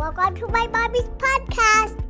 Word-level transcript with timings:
Welcome 0.00 0.34
to 0.36 0.46
my 0.48 0.66
mommy's 0.66 1.10
podcast. 1.18 2.02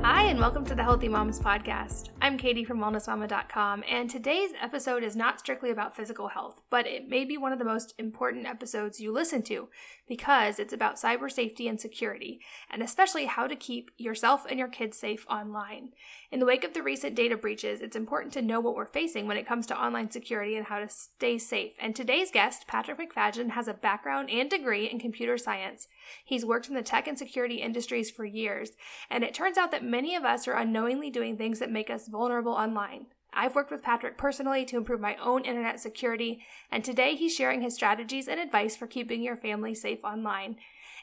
Hi, 0.00 0.26
and 0.26 0.38
welcome 0.38 0.64
to 0.66 0.76
the 0.76 0.84
Healthy 0.84 1.08
Moms 1.08 1.40
Podcast. 1.40 2.11
I'm 2.22 2.38
Katie 2.38 2.62
from 2.62 2.78
WellnessMama.com, 2.78 3.82
and 3.90 4.08
today's 4.08 4.52
episode 4.62 5.02
is 5.02 5.16
not 5.16 5.40
strictly 5.40 5.70
about 5.70 5.96
physical 5.96 6.28
health, 6.28 6.62
but 6.70 6.86
it 6.86 7.08
may 7.08 7.24
be 7.24 7.36
one 7.36 7.52
of 7.52 7.58
the 7.58 7.64
most 7.64 7.94
important 7.98 8.46
episodes 8.46 9.00
you 9.00 9.12
listen 9.12 9.42
to 9.42 9.70
because 10.06 10.60
it's 10.60 10.72
about 10.72 11.00
cyber 11.00 11.28
safety 11.28 11.66
and 11.66 11.80
security, 11.80 12.38
and 12.70 12.80
especially 12.80 13.26
how 13.26 13.48
to 13.48 13.56
keep 13.56 13.90
yourself 13.98 14.46
and 14.48 14.56
your 14.56 14.68
kids 14.68 14.96
safe 14.96 15.26
online. 15.28 15.88
In 16.30 16.38
the 16.38 16.46
wake 16.46 16.62
of 16.62 16.74
the 16.74 16.82
recent 16.82 17.16
data 17.16 17.36
breaches, 17.36 17.80
it's 17.80 17.96
important 17.96 18.32
to 18.34 18.42
know 18.42 18.60
what 18.60 18.76
we're 18.76 18.86
facing 18.86 19.26
when 19.26 19.36
it 19.36 19.46
comes 19.46 19.66
to 19.66 19.78
online 19.78 20.10
security 20.12 20.56
and 20.56 20.66
how 20.66 20.78
to 20.78 20.88
stay 20.88 21.38
safe. 21.38 21.72
And 21.80 21.96
today's 21.96 22.30
guest, 22.30 22.68
Patrick 22.68 23.00
McFadyen, 23.00 23.50
has 23.50 23.66
a 23.66 23.74
background 23.74 24.30
and 24.30 24.48
degree 24.48 24.88
in 24.88 25.00
computer 25.00 25.36
science. 25.36 25.88
He's 26.24 26.46
worked 26.46 26.68
in 26.68 26.74
the 26.74 26.82
tech 26.82 27.08
and 27.08 27.18
security 27.18 27.56
industries 27.56 28.12
for 28.12 28.24
years, 28.24 28.70
and 29.10 29.24
it 29.24 29.34
turns 29.34 29.58
out 29.58 29.72
that 29.72 29.84
many 29.84 30.14
of 30.14 30.24
us 30.24 30.46
are 30.46 30.54
unknowingly 30.54 31.10
doing 31.10 31.36
things 31.36 31.58
that 31.58 31.70
make 31.70 31.90
us 31.90 32.11
vulnerable 32.12 32.52
online. 32.52 33.06
I've 33.32 33.54
worked 33.54 33.70
with 33.70 33.82
Patrick 33.82 34.18
personally 34.18 34.66
to 34.66 34.76
improve 34.76 35.00
my 35.00 35.16
own 35.16 35.44
internet 35.46 35.80
security, 35.80 36.44
and 36.70 36.84
today 36.84 37.16
he's 37.16 37.34
sharing 37.34 37.62
his 37.62 37.74
strategies 37.74 38.28
and 38.28 38.38
advice 38.38 38.76
for 38.76 38.86
keeping 38.86 39.22
your 39.22 39.36
family 39.36 39.74
safe 39.74 40.04
online. 40.04 40.56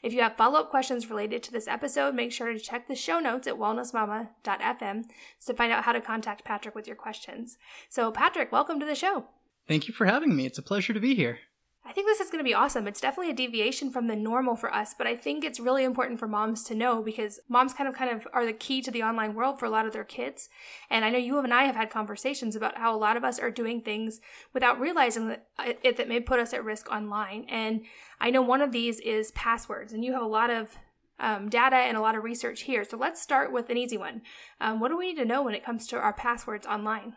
If 0.03 0.13
you 0.13 0.21
have 0.21 0.37
follow 0.37 0.59
up 0.59 0.69
questions 0.69 1.09
related 1.09 1.41
to 1.43 1.51
this 1.51 1.67
episode, 1.67 2.13
make 2.13 2.31
sure 2.31 2.53
to 2.53 2.59
check 2.59 2.87
the 2.87 2.95
show 2.95 3.19
notes 3.19 3.47
at 3.47 3.55
wellnessmama.fm 3.55 5.03
to 5.47 5.53
find 5.53 5.73
out 5.73 5.83
how 5.83 5.91
to 5.91 5.99
contact 5.99 6.45
Patrick 6.45 6.75
with 6.75 6.87
your 6.87 6.95
questions. 6.95 7.57
So, 7.89 8.11
Patrick, 8.11 8.51
welcome 8.51 8.79
to 8.79 8.85
the 8.85 8.95
show. 8.95 9.25
Thank 9.67 9.87
you 9.87 9.93
for 9.93 10.05
having 10.05 10.35
me. 10.35 10.45
It's 10.45 10.57
a 10.59 10.63
pleasure 10.63 10.93
to 10.93 10.99
be 10.99 11.15
here. 11.15 11.39
I 11.89 11.91
think 11.91 12.05
this 12.05 12.19
is 12.19 12.29
going 12.29 12.37
to 12.37 12.47
be 12.47 12.53
awesome. 12.53 12.87
It's 12.87 13.01
definitely 13.01 13.31
a 13.31 13.35
deviation 13.35 13.89
from 13.89 14.05
the 14.05 14.15
normal 14.15 14.55
for 14.55 14.71
us, 14.71 14.93
but 14.95 15.07
I 15.07 15.15
think 15.15 15.43
it's 15.43 15.59
really 15.59 15.83
important 15.83 16.19
for 16.19 16.27
moms 16.27 16.61
to 16.65 16.75
know 16.75 17.01
because 17.01 17.39
moms 17.49 17.73
kind 17.73 17.89
of 17.89 17.95
kind 17.95 18.15
of 18.15 18.27
are 18.31 18.45
the 18.45 18.53
key 18.53 18.83
to 18.83 18.91
the 18.91 19.01
online 19.01 19.33
world 19.33 19.59
for 19.59 19.65
a 19.65 19.71
lot 19.71 19.87
of 19.87 19.91
their 19.91 20.03
kids. 20.03 20.49
And 20.91 21.03
I 21.03 21.09
know 21.09 21.17
you 21.17 21.39
and 21.39 21.51
I 21.51 21.63
have 21.63 21.75
had 21.75 21.89
conversations 21.89 22.55
about 22.55 22.77
how 22.77 22.95
a 22.95 22.99
lot 22.99 23.17
of 23.17 23.23
us 23.23 23.39
are 23.39 23.49
doing 23.49 23.81
things 23.81 24.21
without 24.53 24.79
realizing 24.79 25.29
that 25.29 25.47
uh, 25.57 25.73
it 25.81 25.97
that 25.97 26.07
may 26.07 26.19
put 26.19 26.39
us 26.39 26.53
at 26.53 26.63
risk 26.63 26.91
online. 26.91 27.47
And 27.49 27.81
I 28.21 28.29
know 28.29 28.43
one 28.43 28.61
of 28.61 28.71
these 28.71 28.99
is 28.99 29.31
passwords, 29.31 29.91
and 29.91 30.05
you 30.05 30.13
have 30.13 30.21
a 30.21 30.27
lot 30.27 30.51
of 30.51 30.77
um, 31.19 31.49
data 31.49 31.77
and 31.77 31.97
a 31.97 32.01
lot 32.01 32.15
of 32.15 32.23
research 32.23 32.61
here. 32.61 32.83
So 32.83 32.97
let's 32.97 33.19
start 33.19 33.51
with 33.51 33.71
an 33.71 33.77
easy 33.77 33.97
one. 33.97 34.21
Um, 34.61 34.79
what 34.79 34.89
do 34.89 34.97
we 34.97 35.07
need 35.07 35.21
to 35.21 35.25
know 35.25 35.41
when 35.41 35.55
it 35.55 35.65
comes 35.65 35.87
to 35.87 35.97
our 35.97 36.13
passwords 36.13 36.67
online? 36.67 37.15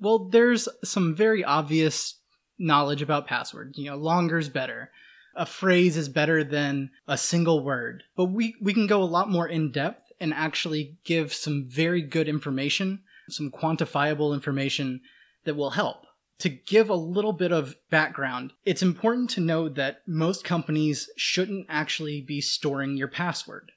Well, 0.00 0.30
there's 0.30 0.68
some 0.82 1.14
very 1.14 1.44
obvious 1.44 2.19
knowledge 2.60 3.02
about 3.02 3.26
passwords. 3.26 3.78
You 3.78 3.90
know, 3.90 3.96
longer 3.96 4.38
is 4.38 4.48
better. 4.48 4.90
A 5.34 5.46
phrase 5.46 5.96
is 5.96 6.08
better 6.08 6.44
than 6.44 6.90
a 7.08 7.16
single 7.16 7.64
word. 7.64 8.04
But 8.16 8.26
we, 8.26 8.54
we 8.60 8.74
can 8.74 8.86
go 8.86 9.02
a 9.02 9.04
lot 9.04 9.30
more 9.30 9.48
in 9.48 9.72
depth 9.72 10.12
and 10.20 10.34
actually 10.34 10.98
give 11.04 11.32
some 11.32 11.64
very 11.66 12.02
good 12.02 12.28
information, 12.28 13.00
some 13.28 13.50
quantifiable 13.50 14.34
information 14.34 15.00
that 15.44 15.56
will 15.56 15.70
help. 15.70 16.04
To 16.40 16.48
give 16.48 16.88
a 16.88 16.94
little 16.94 17.32
bit 17.32 17.52
of 17.52 17.76
background, 17.90 18.52
it's 18.64 18.82
important 18.82 19.30
to 19.30 19.40
know 19.40 19.68
that 19.68 20.02
most 20.06 20.44
companies 20.44 21.08
shouldn't 21.16 21.66
actually 21.68 22.20
be 22.20 22.40
storing 22.40 22.96
your 22.96 23.08
password. 23.08 23.72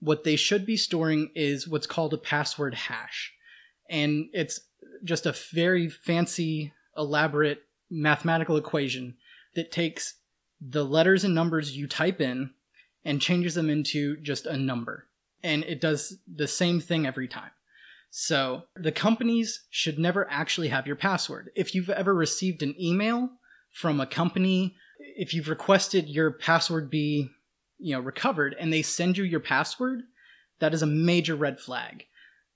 What 0.00 0.24
they 0.24 0.36
should 0.36 0.66
be 0.66 0.76
storing 0.76 1.30
is 1.34 1.68
what's 1.68 1.86
called 1.86 2.12
a 2.12 2.18
password 2.18 2.74
hash. 2.74 3.32
And 3.88 4.26
it's 4.32 4.60
just 5.02 5.26
a 5.26 5.34
very 5.52 5.88
fancy, 5.88 6.72
elaborate 6.96 7.62
mathematical 7.90 8.56
equation 8.56 9.16
that 9.54 9.72
takes 9.72 10.14
the 10.60 10.84
letters 10.84 11.24
and 11.24 11.34
numbers 11.34 11.76
you 11.76 11.86
type 11.86 12.20
in 12.20 12.50
and 13.04 13.20
changes 13.20 13.54
them 13.54 13.68
into 13.68 14.16
just 14.18 14.46
a 14.46 14.56
number. 14.56 15.06
And 15.42 15.62
it 15.64 15.80
does 15.80 16.18
the 16.32 16.48
same 16.48 16.80
thing 16.80 17.06
every 17.06 17.28
time. 17.28 17.50
So 18.10 18.62
the 18.76 18.92
companies 18.92 19.64
should 19.70 19.98
never 19.98 20.30
actually 20.30 20.68
have 20.68 20.86
your 20.86 20.96
password. 20.96 21.50
If 21.54 21.74
you've 21.74 21.90
ever 21.90 22.14
received 22.14 22.62
an 22.62 22.74
email 22.80 23.28
from 23.72 24.00
a 24.00 24.06
company, 24.06 24.76
if 25.16 25.34
you've 25.34 25.48
requested 25.48 26.08
your 26.08 26.30
password 26.30 26.88
be, 26.88 27.28
you 27.78 27.94
know, 27.94 28.00
recovered 28.00 28.54
and 28.58 28.72
they 28.72 28.82
send 28.82 29.18
you 29.18 29.24
your 29.24 29.40
password, 29.40 30.02
that 30.60 30.72
is 30.72 30.82
a 30.82 30.86
major 30.86 31.34
red 31.34 31.58
flag. 31.58 32.04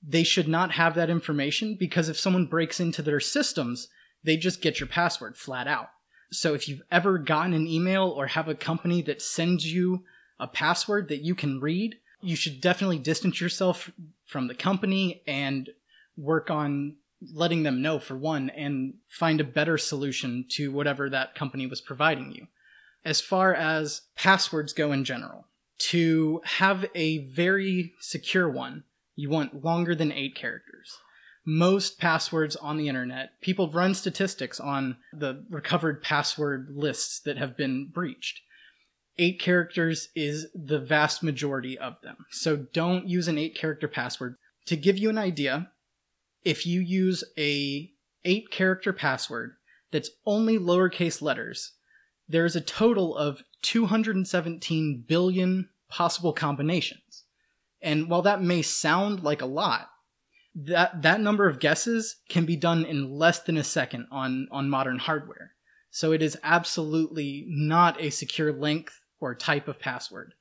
They 0.00 0.22
should 0.22 0.46
not 0.46 0.70
have 0.72 0.94
that 0.94 1.10
information 1.10 1.76
because 1.78 2.08
if 2.08 2.18
someone 2.18 2.46
breaks 2.46 2.78
into 2.78 3.02
their 3.02 3.20
systems, 3.20 3.88
they 4.24 4.36
just 4.36 4.60
get 4.60 4.80
your 4.80 4.86
password 4.86 5.36
flat 5.36 5.66
out. 5.66 5.90
So 6.30 6.54
if 6.54 6.68
you've 6.68 6.82
ever 6.90 7.18
gotten 7.18 7.54
an 7.54 7.66
email 7.66 8.08
or 8.08 8.26
have 8.26 8.48
a 8.48 8.54
company 8.54 9.02
that 9.02 9.22
sends 9.22 9.70
you 9.70 10.04
a 10.38 10.46
password 10.46 11.08
that 11.08 11.22
you 11.22 11.34
can 11.34 11.60
read, 11.60 11.96
you 12.20 12.36
should 12.36 12.60
definitely 12.60 12.98
distance 12.98 13.40
yourself 13.40 13.90
from 14.26 14.48
the 14.48 14.54
company 14.54 15.22
and 15.26 15.70
work 16.16 16.50
on 16.50 16.96
letting 17.32 17.62
them 17.62 17.82
know 17.82 17.98
for 17.98 18.16
one 18.16 18.50
and 18.50 18.94
find 19.08 19.40
a 19.40 19.44
better 19.44 19.78
solution 19.78 20.44
to 20.48 20.70
whatever 20.70 21.08
that 21.10 21.34
company 21.34 21.66
was 21.66 21.80
providing 21.80 22.32
you. 22.32 22.46
As 23.04 23.20
far 23.20 23.54
as 23.54 24.02
passwords 24.16 24.72
go 24.72 24.92
in 24.92 25.04
general, 25.04 25.46
to 25.78 26.40
have 26.44 26.84
a 26.94 27.18
very 27.18 27.94
secure 28.00 28.48
one, 28.48 28.84
you 29.16 29.30
want 29.30 29.64
longer 29.64 29.94
than 29.94 30.12
eight 30.12 30.34
characters 30.34 30.98
most 31.48 31.98
passwords 31.98 32.56
on 32.56 32.76
the 32.76 32.88
internet. 32.88 33.30
People 33.40 33.70
run 33.70 33.94
statistics 33.94 34.60
on 34.60 34.98
the 35.14 35.46
recovered 35.48 36.02
password 36.02 36.68
lists 36.70 37.20
that 37.20 37.38
have 37.38 37.56
been 37.56 37.86
breached. 37.86 38.42
Eight 39.16 39.40
characters 39.40 40.08
is 40.14 40.48
the 40.54 40.78
vast 40.78 41.22
majority 41.22 41.78
of 41.78 41.94
them. 42.02 42.18
So 42.30 42.66
don't 42.74 43.08
use 43.08 43.28
an 43.28 43.38
eight 43.38 43.56
character 43.56 43.88
password. 43.88 44.36
To 44.66 44.76
give 44.76 44.98
you 44.98 45.08
an 45.08 45.16
idea, 45.16 45.70
if 46.44 46.66
you 46.66 46.82
use 46.82 47.24
a 47.38 47.90
eight 48.26 48.50
character 48.50 48.92
password 48.92 49.52
that's 49.90 50.10
only 50.26 50.58
lowercase 50.58 51.22
letters, 51.22 51.72
there's 52.28 52.56
a 52.56 52.60
total 52.60 53.16
of 53.16 53.42
217 53.62 55.04
billion 55.08 55.70
possible 55.88 56.34
combinations. 56.34 57.24
And 57.80 58.10
while 58.10 58.22
that 58.22 58.42
may 58.42 58.60
sound 58.60 59.22
like 59.22 59.40
a 59.40 59.46
lot, 59.46 59.88
that 60.66 61.02
that 61.02 61.20
number 61.20 61.48
of 61.48 61.60
guesses 61.60 62.16
can 62.28 62.44
be 62.44 62.56
done 62.56 62.84
in 62.84 63.12
less 63.12 63.40
than 63.40 63.56
a 63.56 63.64
second 63.64 64.06
on 64.10 64.48
on 64.50 64.68
modern 64.68 64.98
hardware. 64.98 65.52
So 65.90 66.12
it 66.12 66.22
is 66.22 66.38
absolutely 66.42 67.44
not 67.48 68.00
a 68.00 68.10
secure 68.10 68.52
length 68.52 69.00
or 69.20 69.34
type 69.34 69.68
of 69.68 69.78
password. 69.78 70.34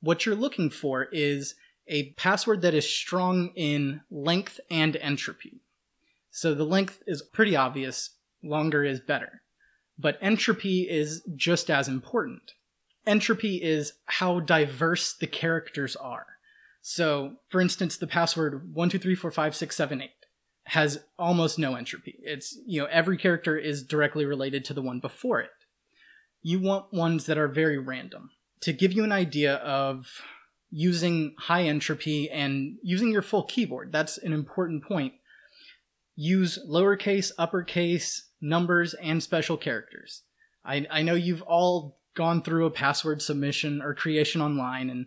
What 0.00 0.26
you're 0.26 0.34
looking 0.34 0.70
for 0.70 1.04
is 1.04 1.54
a 1.86 2.12
password 2.12 2.62
that 2.62 2.74
is 2.74 2.88
strong 2.88 3.50
in 3.54 4.00
length 4.10 4.60
and 4.70 4.96
entropy. 4.96 5.60
So 6.30 6.54
the 6.54 6.64
length 6.64 7.02
is 7.06 7.22
pretty 7.22 7.54
obvious, 7.54 8.10
longer 8.42 8.84
is 8.84 9.00
better. 9.00 9.42
But 9.98 10.18
entropy 10.20 10.82
is 10.82 11.22
just 11.36 11.70
as 11.70 11.86
important. 11.86 12.54
Entropy 13.06 13.62
is 13.62 13.92
how 14.06 14.40
diverse 14.40 15.12
the 15.12 15.26
characters 15.26 15.94
are. 15.96 16.33
So, 16.86 17.36
for 17.48 17.62
instance, 17.62 17.96
the 17.96 18.06
password 18.06 18.74
one 18.74 18.90
two 18.90 18.98
three 18.98 19.14
four 19.14 19.30
five 19.30 19.56
six 19.56 19.74
seven 19.74 20.02
eight 20.02 20.10
has 20.64 21.02
almost 21.18 21.58
no 21.58 21.76
entropy. 21.76 22.18
It's, 22.22 22.58
you 22.66 22.82
know, 22.82 22.88
every 22.90 23.16
character 23.16 23.56
is 23.56 23.82
directly 23.82 24.26
related 24.26 24.66
to 24.66 24.74
the 24.74 24.82
one 24.82 25.00
before 25.00 25.40
it. 25.40 25.48
You 26.42 26.60
want 26.60 26.92
ones 26.92 27.24
that 27.24 27.38
are 27.38 27.48
very 27.48 27.78
random. 27.78 28.32
To 28.60 28.74
give 28.74 28.92
you 28.92 29.02
an 29.02 29.12
idea 29.12 29.54
of 29.56 30.06
using 30.70 31.34
high 31.38 31.62
entropy 31.62 32.28
and 32.28 32.76
using 32.82 33.10
your 33.10 33.22
full 33.22 33.44
keyboard, 33.44 33.90
that's 33.90 34.18
an 34.18 34.34
important 34.34 34.84
point. 34.84 35.14
Use 36.16 36.58
lowercase, 36.68 37.32
uppercase, 37.38 38.28
numbers, 38.42 38.92
and 38.92 39.22
special 39.22 39.56
characters. 39.56 40.20
I, 40.66 40.86
I 40.90 41.00
know 41.00 41.14
you've 41.14 41.42
all 41.42 41.98
gone 42.14 42.42
through 42.42 42.66
a 42.66 42.70
password 42.70 43.22
submission 43.22 43.80
or 43.80 43.94
creation 43.94 44.42
online 44.42 44.90
and 44.90 45.06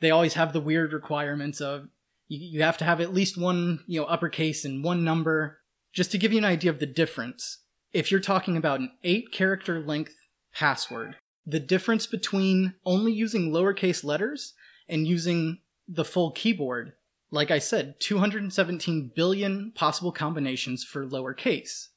they 0.00 0.10
always 0.10 0.34
have 0.34 0.52
the 0.52 0.60
weird 0.60 0.92
requirements 0.92 1.60
of 1.60 1.88
you, 2.28 2.38
you 2.58 2.62
have 2.62 2.78
to 2.78 2.84
have 2.84 3.00
at 3.00 3.14
least 3.14 3.36
one, 3.36 3.80
you 3.86 4.00
know, 4.00 4.06
uppercase 4.06 4.64
and 4.64 4.84
one 4.84 5.04
number. 5.04 5.58
Just 5.92 6.12
to 6.12 6.18
give 6.18 6.32
you 6.32 6.38
an 6.38 6.44
idea 6.44 6.70
of 6.70 6.78
the 6.78 6.86
difference, 6.86 7.58
if 7.92 8.10
you're 8.10 8.20
talking 8.20 8.56
about 8.56 8.80
an 8.80 8.92
eight 9.02 9.32
character 9.32 9.80
length 9.80 10.14
password, 10.54 11.16
the 11.44 11.60
difference 11.60 12.06
between 12.06 12.74
only 12.84 13.12
using 13.12 13.50
lowercase 13.50 14.04
letters 14.04 14.54
and 14.88 15.06
using 15.06 15.58
the 15.88 16.04
full 16.04 16.30
keyboard, 16.30 16.92
like 17.32 17.50
I 17.50 17.58
said, 17.58 17.96
217 18.00 19.12
billion 19.14 19.72
possible 19.74 20.12
combinations 20.12 20.84
for 20.84 21.04
lowercase. 21.04 21.88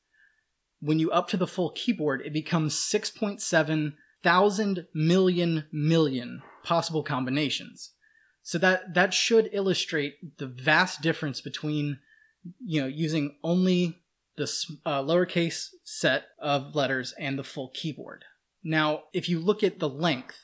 When 0.80 1.00
you 1.00 1.12
up 1.12 1.28
to 1.30 1.38
the 1.38 1.48
full 1.48 1.72
keyboard, 1.72 2.22
it 2.26 2.34
becomes 2.34 2.76
6.7 2.76 3.94
thousand 4.24 4.88
million 4.94 5.66
million 5.72 6.42
possible 6.64 7.04
combinations. 7.04 7.92
So 8.42 8.58
that 8.58 8.94
that 8.94 9.14
should 9.14 9.50
illustrate 9.54 10.38
the 10.38 10.48
vast 10.48 11.02
difference 11.02 11.42
between 11.42 12.00
you 12.60 12.82
know 12.82 12.88
using 12.88 13.36
only 13.44 14.04
the 14.36 14.52
uh, 14.86 15.02
lowercase 15.02 15.70
set 15.84 16.26
of 16.40 16.76
letters 16.76 17.14
and 17.20 17.38
the 17.38 17.44
full 17.44 17.70
keyboard. 17.74 18.26
Now, 18.64 19.04
if 19.14 19.30
you 19.30 19.40
look 19.40 19.64
at 19.64 19.80
the 19.80 19.90
length, 19.90 20.40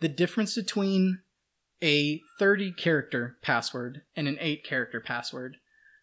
the 0.00 0.08
difference 0.08 0.54
between 0.54 1.20
a 1.82 2.20
30 2.38 2.72
character 2.72 3.36
password 3.42 4.02
and 4.14 4.28
an 4.28 4.38
8 4.40 4.64
character 4.64 5.00
password, 5.00 5.56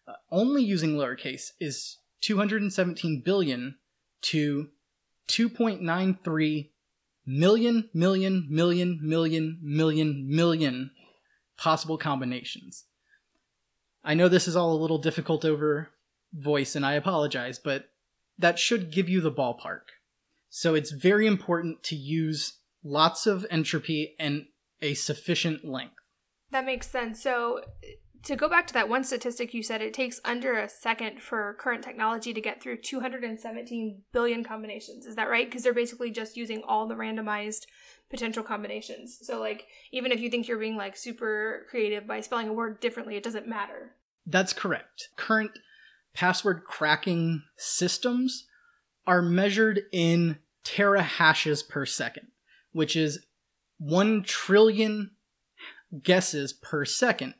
uh, 0.06 0.14
only 0.30 0.62
using 0.62 0.94
lowercase, 0.94 1.52
is 1.60 1.98
217 2.20 3.22
billion 3.24 3.76
to 4.22 4.68
2.93 5.28 6.70
million, 7.26 7.90
million, 7.92 8.46
million, 8.48 8.98
million, 9.02 9.58
million, 9.62 10.26
million 10.28 10.90
possible 11.56 11.98
combinations. 11.98 12.84
I 14.04 14.14
know 14.14 14.28
this 14.28 14.46
is 14.46 14.56
all 14.56 14.72
a 14.72 14.80
little 14.80 14.98
difficult 14.98 15.44
over 15.44 15.90
voice, 16.32 16.76
and 16.76 16.86
I 16.86 16.94
apologize, 16.94 17.58
but 17.58 17.86
that 18.38 18.58
should 18.58 18.92
give 18.92 19.08
you 19.08 19.20
the 19.20 19.32
ballpark. 19.32 19.80
So 20.48 20.74
it's 20.74 20.92
very 20.92 21.26
important 21.26 21.82
to 21.84 21.96
use 21.96 22.58
lots 22.84 23.26
of 23.26 23.44
entropy 23.50 24.14
and 24.18 24.46
a 24.80 24.94
sufficient 24.94 25.64
length. 25.64 25.94
That 26.52 26.64
makes 26.64 26.88
sense. 26.88 27.20
So 27.20 27.62
to 28.26 28.34
go 28.34 28.48
back 28.48 28.66
to 28.66 28.74
that 28.74 28.88
one 28.88 29.04
statistic 29.04 29.54
you 29.54 29.62
said, 29.62 29.80
it 29.80 29.94
takes 29.94 30.20
under 30.24 30.58
a 30.58 30.68
second 30.68 31.22
for 31.22 31.56
current 31.60 31.84
technology 31.84 32.34
to 32.34 32.40
get 32.40 32.60
through 32.60 32.78
217 32.78 34.02
billion 34.12 34.42
combinations. 34.42 35.06
Is 35.06 35.14
that 35.14 35.28
right? 35.28 35.48
Because 35.48 35.62
they're 35.62 35.72
basically 35.72 36.10
just 36.10 36.36
using 36.36 36.62
all 36.66 36.88
the 36.88 36.96
randomized 36.96 37.66
potential 38.10 38.42
combinations. 38.42 39.16
So, 39.22 39.38
like, 39.38 39.66
even 39.92 40.10
if 40.10 40.18
you 40.18 40.28
think 40.28 40.48
you're 40.48 40.58
being 40.58 40.76
like 40.76 40.96
super 40.96 41.66
creative 41.70 42.04
by 42.04 42.20
spelling 42.20 42.48
a 42.48 42.52
word 42.52 42.80
differently, 42.80 43.14
it 43.14 43.22
doesn't 43.22 43.46
matter. 43.46 43.92
That's 44.26 44.52
correct. 44.52 45.10
Current 45.14 45.52
password 46.12 46.64
cracking 46.64 47.44
systems 47.56 48.46
are 49.06 49.22
measured 49.22 49.82
in 49.92 50.38
terahashes 50.64 51.66
per 51.68 51.86
second, 51.86 52.26
which 52.72 52.96
is 52.96 53.24
1 53.78 54.24
trillion 54.24 55.12
guesses 56.02 56.52
per 56.52 56.84
second 56.84 57.34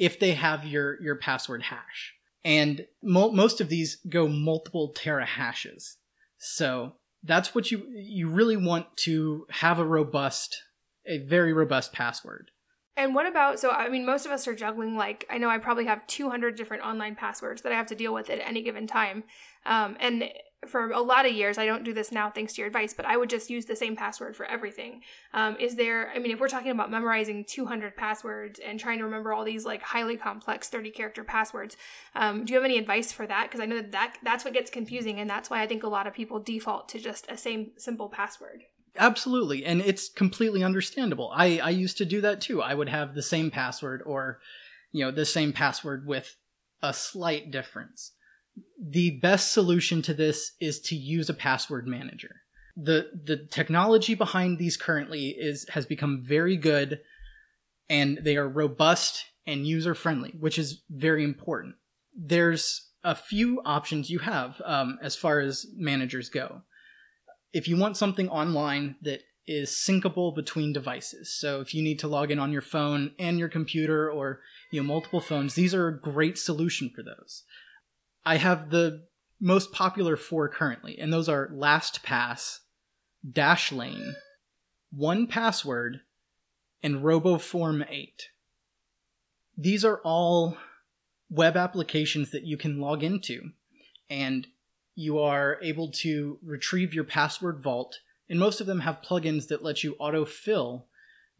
if 0.00 0.18
they 0.18 0.32
have 0.32 0.66
your, 0.66 1.00
your 1.00 1.14
password 1.14 1.62
hash. 1.62 2.14
And 2.42 2.86
mo- 3.02 3.30
most 3.30 3.60
of 3.60 3.68
these 3.68 3.98
go 4.08 4.26
multiple 4.26 4.94
terahashes. 4.96 5.96
So 6.38 6.94
that's 7.22 7.54
what 7.54 7.70
you 7.70 7.86
you 7.94 8.30
really 8.30 8.56
want 8.56 8.96
to 8.96 9.46
have 9.50 9.78
a 9.78 9.84
robust 9.84 10.62
a 11.06 11.18
very 11.18 11.52
robust 11.52 11.92
password. 11.92 12.50
And 12.96 13.14
what 13.14 13.26
about 13.26 13.60
so 13.60 13.70
I 13.70 13.90
mean 13.90 14.06
most 14.06 14.24
of 14.24 14.32
us 14.32 14.48
are 14.48 14.54
juggling 14.54 14.96
like 14.96 15.26
I 15.28 15.36
know 15.36 15.50
I 15.50 15.58
probably 15.58 15.84
have 15.84 16.06
200 16.06 16.56
different 16.56 16.82
online 16.82 17.14
passwords 17.14 17.60
that 17.60 17.72
I 17.72 17.74
have 17.74 17.88
to 17.88 17.94
deal 17.94 18.14
with 18.14 18.30
at 18.30 18.40
any 18.40 18.62
given 18.62 18.86
time. 18.86 19.24
Um, 19.66 19.98
and 20.00 20.24
for 20.66 20.90
a 20.90 21.00
lot 21.00 21.24
of 21.24 21.32
years, 21.32 21.56
I 21.56 21.64
don't 21.64 21.84
do 21.84 21.94
this 21.94 22.12
now 22.12 22.30
thanks 22.30 22.52
to 22.54 22.60
your 22.60 22.66
advice, 22.66 22.92
but 22.92 23.06
I 23.06 23.16
would 23.16 23.30
just 23.30 23.48
use 23.48 23.64
the 23.64 23.76
same 23.76 23.96
password 23.96 24.36
for 24.36 24.44
everything. 24.44 25.00
Um, 25.32 25.56
is 25.58 25.74
there, 25.76 26.10
I 26.14 26.18
mean, 26.18 26.32
if 26.32 26.40
we're 26.40 26.48
talking 26.48 26.70
about 26.70 26.90
memorizing 26.90 27.44
200 27.44 27.96
passwords 27.96 28.60
and 28.64 28.78
trying 28.78 28.98
to 28.98 29.04
remember 29.04 29.32
all 29.32 29.44
these 29.44 29.64
like 29.64 29.80
highly 29.80 30.16
complex 30.16 30.68
30 30.68 30.90
character 30.90 31.24
passwords, 31.24 31.78
um, 32.14 32.44
do 32.44 32.52
you 32.52 32.58
have 32.58 32.64
any 32.64 32.76
advice 32.76 33.10
for 33.10 33.26
that? 33.26 33.44
Because 33.44 33.60
I 33.60 33.66
know 33.66 33.76
that, 33.76 33.92
that 33.92 34.16
that's 34.22 34.44
what 34.44 34.52
gets 34.52 34.70
confusing, 34.70 35.18
and 35.18 35.30
that's 35.30 35.48
why 35.48 35.62
I 35.62 35.66
think 35.66 35.82
a 35.82 35.88
lot 35.88 36.06
of 36.06 36.12
people 36.12 36.38
default 36.38 36.88
to 36.90 36.98
just 36.98 37.26
a 37.30 37.38
same 37.38 37.70
simple 37.78 38.10
password. 38.10 38.64
Absolutely, 38.98 39.64
and 39.64 39.80
it's 39.80 40.10
completely 40.10 40.62
understandable. 40.62 41.32
I, 41.34 41.58
I 41.60 41.70
used 41.70 41.96
to 41.98 42.04
do 42.04 42.20
that 42.20 42.40
too. 42.42 42.60
I 42.60 42.74
would 42.74 42.88
have 42.88 43.14
the 43.14 43.22
same 43.22 43.50
password 43.50 44.02
or, 44.04 44.40
you 44.92 45.04
know, 45.04 45.10
the 45.10 45.24
same 45.24 45.54
password 45.54 46.06
with 46.06 46.36
a 46.82 46.92
slight 46.92 47.50
difference 47.50 48.12
the 48.80 49.18
best 49.20 49.52
solution 49.52 50.02
to 50.02 50.14
this 50.14 50.52
is 50.60 50.80
to 50.80 50.96
use 50.96 51.28
a 51.28 51.34
password 51.34 51.86
manager. 51.86 52.36
The 52.76 53.10
the 53.24 53.36
technology 53.36 54.14
behind 54.14 54.58
these 54.58 54.76
currently 54.76 55.28
is 55.28 55.66
has 55.70 55.86
become 55.86 56.22
very 56.26 56.56
good 56.56 57.00
and 57.90 58.20
they 58.22 58.36
are 58.36 58.48
robust 58.48 59.26
and 59.46 59.66
user 59.66 59.94
friendly, 59.94 60.30
which 60.38 60.58
is 60.58 60.82
very 60.88 61.24
important. 61.24 61.74
There's 62.16 62.88
a 63.02 63.14
few 63.14 63.60
options 63.64 64.10
you 64.10 64.20
have 64.20 64.62
um, 64.64 64.98
as 65.02 65.16
far 65.16 65.40
as 65.40 65.66
managers 65.76 66.28
go. 66.28 66.62
If 67.52 67.66
you 67.66 67.76
want 67.76 67.96
something 67.96 68.28
online 68.28 68.94
that 69.02 69.22
is 69.46 69.70
syncable 69.70 70.34
between 70.34 70.72
devices, 70.72 71.34
so 71.34 71.60
if 71.60 71.74
you 71.74 71.82
need 71.82 71.98
to 71.98 72.08
log 72.08 72.30
in 72.30 72.38
on 72.38 72.52
your 72.52 72.62
phone 72.62 73.12
and 73.18 73.38
your 73.38 73.48
computer 73.48 74.08
or 74.08 74.40
you 74.70 74.80
know 74.80 74.86
multiple 74.86 75.20
phones, 75.20 75.54
these 75.54 75.74
are 75.74 75.88
a 75.88 76.00
great 76.00 76.38
solution 76.38 76.90
for 76.94 77.02
those. 77.02 77.42
I 78.24 78.36
have 78.36 78.70
the 78.70 79.06
most 79.40 79.72
popular 79.72 80.16
four 80.16 80.48
currently, 80.48 80.98
and 80.98 81.12
those 81.12 81.28
are 81.28 81.48
LastPass, 81.48 82.60
Dashlane, 83.26 84.14
1Password, 84.96 86.00
and 86.82 86.96
RoboForm 86.96 87.86
8. 87.88 88.28
These 89.56 89.84
are 89.84 90.00
all 90.04 90.56
web 91.30 91.56
applications 91.56 92.30
that 92.30 92.44
you 92.44 92.56
can 92.56 92.80
log 92.80 93.02
into, 93.02 93.50
and 94.08 94.46
you 94.94 95.18
are 95.18 95.58
able 95.62 95.90
to 95.90 96.38
retrieve 96.42 96.92
your 96.92 97.04
password 97.04 97.62
vault, 97.62 97.98
and 98.28 98.38
most 98.38 98.60
of 98.60 98.66
them 98.66 98.80
have 98.80 99.02
plugins 99.02 99.48
that 99.48 99.62
let 99.62 99.82
you 99.82 99.96
autofill 100.00 100.84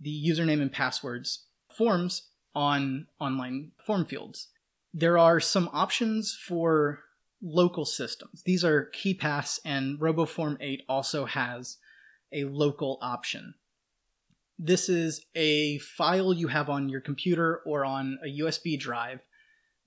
the 0.00 0.10
username 0.10 0.62
and 0.62 0.72
passwords 0.72 1.46
forms 1.76 2.28
on 2.54 3.06
online 3.18 3.72
form 3.84 4.06
fields. 4.06 4.48
There 4.92 5.18
are 5.18 5.40
some 5.40 5.70
options 5.72 6.34
for 6.34 7.00
local 7.42 7.84
systems. 7.84 8.42
These 8.42 8.64
are 8.64 8.90
KeePass 8.94 9.60
and 9.64 9.98
RoboForm 9.98 10.56
8 10.60 10.82
also 10.88 11.24
has 11.26 11.78
a 12.32 12.44
local 12.44 12.98
option. 13.00 13.54
This 14.58 14.88
is 14.88 15.24
a 15.34 15.78
file 15.78 16.34
you 16.34 16.48
have 16.48 16.68
on 16.68 16.88
your 16.88 17.00
computer 17.00 17.62
or 17.64 17.84
on 17.84 18.18
a 18.22 18.40
USB 18.40 18.78
drive 18.78 19.20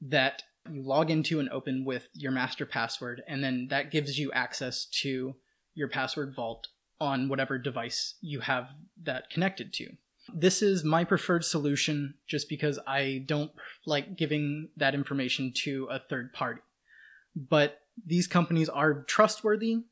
that 0.02 0.44
you 0.72 0.82
log 0.82 1.12
into 1.12 1.40
and 1.40 1.50
open 1.50 1.86
with 1.86 2.08
your 2.14 2.32
master 2.32 2.66
password, 2.66 3.22
and 3.28 3.44
then 3.44 3.68
that 3.70 3.92
gives 3.92 4.18
you 4.18 4.32
access 4.32 4.86
to 4.86 5.36
your 5.76 5.90
password 5.90 6.34
vault 6.34 6.70
on 7.00 7.28
whatever 7.28 7.58
device 7.58 8.16
you 8.22 8.40
have 8.40 8.70
that 9.04 9.30
connected 9.30 9.74
to. 9.74 9.90
This 10.34 10.62
is 10.62 10.84
my 10.84 11.04
preferred 11.04 11.44
solution 11.44 12.16
just 12.28 12.48
because 12.48 12.80
I 12.88 13.24
don't 13.26 13.52
like 13.86 14.16
giving 14.16 14.70
that 14.78 14.96
information 14.96 15.52
to 15.64 15.88
a 15.92 16.00
third 16.00 16.34
party. 16.34 16.62
But 17.36 17.80
these 18.06 18.28
companies 18.28 18.70
are 18.70 19.04
trustworthy 19.04 19.84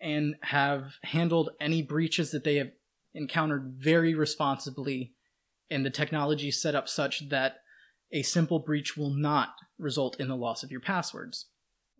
and 0.00 0.36
have 0.42 0.94
handled 1.02 1.50
any 1.60 1.82
breaches 1.82 2.30
that 2.32 2.44
they 2.44 2.56
have 2.56 2.70
encountered 3.14 3.74
very 3.78 4.14
responsibly, 4.14 5.14
and 5.70 5.84
the 5.84 5.90
technology 5.90 6.48
is 6.48 6.60
set 6.60 6.74
up 6.74 6.88
such 6.88 7.28
that 7.30 7.58
a 8.12 8.22
simple 8.22 8.58
breach 8.58 8.96
will 8.96 9.10
not 9.10 9.54
result 9.78 10.20
in 10.20 10.28
the 10.28 10.36
loss 10.36 10.62
of 10.62 10.70
your 10.70 10.80
passwords. 10.80 11.46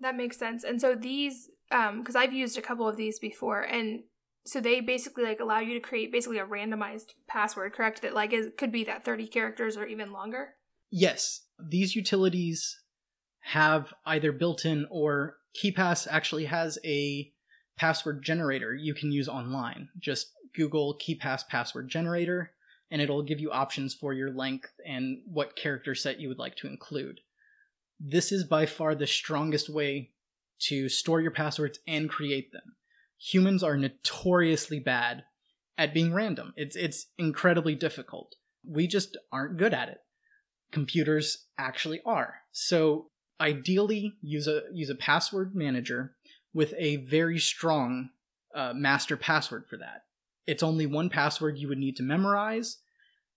That 0.01 0.15
makes 0.17 0.37
sense. 0.37 0.63
And 0.63 0.81
so 0.81 0.95
these, 0.95 1.49
because 1.71 2.17
um, 2.17 2.23
I've 2.23 2.33
used 2.33 2.59
a 2.59 2.63
couple 2.63 2.87
of 2.87 2.97
these 2.97 3.19
before, 3.19 3.63
and 3.63 4.03
so 4.47 4.61
they 4.61 4.81
basically 4.81 5.25
like 5.25 5.41
allow 5.41 5.59
you 5.59 5.75
to 5.75 5.81
create 5.81 6.13
basically 6.13 6.39
a 6.39 6.47
randomized 6.47 7.15
password 7.29 7.73
correct 7.73 8.01
that 8.03 8.15
like 8.15 8.33
it 8.33 8.57
could 8.57 8.71
be 8.71 8.85
that 8.85 9.05
30 9.05 9.27
characters 9.27 9.77
or 9.77 9.85
even 9.87 10.13
longer? 10.13 10.55
Yes. 10.91 11.43
These 11.59 11.97
utilities 11.97 12.81
have 13.41 13.93
either 14.05 14.31
built 14.31 14.65
in 14.65 14.87
or 14.89 15.39
keepass 15.61 16.07
actually 16.09 16.45
has 16.45 16.79
a 16.85 17.33
password 17.77 18.23
generator 18.23 18.73
you 18.73 18.95
can 18.95 19.11
use 19.11 19.29
online. 19.29 19.89
Just 19.99 20.29
google 20.55 20.97
keepass 20.97 21.43
password 21.49 21.89
generator 21.89 22.53
and 22.91 23.03
it'll 23.03 23.23
give 23.23 23.41
you 23.41 23.51
options 23.51 23.95
for 23.95 24.13
your 24.13 24.31
length 24.31 24.71
and 24.87 25.19
what 25.27 25.57
character 25.57 25.95
set 25.95 26.21
you 26.21 26.29
would 26.29 26.39
like 26.39 26.55
to 26.57 26.69
include. 26.69 27.21
This 27.99 28.31
is 28.31 28.45
by 28.45 28.67
far 28.67 28.95
the 28.95 29.09
strongest 29.09 29.69
way 29.69 30.13
to 30.61 30.89
store 30.89 31.21
your 31.21 31.33
passwords 31.33 31.81
and 31.89 32.09
create 32.09 32.53
them 32.53 32.77
humans 33.19 33.63
are 33.63 33.77
notoriously 33.77 34.79
bad 34.79 35.25
at 35.79 35.95
being 35.95 36.13
random. 36.13 36.53
It's 36.57 36.77
it's 36.77 37.07
incredibly 37.19 37.75
difficult. 37.75 38.37
We 38.65 38.87
just 38.87 39.17
aren't 39.33 39.59
good 39.59 39.75
at 39.75 39.89
it. 39.89 39.99
Computers 40.73 41.47
actually 41.59 42.01
are. 42.05 42.37
So 42.53 43.11
ideally 43.41 44.15
use 44.23 44.47
a 44.47 44.63
use 44.73 44.91
a 44.91 44.95
password 44.95 45.55
manager 45.55 46.15
with 46.55 46.75
a 46.79 46.97
very 46.97 47.39
strong 47.39 48.11
uh, 48.55 48.73
master 48.75 49.17
password 49.17 49.67
for 49.69 49.77
that. 49.77 50.05
It's 50.47 50.63
only 50.63 50.87
one 50.87 51.11
password 51.11 51.59
you 51.59 51.69
would 51.69 51.79
need 51.79 51.97
to 51.97 52.03
memorize 52.03 52.79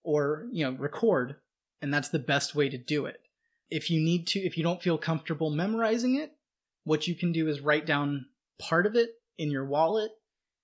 or 0.03 0.48
you 0.51 0.65
know 0.65 0.77
record, 0.77 1.36
and 1.81 1.93
that's 1.93 2.09
the 2.09 2.19
best 2.19 2.55
way 2.55 2.69
to 2.69 2.77
do 2.77 3.05
it. 3.05 3.21
If 3.69 3.91
you 3.91 4.00
need 4.00 4.25
to, 4.27 4.39
if 4.39 4.57
you 4.57 4.63
don't 4.63 4.81
feel 4.81 4.98
comfortable 4.98 5.51
memorizing 5.51 6.15
it, 6.15 6.31
what 6.86 7.07
you 7.07 7.13
can 7.13 7.31
do 7.31 7.48
is 7.48 7.59
write 7.59 7.86
down 7.86 8.25
part 8.57 8.86
of 8.86 8.95
it 8.95 9.18
in 9.39 9.50
your 9.50 9.65
wallet 9.65 10.12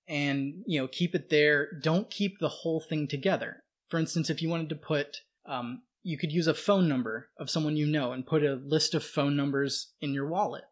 and 0.06 0.62
you 0.66 0.80
know 0.80 0.86
keep 0.86 1.14
it 1.14 1.30
there 1.30 1.68
don't 1.82 2.10
keep 2.10 2.38
the 2.38 2.48
whole 2.48 2.80
thing 2.80 3.08
together 3.08 3.64
for 3.88 3.98
instance 3.98 4.30
if 4.30 4.40
you 4.40 4.48
wanted 4.48 4.68
to 4.68 4.76
put 4.76 5.18
um, 5.46 5.82
you 6.02 6.16
could 6.16 6.30
use 6.30 6.46
a 6.46 6.54
phone 6.54 6.88
number 6.88 7.28
of 7.38 7.50
someone 7.50 7.76
you 7.76 7.86
know 7.86 8.12
and 8.12 8.26
put 8.26 8.44
a 8.44 8.54
list 8.54 8.94
of 8.94 9.04
phone 9.04 9.36
numbers 9.36 9.92
in 10.00 10.14
your 10.14 10.28
wallet 10.28 10.64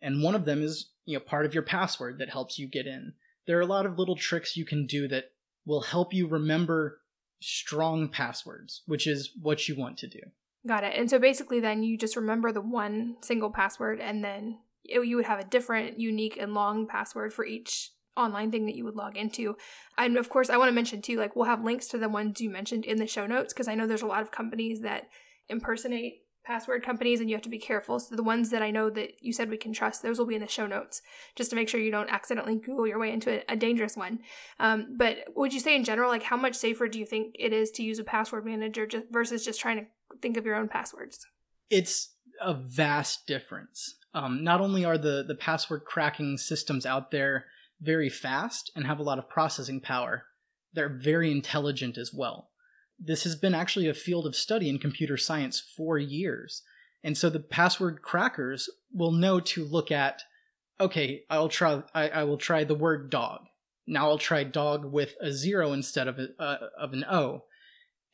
and 0.00 0.22
one 0.22 0.34
of 0.34 0.44
them 0.44 0.60
is 0.62 0.90
you 1.04 1.16
know 1.16 1.20
part 1.20 1.46
of 1.46 1.54
your 1.54 1.62
password 1.62 2.18
that 2.18 2.30
helps 2.30 2.58
you 2.58 2.66
get 2.66 2.86
in 2.86 3.12
there 3.46 3.58
are 3.58 3.62
a 3.62 3.66
lot 3.66 3.86
of 3.86 3.98
little 3.98 4.16
tricks 4.16 4.56
you 4.56 4.64
can 4.64 4.86
do 4.86 5.06
that 5.06 5.26
will 5.64 5.82
help 5.82 6.12
you 6.12 6.26
remember 6.26 7.00
strong 7.40 8.08
passwords, 8.08 8.82
which 8.86 9.06
is 9.06 9.32
what 9.40 9.68
you 9.68 9.76
want 9.76 9.98
to 9.98 10.08
do. 10.08 10.20
Got 10.66 10.84
it. 10.84 10.94
And 10.96 11.10
so 11.10 11.18
basically, 11.18 11.60
then 11.60 11.82
you 11.82 11.98
just 11.98 12.16
remember 12.16 12.52
the 12.52 12.60
one 12.60 13.16
single 13.20 13.50
password, 13.50 14.00
and 14.00 14.24
then 14.24 14.58
you 14.84 15.16
would 15.16 15.26
have 15.26 15.40
a 15.40 15.44
different, 15.44 15.98
unique, 16.00 16.36
and 16.38 16.54
long 16.54 16.86
password 16.86 17.32
for 17.32 17.44
each 17.44 17.90
online 18.16 18.50
thing 18.50 18.66
that 18.66 18.76
you 18.76 18.84
would 18.84 18.96
log 18.96 19.16
into. 19.16 19.56
And 19.96 20.16
of 20.16 20.28
course, 20.28 20.50
I 20.50 20.56
want 20.56 20.68
to 20.68 20.74
mention 20.74 21.00
too, 21.00 21.18
like 21.18 21.34
we'll 21.34 21.46
have 21.46 21.64
links 21.64 21.86
to 21.88 21.98
the 21.98 22.08
ones 22.08 22.40
you 22.40 22.50
mentioned 22.50 22.84
in 22.84 22.98
the 22.98 23.06
show 23.06 23.26
notes 23.26 23.52
because 23.52 23.68
I 23.68 23.74
know 23.74 23.86
there's 23.86 24.02
a 24.02 24.06
lot 24.06 24.22
of 24.22 24.30
companies 24.30 24.82
that 24.82 25.08
impersonate 25.48 26.22
password 26.44 26.82
companies 26.82 27.20
and 27.20 27.30
you 27.30 27.36
have 27.36 27.42
to 27.42 27.48
be 27.48 27.58
careful. 27.58 28.00
So 28.00 28.16
the 28.16 28.22
ones 28.22 28.50
that 28.50 28.62
I 28.62 28.70
know 28.70 28.90
that 28.90 29.12
you 29.20 29.32
said 29.32 29.48
we 29.48 29.56
can 29.56 29.72
trust, 29.72 30.02
those 30.02 30.18
will 30.18 30.26
be 30.26 30.34
in 30.34 30.40
the 30.40 30.48
show 30.48 30.66
notes 30.66 31.00
just 31.36 31.50
to 31.50 31.56
make 31.56 31.68
sure 31.68 31.80
you 31.80 31.90
don't 31.90 32.12
accidentally 32.12 32.58
Google 32.58 32.86
your 32.86 32.98
way 32.98 33.12
into 33.12 33.30
a, 33.30 33.52
a 33.52 33.56
dangerous 33.56 33.96
one. 33.96 34.20
Um, 34.58 34.96
but 34.96 35.18
would 35.36 35.54
you 35.54 35.60
say 35.60 35.76
in 35.76 35.84
general, 35.84 36.10
like 36.10 36.24
how 36.24 36.36
much 36.36 36.56
safer 36.56 36.88
do 36.88 36.98
you 36.98 37.06
think 37.06 37.36
it 37.38 37.52
is 37.52 37.70
to 37.72 37.82
use 37.82 37.98
a 37.98 38.04
password 38.04 38.44
manager 38.44 38.86
just 38.86 39.06
versus 39.10 39.44
just 39.44 39.60
trying 39.60 39.78
to 39.78 39.86
think 40.20 40.36
of 40.36 40.44
your 40.44 40.56
own 40.56 40.68
passwords? 40.68 41.24
It's 41.70 42.14
a 42.40 42.54
vast 42.54 43.26
difference. 43.26 43.94
Um, 44.14 44.44
not 44.44 44.60
only 44.60 44.84
are 44.84 44.98
the 44.98 45.24
the 45.26 45.34
password 45.34 45.84
cracking 45.86 46.36
systems 46.36 46.84
out 46.84 47.10
there 47.10 47.46
very 47.80 48.08
fast 48.08 48.70
and 48.76 48.86
have 48.86 48.98
a 48.98 49.02
lot 49.02 49.18
of 49.18 49.28
processing 49.28 49.80
power, 49.80 50.24
they're 50.72 50.98
very 51.02 51.30
intelligent 51.30 51.96
as 51.98 52.12
well. 52.12 52.50
This 52.98 53.24
has 53.24 53.36
been 53.36 53.54
actually 53.54 53.88
a 53.88 53.94
field 53.94 54.26
of 54.26 54.36
study 54.36 54.68
in 54.68 54.78
computer 54.78 55.16
science 55.16 55.60
for 55.60 55.98
years. 55.98 56.62
And 57.02 57.18
so 57.18 57.28
the 57.28 57.40
password 57.40 58.02
crackers 58.02 58.70
will 58.92 59.10
know 59.10 59.40
to 59.40 59.64
look 59.64 59.90
at, 59.90 60.22
okay, 60.80 61.24
I'll 61.28 61.48
try, 61.48 61.82
I, 61.94 62.08
I 62.10 62.24
will 62.24 62.36
try 62.36 62.62
the 62.62 62.76
word 62.76 63.10
dog. 63.10 63.46
Now 63.86 64.08
I'll 64.08 64.18
try 64.18 64.44
dog 64.44 64.84
with 64.84 65.16
a 65.20 65.32
zero 65.32 65.72
instead 65.72 66.06
of 66.06 66.18
a, 66.18 66.28
uh, 66.38 66.68
of 66.78 66.92
an 66.92 67.04
O, 67.10 67.44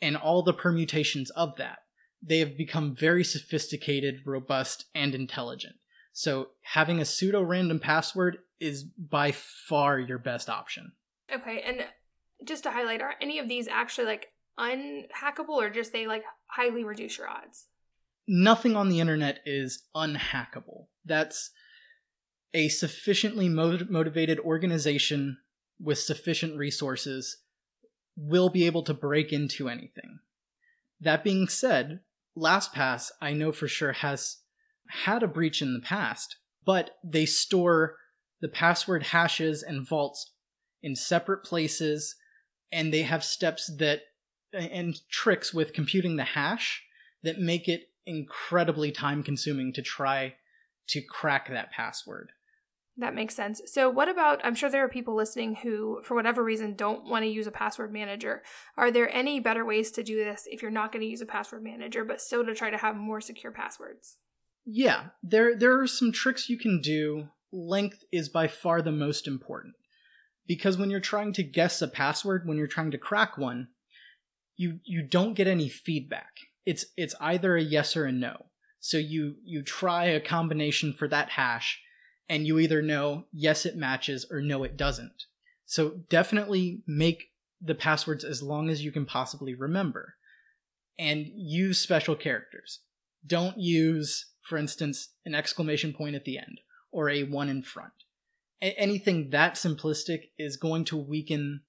and 0.00 0.16
all 0.16 0.42
the 0.42 0.54
permutations 0.54 1.28
of 1.30 1.56
that. 1.56 1.80
They 2.22 2.38
have 2.38 2.56
become 2.56 2.96
very 2.96 3.24
sophisticated, 3.24 4.22
robust, 4.24 4.86
and 4.94 5.14
intelligent. 5.14 5.76
So 6.18 6.48
having 6.62 6.98
a 6.98 7.04
pseudo 7.04 7.40
random 7.42 7.78
password 7.78 8.38
is 8.58 8.82
by 8.82 9.30
far 9.30 10.00
your 10.00 10.18
best 10.18 10.50
option. 10.50 10.90
Okay, 11.32 11.62
and 11.64 11.86
just 12.44 12.64
to 12.64 12.72
highlight, 12.72 13.00
are 13.00 13.14
any 13.20 13.38
of 13.38 13.48
these 13.48 13.68
actually 13.68 14.08
like 14.08 14.32
unhackable 14.58 15.50
or 15.50 15.70
just 15.70 15.92
they 15.92 16.08
like 16.08 16.24
highly 16.46 16.82
reduce 16.82 17.18
your 17.18 17.28
odds? 17.28 17.68
Nothing 18.26 18.74
on 18.74 18.88
the 18.88 18.98
internet 18.98 19.38
is 19.46 19.84
unhackable. 19.94 20.86
That's 21.04 21.52
a 22.52 22.68
sufficiently 22.68 23.48
motivated 23.48 24.40
organization 24.40 25.38
with 25.78 26.00
sufficient 26.00 26.56
resources 26.56 27.42
will 28.16 28.48
be 28.48 28.66
able 28.66 28.82
to 28.82 28.92
break 28.92 29.32
into 29.32 29.68
anything. 29.68 30.18
That 31.00 31.22
being 31.22 31.46
said, 31.46 32.00
LastPass 32.36 33.12
I 33.22 33.34
know 33.34 33.52
for 33.52 33.68
sure 33.68 33.92
has 33.92 34.38
had 34.88 35.22
a 35.22 35.28
breach 35.28 35.62
in 35.62 35.74
the 35.74 35.80
past, 35.80 36.36
but 36.64 36.92
they 37.04 37.26
store 37.26 37.96
the 38.40 38.48
password 38.48 39.04
hashes 39.04 39.62
and 39.62 39.86
vaults 39.86 40.32
in 40.82 40.94
separate 40.94 41.44
places, 41.44 42.14
and 42.70 42.92
they 42.92 43.02
have 43.02 43.24
steps 43.24 43.70
that 43.78 44.02
and 44.52 45.00
tricks 45.10 45.52
with 45.52 45.72
computing 45.72 46.16
the 46.16 46.24
hash 46.24 46.82
that 47.22 47.38
make 47.38 47.68
it 47.68 47.82
incredibly 48.06 48.90
time 48.90 49.22
consuming 49.22 49.72
to 49.74 49.82
try 49.82 50.34
to 50.88 51.02
crack 51.02 51.50
that 51.50 51.70
password. 51.70 52.30
That 52.96 53.14
makes 53.14 53.36
sense. 53.36 53.60
So, 53.66 53.88
what 53.88 54.08
about? 54.08 54.44
I'm 54.44 54.56
sure 54.56 54.68
there 54.68 54.84
are 54.84 54.88
people 54.88 55.14
listening 55.14 55.56
who, 55.56 56.02
for 56.02 56.16
whatever 56.16 56.42
reason, 56.42 56.74
don't 56.74 57.08
want 57.08 57.22
to 57.22 57.30
use 57.30 57.46
a 57.46 57.52
password 57.52 57.92
manager. 57.92 58.42
Are 58.76 58.90
there 58.90 59.14
any 59.14 59.38
better 59.38 59.64
ways 59.64 59.92
to 59.92 60.02
do 60.02 60.16
this 60.16 60.48
if 60.50 60.62
you're 60.62 60.70
not 60.72 60.90
going 60.90 61.02
to 61.02 61.08
use 61.08 61.20
a 61.20 61.26
password 61.26 61.62
manager, 61.62 62.04
but 62.04 62.20
still 62.20 62.44
to 62.44 62.56
try 62.56 62.70
to 62.70 62.76
have 62.76 62.96
more 62.96 63.20
secure 63.20 63.52
passwords? 63.52 64.16
Yeah, 64.70 65.04
there 65.22 65.56
there 65.56 65.80
are 65.80 65.86
some 65.86 66.12
tricks 66.12 66.50
you 66.50 66.58
can 66.58 66.82
do. 66.82 67.28
Length 67.50 68.04
is 68.12 68.28
by 68.28 68.48
far 68.48 68.82
the 68.82 68.92
most 68.92 69.26
important 69.26 69.74
because 70.46 70.76
when 70.76 70.90
you're 70.90 71.00
trying 71.00 71.32
to 71.34 71.42
guess 71.42 71.80
a 71.80 71.88
password, 71.88 72.46
when 72.46 72.58
you're 72.58 72.66
trying 72.66 72.90
to 72.90 72.98
crack 72.98 73.38
one, 73.38 73.68
you 74.58 74.80
you 74.84 75.02
don't 75.02 75.32
get 75.32 75.46
any 75.46 75.70
feedback. 75.70 76.32
It's 76.66 76.84
it's 76.98 77.14
either 77.18 77.56
a 77.56 77.62
yes 77.62 77.96
or 77.96 78.04
a 78.04 78.12
no. 78.12 78.46
So 78.78 78.98
you 78.98 79.36
you 79.42 79.62
try 79.62 80.04
a 80.04 80.20
combination 80.20 80.92
for 80.92 81.08
that 81.08 81.30
hash 81.30 81.80
and 82.28 82.46
you 82.46 82.58
either 82.58 82.82
know 82.82 83.24
yes 83.32 83.64
it 83.64 83.74
matches 83.74 84.26
or 84.30 84.42
no 84.42 84.64
it 84.64 84.76
doesn't. 84.76 85.24
So 85.64 86.00
definitely 86.10 86.82
make 86.86 87.30
the 87.58 87.74
passwords 87.74 88.22
as 88.22 88.42
long 88.42 88.68
as 88.68 88.84
you 88.84 88.92
can 88.92 89.06
possibly 89.06 89.54
remember 89.54 90.16
and 90.98 91.26
use 91.34 91.78
special 91.78 92.14
characters. 92.14 92.80
Don't 93.26 93.58
use 93.58 94.26
for 94.48 94.56
instance 94.56 95.10
an 95.26 95.34
exclamation 95.34 95.92
point 95.92 96.16
at 96.16 96.24
the 96.24 96.38
end 96.38 96.60
or 96.90 97.10
a 97.10 97.24
one 97.24 97.48
in 97.50 97.62
front. 97.62 97.92
A- 98.62 98.78
anything 98.78 99.30
that 99.30 99.54
simplistic 99.54 100.30
is 100.38 100.56
going 100.56 100.84
to 100.86 100.96
weaken 100.96 101.60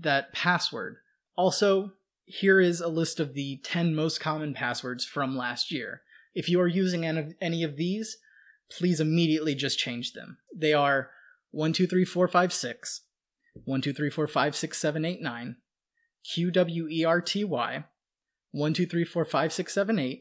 that 0.00 0.32
password. 0.32 0.98
Also, 1.36 1.92
here 2.24 2.60
is 2.60 2.80
a 2.80 2.88
list 2.88 3.20
of 3.20 3.34
the 3.34 3.60
10 3.64 3.94
most 3.94 4.20
common 4.20 4.54
passwords 4.54 5.04
from 5.04 5.36
last 5.36 5.72
year. 5.72 6.02
If 6.34 6.48
you 6.48 6.60
are 6.60 6.68
using 6.68 7.04
any 7.04 7.62
of 7.64 7.76
these, 7.76 8.18
please 8.70 9.00
immediately 9.00 9.54
just 9.54 9.78
change 9.78 10.12
them. 10.12 10.38
They 10.54 10.72
are 10.72 11.10
123456, 11.52 13.00
123456789, 13.66 15.56
QWERTY, 16.24 17.84
123456778, 18.54 20.20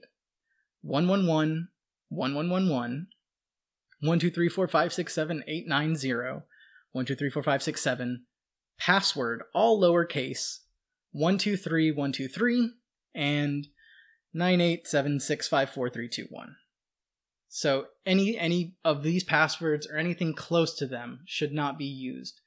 111, 0.82 1.68
1111, 2.10 3.08
123456789, 4.04 6.44
1234567, 6.96 8.18
password, 8.80 9.44
all 9.54 9.82
lowercase, 9.82 10.60
123123 11.12 12.72
and 13.16 13.68
987654321. 14.36 16.56
So 17.50 17.86
any 18.06 18.38
any 18.38 18.76
of 18.84 19.04
these 19.04 19.24
passwords 19.24 19.88
or 19.88 19.98
anything 19.98 20.34
close 20.34 20.76
to 20.76 20.86
them 20.86 21.22
should 21.26 21.54
not 21.54 21.78
be 21.78 21.86
used. 21.86 22.42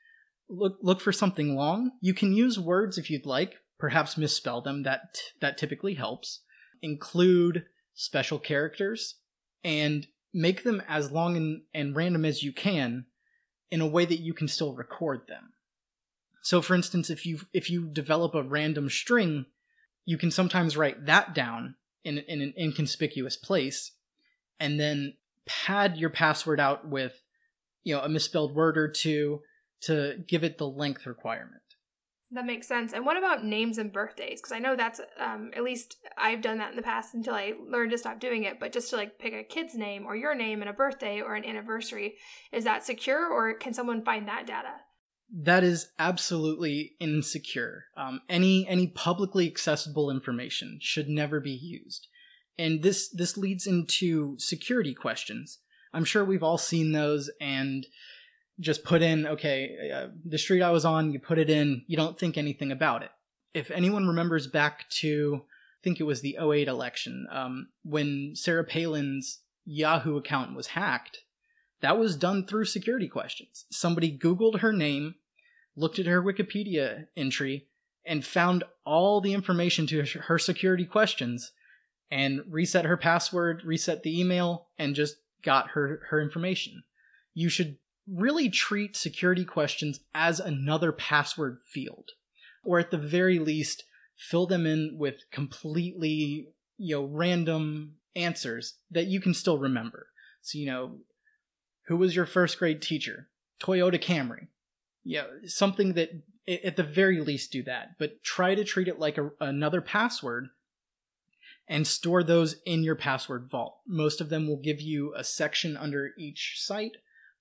Look 0.48 0.78
look 0.82 1.00
for 1.00 1.12
something 1.12 1.56
long. 1.56 1.92
You 2.00 2.14
can 2.14 2.32
use 2.32 2.58
words 2.58 2.98
if 2.98 3.10
you'd 3.10 3.26
like, 3.26 3.54
perhaps 3.78 4.16
misspell 4.16 4.60
them. 4.60 4.82
That 4.82 5.18
that 5.40 5.58
typically 5.58 5.94
helps. 5.94 6.40
Include 6.82 7.64
special 7.94 8.38
characters 8.38 9.16
and 9.64 10.06
make 10.32 10.62
them 10.62 10.82
as 10.88 11.10
long 11.10 11.36
and, 11.36 11.62
and 11.74 11.96
random 11.96 12.24
as 12.24 12.42
you 12.42 12.52
can 12.52 13.06
in 13.70 13.80
a 13.80 13.86
way 13.86 14.04
that 14.04 14.20
you 14.20 14.32
can 14.32 14.48
still 14.48 14.74
record 14.74 15.22
them. 15.28 15.52
So 16.42 16.62
for 16.62 16.74
instance, 16.74 17.10
if 17.10 17.26
you 17.26 17.40
if 17.52 17.70
you 17.70 17.86
develop 17.86 18.34
a 18.34 18.42
random 18.42 18.88
string, 18.88 19.46
you 20.06 20.16
can 20.16 20.30
sometimes 20.30 20.76
write 20.76 21.06
that 21.06 21.34
down 21.34 21.74
in 22.04 22.18
in 22.18 22.40
an 22.40 22.54
inconspicuous 22.58 23.36
place 23.36 23.92
and 24.58 24.80
then 24.80 25.14
pad 25.46 25.96
your 25.96 26.10
password 26.10 26.60
out 26.60 26.88
with 26.88 27.22
you 27.84 27.94
know 27.94 28.02
a 28.02 28.08
misspelled 28.08 28.54
word 28.54 28.78
or 28.78 28.88
two 28.88 29.40
to 29.82 30.22
give 30.26 30.44
it 30.44 30.58
the 30.58 30.68
length 30.68 31.06
requirement. 31.06 31.62
That 32.32 32.46
makes 32.46 32.68
sense. 32.68 32.92
And 32.92 33.04
what 33.04 33.16
about 33.16 33.44
names 33.44 33.78
and 33.78 33.92
birthdays? 33.92 34.40
Because 34.40 34.52
I 34.52 34.60
know 34.60 34.76
that's 34.76 35.00
um, 35.18 35.50
at 35.54 35.64
least 35.64 35.96
I've 36.16 36.40
done 36.40 36.58
that 36.58 36.70
in 36.70 36.76
the 36.76 36.82
past 36.82 37.12
until 37.14 37.34
I 37.34 37.54
learned 37.68 37.90
to 37.90 37.98
stop 37.98 38.20
doing 38.20 38.44
it. 38.44 38.60
But 38.60 38.72
just 38.72 38.90
to 38.90 38.96
like 38.96 39.18
pick 39.18 39.32
a 39.32 39.42
kid's 39.42 39.74
name 39.74 40.06
or 40.06 40.14
your 40.14 40.34
name 40.34 40.60
and 40.60 40.70
a 40.70 40.72
birthday 40.72 41.20
or 41.20 41.34
an 41.34 41.44
anniversary, 41.44 42.14
is 42.52 42.64
that 42.64 42.84
secure 42.84 43.28
or 43.28 43.54
can 43.54 43.74
someone 43.74 44.04
find 44.04 44.28
that 44.28 44.46
data? 44.46 44.74
that 45.32 45.62
is 45.62 45.90
absolutely 45.98 46.96
insecure. 46.98 47.84
Um, 47.96 48.20
any 48.28 48.66
any 48.66 48.88
publicly 48.88 49.46
accessible 49.46 50.10
information 50.10 50.78
should 50.80 51.08
never 51.08 51.40
be 51.40 51.52
used, 51.52 52.08
and 52.58 52.82
this 52.82 53.08
this 53.08 53.36
leads 53.36 53.66
into 53.66 54.36
security 54.38 54.94
questions. 54.94 55.58
I'm 55.92 56.04
sure 56.04 56.24
we've 56.24 56.42
all 56.42 56.58
seen 56.58 56.92
those 56.92 57.30
and 57.40 57.86
just 58.60 58.84
put 58.84 59.02
in 59.02 59.26
okay 59.26 59.90
uh, 59.92 60.08
the 60.24 60.38
street 60.38 60.62
I 60.62 60.70
was 60.70 60.84
on. 60.84 61.12
You 61.12 61.18
put 61.18 61.38
it 61.38 61.50
in. 61.50 61.82
You 61.86 61.96
don't 61.96 62.18
think 62.18 62.36
anything 62.36 62.70
about 62.70 63.02
it. 63.02 63.10
If 63.54 63.70
anyone 63.70 64.06
remembers 64.06 64.46
back 64.46 64.88
to 65.00 65.42
I 65.44 65.82
think 65.82 65.98
it 65.98 66.04
was 66.04 66.20
the 66.20 66.36
08 66.38 66.68
election 66.68 67.26
um, 67.30 67.68
when 67.84 68.32
Sarah 68.34 68.64
Palin's 68.64 69.38
Yahoo 69.64 70.16
account 70.16 70.54
was 70.54 70.68
hacked. 70.68 71.22
That 71.80 71.98
was 71.98 72.16
done 72.16 72.46
through 72.46 72.66
security 72.66 73.08
questions. 73.08 73.64
Somebody 73.70 74.16
Googled 74.16 74.60
her 74.60 74.72
name, 74.72 75.14
looked 75.76 75.98
at 75.98 76.06
her 76.06 76.22
Wikipedia 76.22 77.06
entry, 77.16 77.66
and 78.04 78.24
found 78.24 78.64
all 78.84 79.20
the 79.20 79.32
information 79.32 79.86
to 79.86 80.04
her 80.04 80.38
security 80.38 80.84
questions 80.84 81.52
and 82.10 82.42
reset 82.48 82.84
her 82.84 82.96
password, 82.96 83.62
reset 83.64 84.02
the 84.02 84.20
email, 84.20 84.66
and 84.78 84.94
just 84.94 85.16
got 85.42 85.70
her, 85.70 86.02
her 86.10 86.20
information. 86.20 86.82
You 87.32 87.48
should 87.48 87.78
really 88.08 88.48
treat 88.48 88.96
security 88.96 89.44
questions 89.44 90.00
as 90.14 90.40
another 90.40 90.92
password 90.92 91.58
field, 91.66 92.10
or 92.64 92.78
at 92.78 92.90
the 92.90 92.98
very 92.98 93.38
least, 93.38 93.84
fill 94.16 94.46
them 94.46 94.66
in 94.66 94.96
with 94.98 95.22
completely, 95.30 96.48
you 96.78 96.96
know, 96.96 97.04
random 97.04 97.94
answers 98.14 98.74
that 98.90 99.06
you 99.06 99.20
can 99.20 99.34
still 99.34 99.58
remember. 99.58 100.08
So, 100.42 100.58
you 100.58 100.66
know, 100.66 100.98
who 101.86 101.96
was 101.96 102.14
your 102.16 102.26
first 102.26 102.58
grade 102.58 102.82
teacher? 102.82 103.28
Toyota 103.62 104.02
Camry. 104.02 104.48
Yeah, 105.04 105.24
something 105.46 105.94
that 105.94 106.10
at 106.48 106.76
the 106.76 106.82
very 106.82 107.20
least 107.20 107.52
do 107.52 107.62
that, 107.64 107.98
but 107.98 108.22
try 108.22 108.54
to 108.54 108.64
treat 108.64 108.88
it 108.88 108.98
like 108.98 109.18
a, 109.18 109.30
another 109.40 109.80
password 109.80 110.48
and 111.68 111.86
store 111.86 112.22
those 112.22 112.56
in 112.66 112.82
your 112.82 112.96
password 112.96 113.48
vault. 113.50 113.78
Most 113.86 114.20
of 114.20 114.28
them 114.28 114.48
will 114.48 114.56
give 114.56 114.80
you 114.80 115.14
a 115.14 115.22
section 115.22 115.76
under 115.76 116.10
each 116.18 116.56
site 116.58 116.96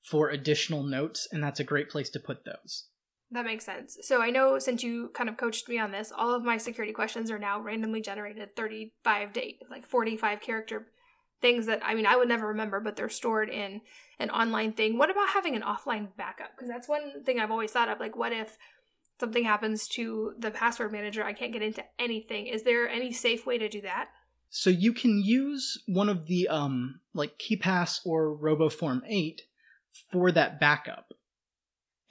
for 0.09 0.29
additional 0.29 0.83
notes, 0.83 1.27
and 1.31 1.43
that's 1.43 1.59
a 1.59 1.63
great 1.63 1.89
place 1.89 2.09
to 2.11 2.19
put 2.19 2.45
those. 2.45 2.87
That 3.31 3.45
makes 3.45 3.65
sense. 3.65 3.97
So 4.01 4.21
I 4.21 4.31
know 4.31 4.57
since 4.57 4.81
you 4.81 5.11
kind 5.13 5.29
of 5.29 5.37
coached 5.37 5.69
me 5.69 5.77
on 5.77 5.91
this, 5.91 6.11
all 6.15 6.33
of 6.33 6.43
my 6.43 6.57
security 6.57 6.93
questions 6.93 7.29
are 7.29 7.37
now 7.37 7.61
randomly 7.61 8.01
generated 8.01 8.55
35 8.55 9.33
to 9.33 9.51
like 9.69 9.85
45 9.85 10.41
character 10.41 10.87
things 11.41 11.67
that 11.67 11.81
I 11.85 11.93
mean 11.93 12.05
I 12.05 12.15
would 12.15 12.27
never 12.27 12.47
remember, 12.47 12.79
but 12.79 12.95
they're 12.95 13.09
stored 13.09 13.49
in 13.49 13.81
an 14.19 14.29
online 14.31 14.73
thing. 14.73 14.97
What 14.97 15.11
about 15.11 15.29
having 15.29 15.55
an 15.55 15.61
offline 15.61 16.09
backup? 16.17 16.51
Because 16.55 16.69
that's 16.69 16.89
one 16.89 17.23
thing 17.23 17.39
I've 17.39 17.51
always 17.51 17.71
thought 17.71 17.89
of. 17.89 17.99
Like, 17.99 18.15
what 18.15 18.33
if 18.33 18.57
something 19.19 19.43
happens 19.43 19.87
to 19.89 20.33
the 20.39 20.51
password 20.51 20.91
manager? 20.91 21.23
I 21.23 21.33
can't 21.33 21.53
get 21.53 21.61
into 21.61 21.83
anything. 21.99 22.47
Is 22.47 22.63
there 22.63 22.89
any 22.89 23.13
safe 23.13 23.45
way 23.45 23.57
to 23.57 23.69
do 23.69 23.81
that? 23.81 24.09
So 24.49 24.71
you 24.71 24.93
can 24.93 25.21
use 25.23 25.81
one 25.85 26.09
of 26.09 26.25
the 26.25 26.47
um 26.47 27.01
like 27.13 27.39
KeePass 27.39 27.99
or 28.05 28.35
RoboForm 28.35 29.01
8 29.07 29.43
for 30.12 30.31
that 30.31 30.60
backup. 30.60 31.13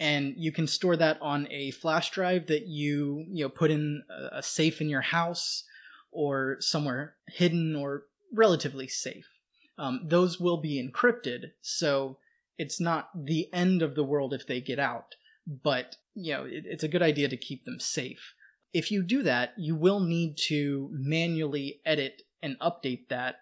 And 0.01 0.35
you 0.37 0.53
can 0.53 0.67
store 0.67 0.97
that 0.97 1.19
on 1.21 1.49
a 1.51 1.73
flash 1.73 2.11
drive 2.11 2.47
that 2.47 2.67
you, 2.67 3.25
you 3.29 3.45
know, 3.45 3.49
put 3.49 3.71
in 3.71 4.05
a 4.33 4.43
safe 4.43 4.81
in 4.81 4.89
your 4.89 5.01
house 5.01 5.65
or 6.13 6.57
somewhere 6.61 7.15
hidden 7.27 7.75
or 7.75 8.05
relatively 8.33 8.87
safe. 8.87 9.29
Um, 9.77 10.03
those 10.05 10.41
will 10.41 10.57
be 10.57 10.83
encrypted, 10.83 11.53
so 11.61 12.19
it's 12.59 12.81
not 12.81 13.11
the 13.15 13.49
end 13.53 13.83
of 13.83 13.95
the 13.95 14.03
world 14.03 14.35
if 14.35 14.47
they 14.47 14.61
get 14.61 14.81
out, 14.81 15.15
but 15.47 15.97
you 16.15 16.33
know, 16.33 16.45
it, 16.45 16.65
it's 16.67 16.83
a 16.83 16.89
good 16.89 17.03
idea 17.03 17.29
to 17.29 17.37
keep 17.37 17.65
them 17.65 17.79
safe. 17.79 18.35
If 18.73 18.91
you 18.91 19.03
do 19.03 19.23
that, 19.23 19.55
you 19.57 19.77
will 19.77 20.01
need 20.01 20.37
to 20.49 20.91
manually 20.93 21.81
edit 21.87 22.23
and 22.43 22.59
update 22.59 23.09
that 23.09 23.37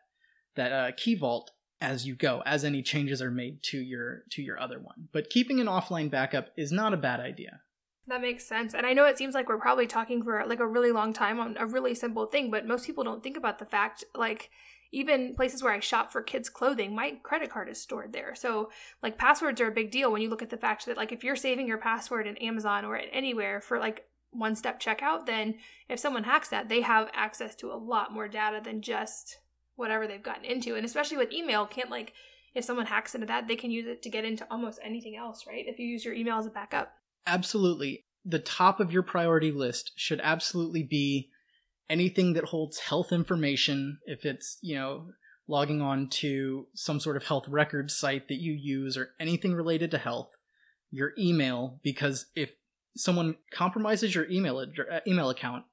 that 0.56 0.72
uh, 0.72 0.92
key 0.96 1.14
vault 1.14 1.50
as 1.80 2.06
you 2.06 2.14
go, 2.14 2.42
as 2.46 2.64
any 2.64 2.82
changes 2.82 3.20
are 3.20 3.30
made 3.30 3.62
to 3.64 3.78
your 3.78 4.22
to 4.30 4.42
your 4.42 4.58
other 4.60 4.78
one. 4.78 5.08
But 5.12 5.30
keeping 5.30 5.60
an 5.60 5.66
offline 5.66 6.10
backup 6.10 6.48
is 6.56 6.72
not 6.72 6.94
a 6.94 6.98
bad 6.98 7.20
idea. 7.20 7.60
That 8.08 8.20
makes 8.20 8.46
sense. 8.46 8.72
And 8.72 8.86
I 8.86 8.92
know 8.92 9.04
it 9.04 9.18
seems 9.18 9.34
like 9.34 9.48
we're 9.48 9.58
probably 9.58 9.86
talking 9.86 10.22
for 10.22 10.44
like 10.46 10.60
a 10.60 10.66
really 10.66 10.92
long 10.92 11.12
time 11.12 11.40
on 11.40 11.56
a 11.58 11.66
really 11.66 11.94
simple 11.94 12.26
thing, 12.26 12.50
but 12.50 12.66
most 12.66 12.86
people 12.86 13.02
don't 13.02 13.22
think 13.22 13.36
about 13.36 13.58
the 13.58 13.66
fact 13.66 14.04
like 14.14 14.50
even 14.92 15.34
places 15.34 15.62
where 15.62 15.72
I 15.72 15.80
shop 15.80 16.12
for 16.12 16.22
kids' 16.22 16.48
clothing, 16.48 16.94
my 16.94 17.18
credit 17.22 17.50
card 17.50 17.68
is 17.68 17.80
stored 17.80 18.12
there. 18.12 18.34
So, 18.34 18.70
like, 19.02 19.18
passwords 19.18 19.60
are 19.60 19.66
a 19.66 19.72
big 19.72 19.90
deal 19.90 20.12
when 20.12 20.22
you 20.22 20.30
look 20.30 20.42
at 20.42 20.50
the 20.50 20.56
fact 20.56 20.86
that, 20.86 20.96
like, 20.96 21.10
if 21.10 21.24
you're 21.24 21.36
saving 21.36 21.66
your 21.66 21.78
password 21.78 22.26
in 22.26 22.36
Amazon 22.36 22.84
or 22.84 22.96
anywhere 22.96 23.60
for 23.60 23.78
like 23.78 24.06
one 24.30 24.54
step 24.54 24.80
checkout, 24.80 25.26
then 25.26 25.56
if 25.88 25.98
someone 25.98 26.24
hacks 26.24 26.48
that, 26.48 26.68
they 26.68 26.82
have 26.82 27.10
access 27.12 27.54
to 27.56 27.72
a 27.72 27.74
lot 27.76 28.12
more 28.12 28.28
data 28.28 28.60
than 28.62 28.82
just 28.82 29.38
whatever 29.76 30.06
they've 30.06 30.22
gotten 30.22 30.44
into. 30.44 30.74
And 30.74 30.84
especially 30.84 31.16
with 31.16 31.32
email, 31.32 31.66
can't 31.66 31.90
like, 31.90 32.12
if 32.54 32.64
someone 32.64 32.86
hacks 32.86 33.14
into 33.14 33.26
that, 33.26 33.46
they 33.46 33.56
can 33.56 33.70
use 33.70 33.86
it 33.86 34.02
to 34.02 34.10
get 34.10 34.24
into 34.24 34.46
almost 34.50 34.80
anything 34.82 35.16
else, 35.16 35.46
right? 35.46 35.64
If 35.66 35.78
you 35.78 35.86
use 35.86 36.04
your 36.04 36.14
email 36.14 36.38
as 36.38 36.46
a 36.46 36.50
backup. 36.50 36.92
Absolutely. 37.26 38.04
The 38.24 38.38
top 38.38 38.80
of 38.80 38.92
your 38.92 39.02
priority 39.02 39.52
list 39.52 39.92
should 39.96 40.20
absolutely 40.22 40.82
be 40.82 41.30
anything 41.88 42.32
that 42.32 42.44
holds 42.44 42.78
health 42.80 43.12
information, 43.12 43.98
if 44.06 44.24
it's, 44.24 44.58
you 44.62 44.74
know, 44.74 45.08
logging 45.48 45.80
on 45.80 46.08
to 46.08 46.66
some 46.74 46.98
sort 46.98 47.16
of 47.16 47.24
health 47.24 47.46
record 47.46 47.90
site 47.90 48.28
that 48.28 48.40
you 48.40 48.52
use 48.52 48.96
or 48.96 49.10
anything 49.20 49.54
related 49.54 49.90
to 49.92 49.98
health, 49.98 50.30
your 50.90 51.12
email, 51.18 51.78
because 51.82 52.26
if 52.34 52.56
someone 52.96 53.36
compromises 53.52 54.14
your 54.14 54.28
email 54.30 54.58
uh, 54.58 55.00
email 55.06 55.30
account, 55.30 55.64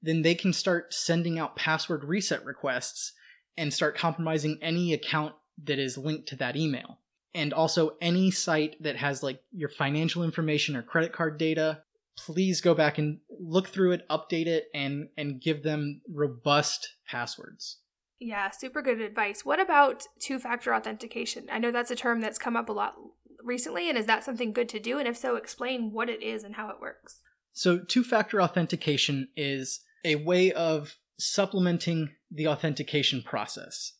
then 0.00 0.22
they 0.22 0.34
can 0.34 0.52
start 0.52 0.92
sending 0.92 1.38
out 1.38 1.56
password 1.56 2.04
reset 2.04 2.44
requests 2.44 3.12
and 3.56 3.72
start 3.72 3.96
compromising 3.96 4.58
any 4.62 4.92
account 4.92 5.34
that 5.64 5.78
is 5.78 5.98
linked 5.98 6.28
to 6.28 6.36
that 6.36 6.56
email. 6.56 6.98
And 7.34 7.52
also 7.52 7.96
any 8.00 8.30
site 8.30 8.82
that 8.82 8.96
has 8.96 9.22
like 9.22 9.42
your 9.52 9.68
financial 9.68 10.22
information 10.22 10.76
or 10.76 10.82
credit 10.82 11.12
card 11.12 11.38
data 11.38 11.82
please 12.16 12.60
go 12.60 12.74
back 12.74 12.98
and 12.98 13.18
look 13.40 13.68
through 13.68 13.92
it, 13.92 14.08
update 14.08 14.46
it, 14.46 14.68
and 14.74 15.08
and 15.16 15.40
give 15.40 15.62
them 15.62 16.00
robust 16.08 16.96
passwords. 17.06 17.78
Yeah, 18.20 18.50
super 18.50 18.82
good 18.82 19.00
advice. 19.00 19.44
What 19.44 19.60
about 19.60 20.04
two 20.20 20.38
factor 20.38 20.74
authentication? 20.74 21.46
I 21.50 21.58
know 21.58 21.72
that's 21.72 21.90
a 21.90 21.96
term 21.96 22.20
that's 22.20 22.38
come 22.38 22.56
up 22.56 22.68
a 22.68 22.72
lot 22.72 22.94
recently, 23.42 23.88
and 23.88 23.98
is 23.98 24.06
that 24.06 24.24
something 24.24 24.52
good 24.52 24.68
to 24.70 24.80
do? 24.80 24.98
And 24.98 25.08
if 25.08 25.16
so, 25.16 25.36
explain 25.36 25.92
what 25.92 26.08
it 26.08 26.22
is 26.22 26.44
and 26.44 26.54
how 26.54 26.68
it 26.70 26.80
works. 26.80 27.20
So, 27.52 27.78
two 27.78 28.04
factor 28.04 28.40
authentication 28.40 29.28
is 29.36 29.80
a 30.04 30.16
way 30.16 30.52
of 30.52 30.96
supplementing 31.18 32.10
the 32.32 32.48
authentication 32.48 33.22
process. 33.22 33.92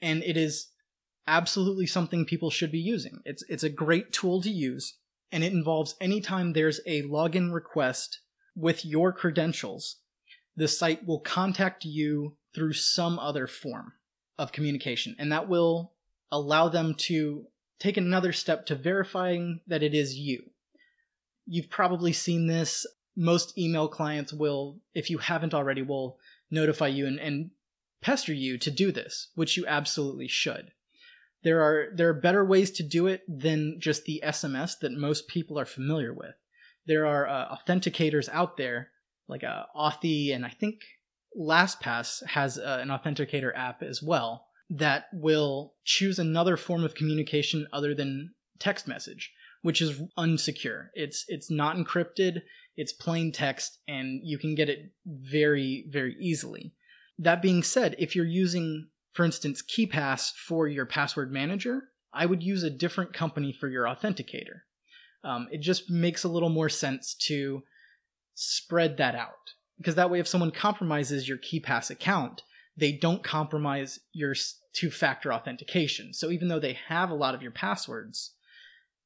And 0.00 0.22
it 0.22 0.36
is 0.36 0.68
absolutely 1.26 1.86
something 1.86 2.24
people 2.24 2.50
should 2.50 2.72
be 2.72 2.78
using. 2.78 3.20
It's, 3.24 3.44
it's 3.48 3.62
a 3.62 3.68
great 3.68 4.12
tool 4.12 4.42
to 4.42 4.50
use 4.50 4.94
and 5.34 5.42
it 5.42 5.52
involves 5.52 5.96
anytime 6.00 6.52
there's 6.52 6.80
a 6.86 7.02
login 7.02 7.52
request 7.52 8.20
with 8.54 8.84
your 8.84 9.12
credentials, 9.12 9.96
the 10.56 10.68
site 10.68 11.04
will 11.04 11.18
contact 11.18 11.84
you 11.84 12.36
through 12.54 12.74
some 12.74 13.18
other 13.18 13.48
form 13.48 13.94
of 14.38 14.52
communication, 14.52 15.16
and 15.18 15.32
that 15.32 15.48
will 15.48 15.92
allow 16.30 16.68
them 16.68 16.94
to 16.94 17.46
take 17.80 17.96
another 17.96 18.32
step 18.32 18.64
to 18.66 18.76
verifying 18.76 19.58
that 19.66 19.82
it 19.82 19.92
is 19.92 20.14
you. 20.14 20.50
You've 21.46 21.68
probably 21.68 22.12
seen 22.12 22.46
this. 22.46 22.86
Most 23.16 23.58
email 23.58 23.88
clients 23.88 24.32
will, 24.32 24.78
if 24.94 25.10
you 25.10 25.18
haven't 25.18 25.52
already, 25.52 25.82
will 25.82 26.16
notify 26.48 26.86
you 26.86 27.08
and, 27.08 27.18
and 27.18 27.50
pester 28.04 28.32
you 28.32 28.58
to 28.58 28.70
do 28.70 28.92
this, 28.92 29.30
which 29.34 29.56
you 29.56 29.66
absolutely 29.66 30.28
should 30.28 30.72
there 31.44 31.60
are 31.60 31.88
there 31.94 32.08
are 32.08 32.14
better 32.14 32.44
ways 32.44 32.70
to 32.72 32.82
do 32.82 33.06
it 33.06 33.22
than 33.28 33.76
just 33.78 34.04
the 34.04 34.22
SMS 34.24 34.78
that 34.80 34.92
most 34.92 35.28
people 35.28 35.58
are 35.58 35.66
familiar 35.66 36.12
with. 36.12 36.34
There 36.86 37.06
are 37.06 37.28
uh, 37.28 37.54
authenticators 37.54 38.28
out 38.30 38.56
there 38.56 38.90
like 39.28 39.44
uh, 39.44 39.64
Authy, 39.76 40.34
and 40.34 40.44
I 40.44 40.48
think 40.48 40.80
LastPass 41.38 42.26
has 42.26 42.58
uh, 42.58 42.78
an 42.80 42.88
authenticator 42.88 43.56
app 43.56 43.82
as 43.82 44.02
well 44.02 44.46
that 44.70 45.06
will 45.12 45.74
choose 45.84 46.18
another 46.18 46.56
form 46.56 46.82
of 46.82 46.94
communication 46.94 47.66
other 47.72 47.94
than 47.94 48.34
text 48.58 48.88
message, 48.88 49.32
which 49.62 49.82
is 49.82 50.02
unsecure. 50.18 50.88
It's 50.94 51.26
it's 51.28 51.50
not 51.50 51.76
encrypted. 51.76 52.42
It's 52.76 52.92
plain 52.92 53.32
text, 53.32 53.78
and 53.86 54.20
you 54.24 54.38
can 54.38 54.54
get 54.54 54.70
it 54.70 54.92
very 55.06 55.84
very 55.90 56.16
easily. 56.18 56.72
That 57.18 57.42
being 57.42 57.62
said, 57.62 57.94
if 57.98 58.16
you're 58.16 58.24
using 58.24 58.88
for 59.14 59.24
instance, 59.24 59.62
KeePass 59.62 60.32
for 60.32 60.66
your 60.68 60.84
password 60.84 61.32
manager, 61.32 61.84
I 62.12 62.26
would 62.26 62.42
use 62.42 62.62
a 62.62 62.70
different 62.70 63.14
company 63.14 63.52
for 63.52 63.68
your 63.68 63.84
authenticator. 63.84 64.62
Um, 65.22 65.46
it 65.50 65.60
just 65.60 65.88
makes 65.88 66.24
a 66.24 66.28
little 66.28 66.48
more 66.50 66.68
sense 66.68 67.14
to 67.26 67.62
spread 68.34 68.96
that 68.98 69.14
out. 69.14 69.54
Because 69.78 69.94
that 69.94 70.10
way, 70.10 70.18
if 70.18 70.28
someone 70.28 70.50
compromises 70.50 71.28
your 71.28 71.38
KeePass 71.38 71.90
account, 71.90 72.42
they 72.76 72.92
don't 72.92 73.22
compromise 73.22 74.00
your 74.12 74.34
two 74.72 74.90
factor 74.90 75.32
authentication. 75.32 76.12
So 76.12 76.30
even 76.30 76.48
though 76.48 76.60
they 76.60 76.76
have 76.88 77.10
a 77.10 77.14
lot 77.14 77.34
of 77.34 77.42
your 77.42 77.52
passwords, 77.52 78.32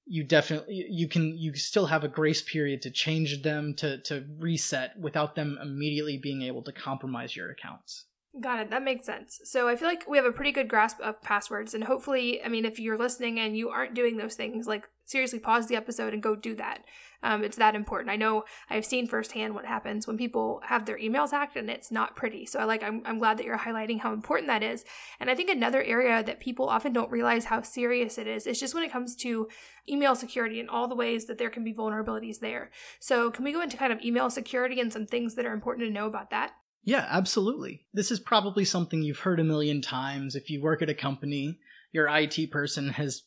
you 0.09 0.25
definitely 0.25 0.87
you 0.89 1.07
can 1.07 1.37
you 1.37 1.55
still 1.55 1.87
have 1.87 2.03
a 2.03 2.09
grace 2.09 2.43
period 2.43 2.83
to 2.83 2.91
change 2.91 3.43
them 3.43 3.75
to 3.75 3.99
to 3.99 4.25
reset 4.39 4.99
without 4.99 5.35
them 5.35 5.59
immediately 5.63 6.17
being 6.17 6.43
able 6.43 6.63
to 6.63 6.73
compromise 6.73 7.37
your 7.37 7.51
accounts. 7.51 8.07
Got 8.41 8.61
it. 8.61 8.71
That 8.71 8.85
makes 8.85 9.05
sense. 9.05 9.41
So 9.45 9.69
I 9.69 9.75
feel 9.75 9.89
like 9.89 10.09
we 10.09 10.17
have 10.17 10.27
a 10.27 10.33
pretty 10.33 10.53
good 10.53 10.69
grasp 10.69 11.01
of 11.01 11.21
passwords. 11.23 11.75
And 11.75 11.85
hopefully, 11.85 12.43
I 12.45 12.49
mean, 12.49 12.65
if 12.65 12.79
you're 12.79 12.99
listening 12.99 13.41
and 13.41 13.57
you 13.57 13.71
aren't 13.71 13.95
doing 13.95 14.17
those 14.17 14.35
things, 14.35 14.67
like 14.67 14.85
seriously 15.07 15.39
pause 15.39 15.67
the 15.67 15.75
episode 15.75 16.13
and 16.13 16.23
go 16.23 16.37
do 16.37 16.55
that. 16.55 16.85
Um, 17.23 17.43
it's 17.43 17.57
that 17.57 17.75
important. 17.75 18.11
I 18.11 18.17
know 18.17 18.45
I've 18.71 18.85
seen 18.85 19.09
firsthand 19.09 19.55
what 19.55 19.65
happens 19.65 20.07
when 20.07 20.17
people 20.17 20.61
have 20.67 20.87
their 20.87 20.99
emails 20.99 21.33
hacked 21.33 21.57
and 21.57 21.69
it's 21.69 21.91
not 21.91 22.15
pretty. 22.15 22.47
So 22.47 22.61
I 22.61 22.65
like 22.65 22.85
I'm, 22.85 23.03
I'm 23.05 23.19
glad 23.19 23.39
that 23.39 23.47
you're 23.47 23.59
highlighting 23.59 24.01
how 24.01 24.13
important 24.13 24.47
that 24.49 24.63
is. 24.63 24.85
And 25.19 25.29
I 25.29 25.35
think 25.35 25.51
another 25.51 25.83
area 25.83 26.23
that 26.23 26.39
people 26.39 26.69
often 26.69 26.93
don't 26.93 27.11
realize 27.11 27.47
how 27.47 27.63
serious 27.63 28.19
it 28.19 28.29
is 28.29 28.47
is 28.47 28.61
just 28.61 28.75
when 28.75 28.85
it 28.85 28.93
comes 28.93 29.17
to 29.17 29.49
email 29.89 30.15
security 30.15 30.61
and 30.61 30.71
all 30.71 30.87
the 30.87 30.95
ways 30.95 31.25
that 31.25 31.39
there 31.39 31.51
can 31.51 31.65
be 31.65 31.75
vulnerabilities 31.75 32.39
there. 32.39 32.71
So 33.01 33.33
can 33.33 33.45
we 33.45 33.53
go 33.53 33.63
into 33.63 33.77
kind 33.77 33.93
of 33.93 34.01
email 34.03 34.31
security 34.31 34.79
and 34.79 34.93
some 34.93 35.07
things 35.07 35.35
that 35.35 35.47
are 35.47 35.55
important 35.55 35.89
to 35.89 35.93
know 35.93 36.07
about 36.07 36.31
that? 36.31 36.53
Yeah, 36.89 37.07
absolutely. 37.07 37.85
This 37.93 38.11
is 38.11 38.19
probably 38.19 38.65
something 38.65 39.03
you've 39.03 39.19
heard 39.19 39.41
a 39.41 39.45
million 39.45 39.83
times. 39.83 40.35
If 40.35 40.49
you 40.49 40.63
work 40.63 40.81
at 40.81 40.89
a 40.89 40.95
company, 40.95 41.59
your 41.93 42.09
IT 42.09 42.51
person 42.51 42.89
has, 42.89 43.25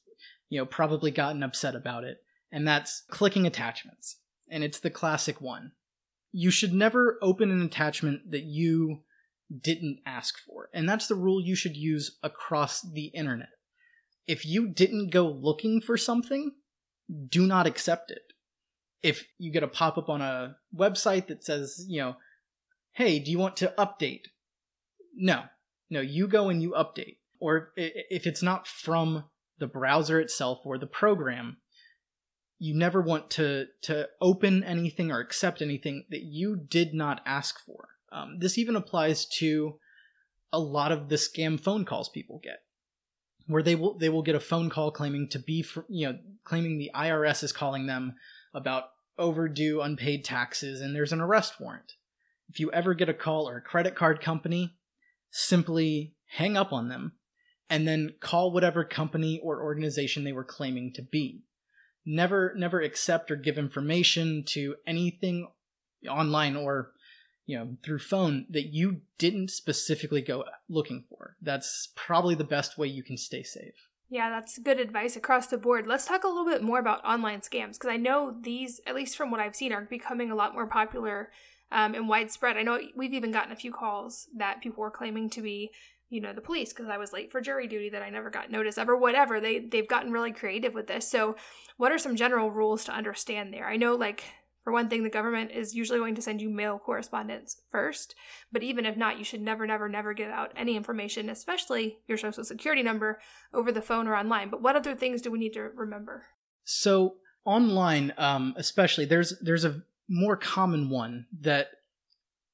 you 0.49 0.57
know, 0.57 0.65
probably 0.65 1.11
gotten 1.11 1.43
upset 1.43 1.75
about 1.75 2.03
it. 2.03 2.23
And 2.51 2.67
that's 2.67 3.03
clicking 3.11 3.45
attachments. 3.45 4.17
And 4.49 4.63
it's 4.63 4.79
the 4.79 4.89
classic 4.89 5.41
one. 5.41 5.73
you 6.31 6.49
should 6.49 6.73
never 6.73 7.19
open 7.21 7.51
an 7.51 7.61
attachment 7.61 8.31
that 8.31 8.43
you 8.43 9.03
didn't 9.55 9.99
ask 10.05 10.39
for. 10.39 10.69
And 10.73 10.87
that's 10.87 11.07
the 11.07 11.15
rule 11.15 11.41
you 11.41 11.55
should 11.55 11.75
use 11.75 12.17
across 12.23 12.81
the 12.81 13.07
internet. 13.07 13.49
If 14.27 14.45
you 14.45 14.69
didn't 14.69 15.11
go 15.11 15.27
looking 15.27 15.81
for 15.81 15.97
something, 15.97 16.53
do 17.29 17.45
not 17.45 17.67
accept 17.67 18.11
it. 18.11 18.21
If 19.03 19.27
you 19.37 19.51
get 19.51 19.63
a 19.63 19.67
pop 19.67 19.97
up 19.97 20.09
on 20.09 20.21
a 20.21 20.55
website 20.75 21.27
that 21.27 21.43
says, 21.43 21.85
you 21.87 22.01
know, 22.01 22.15
hey, 22.93 23.19
do 23.19 23.31
you 23.31 23.39
want 23.39 23.57
to 23.57 23.73
update? 23.77 24.25
No. 25.15 25.43
No, 25.89 25.99
you 25.99 26.27
go 26.27 26.49
and 26.49 26.61
you 26.61 26.71
update. 26.71 27.17
Or 27.39 27.71
if 27.75 28.27
it's 28.27 28.43
not 28.43 28.67
from 28.67 29.25
the 29.59 29.67
browser 29.67 30.19
itself 30.19 30.59
or 30.65 30.77
the 30.77 30.87
program, 30.87 31.57
you 32.59 32.75
never 32.75 33.01
want 33.01 33.31
to 33.31 33.65
to 33.81 34.07
open 34.21 34.63
anything 34.63 35.11
or 35.11 35.19
accept 35.19 35.61
anything 35.61 36.05
that 36.11 36.21
you 36.21 36.55
did 36.55 36.93
not 36.93 37.21
ask 37.25 37.59
for. 37.65 37.89
Um, 38.11 38.37
this 38.39 38.57
even 38.57 38.75
applies 38.75 39.25
to 39.37 39.79
a 40.53 40.59
lot 40.59 40.91
of 40.91 41.09
the 41.09 41.15
scam 41.15 41.59
phone 41.59 41.85
calls 41.85 42.09
people 42.09 42.39
get, 42.43 42.59
where 43.47 43.63
they 43.63 43.73
will 43.73 43.97
they 43.97 44.09
will 44.09 44.21
get 44.21 44.35
a 44.35 44.39
phone 44.39 44.69
call 44.69 44.91
claiming 44.91 45.27
to 45.29 45.39
be 45.39 45.63
for, 45.63 45.85
you 45.89 46.07
know 46.07 46.19
claiming 46.43 46.77
the 46.77 46.91
IRS 46.93 47.43
is 47.43 47.51
calling 47.51 47.87
them 47.87 48.13
about 48.53 48.85
overdue 49.17 49.81
unpaid 49.81 50.23
taxes 50.23 50.81
and 50.81 50.95
there's 50.95 51.13
an 51.13 51.21
arrest 51.21 51.59
warrant. 51.59 51.93
If 52.51 52.59
you 52.59 52.69
ever 52.73 52.93
get 52.93 53.07
a 53.07 53.13
call 53.13 53.47
or 53.47 53.57
a 53.57 53.61
credit 53.61 53.95
card 53.95 54.19
company, 54.19 54.75
simply 55.29 56.15
hang 56.27 56.57
up 56.57 56.73
on 56.73 56.89
them 56.89 57.13
and 57.69 57.87
then 57.87 58.15
call 58.19 58.51
whatever 58.51 58.83
company 58.83 59.39
or 59.41 59.63
organization 59.63 60.25
they 60.25 60.33
were 60.33 60.43
claiming 60.43 60.91
to 60.95 61.01
be. 61.01 61.45
Never 62.05 62.53
never 62.57 62.81
accept 62.81 63.31
or 63.31 63.37
give 63.37 63.57
information 63.57 64.43
to 64.47 64.75
anything 64.85 65.47
online 66.09 66.57
or 66.57 66.91
you 67.45 67.57
know 67.57 67.77
through 67.85 67.99
phone 67.99 68.47
that 68.49 68.73
you 68.73 69.01
didn't 69.17 69.49
specifically 69.49 70.21
go 70.21 70.43
looking 70.67 71.05
for. 71.07 71.37
That's 71.41 71.93
probably 71.95 72.35
the 72.35 72.43
best 72.43 72.77
way 72.77 72.87
you 72.87 73.03
can 73.03 73.17
stay 73.17 73.43
safe. 73.43 73.75
Yeah 74.09 74.29
that's 74.29 74.57
good 74.57 74.81
advice 74.81 75.15
across 75.15 75.47
the 75.47 75.57
board. 75.57 75.87
Let's 75.87 76.05
talk 76.05 76.25
a 76.25 76.27
little 76.27 76.43
bit 76.43 76.63
more 76.63 76.79
about 76.79 77.05
online 77.05 77.39
scams 77.39 77.73
because 77.73 77.91
i 77.91 77.97
know 77.97 78.35
these 78.41 78.81
at 78.85 78.95
least 78.95 79.15
from 79.15 79.31
what 79.31 79.39
i've 79.39 79.55
seen 79.55 79.71
are 79.71 79.85
becoming 79.85 80.31
a 80.31 80.35
lot 80.35 80.53
more 80.53 80.67
popular 80.67 81.29
um, 81.71 81.95
and 81.95 82.07
widespread. 82.07 82.57
I 82.57 82.63
know 82.63 82.79
we've 82.95 83.13
even 83.13 83.31
gotten 83.31 83.51
a 83.51 83.55
few 83.55 83.71
calls 83.71 84.27
that 84.37 84.61
people 84.61 84.81
were 84.81 84.91
claiming 84.91 85.29
to 85.31 85.41
be 85.41 85.71
you 86.11 86.19
know 86.19 86.33
the 86.33 86.41
police 86.41 86.73
because 86.73 86.89
i 86.89 86.97
was 86.97 87.13
late 87.13 87.31
for 87.31 87.39
jury 87.39 87.67
duty 87.67 87.89
that 87.89 88.03
i 88.03 88.09
never 88.09 88.29
got 88.29 88.51
notice 88.51 88.77
of 88.77 88.89
or 88.89 88.97
whatever. 88.97 89.39
They 89.39 89.59
they've 89.59 89.87
gotten 89.87 90.11
really 90.11 90.33
creative 90.33 90.73
with 90.73 90.87
this. 90.87 91.09
So 91.09 91.35
what 91.77 91.91
are 91.91 91.97
some 91.97 92.15
general 92.15 92.51
rules 92.51 92.83
to 92.85 92.91
understand 92.91 93.53
there? 93.53 93.67
I 93.67 93.77
know 93.77 93.95
like 93.95 94.25
for 94.63 94.71
one 94.71 94.89
thing 94.89 95.03
the 95.03 95.09
government 95.09 95.51
is 95.51 95.73
usually 95.73 95.97
going 95.97 96.13
to 96.15 96.21
send 96.21 96.41
you 96.41 96.49
mail 96.49 96.77
correspondence 96.77 97.61
first 97.71 98.13
but 98.51 98.61
even 98.61 98.85
if 98.85 98.95
not 98.95 99.17
you 99.17 99.23
should 99.23 99.41
never 99.41 99.65
never 99.65 99.89
never 99.89 100.13
give 100.13 100.29
out 100.29 100.51
any 100.55 100.75
information 100.75 101.29
especially 101.29 101.97
your 102.07 102.17
social 102.17 102.43
security 102.43 102.83
number 102.83 103.19
over 103.53 103.71
the 103.71 103.81
phone 103.81 104.07
or 104.07 104.15
online. 104.15 104.49
But 104.49 104.61
what 104.61 104.75
other 104.75 104.93
things 104.93 105.21
do 105.21 105.31
we 105.31 105.39
need 105.39 105.53
to 105.53 105.61
remember? 105.61 106.25
So 106.65 107.15
online 107.45 108.13
um, 108.17 108.53
especially 108.57 109.05
there's 109.05 109.39
there's 109.39 109.65
a 109.65 109.81
more 110.11 110.35
common 110.35 110.89
one 110.89 111.25
that 111.39 111.69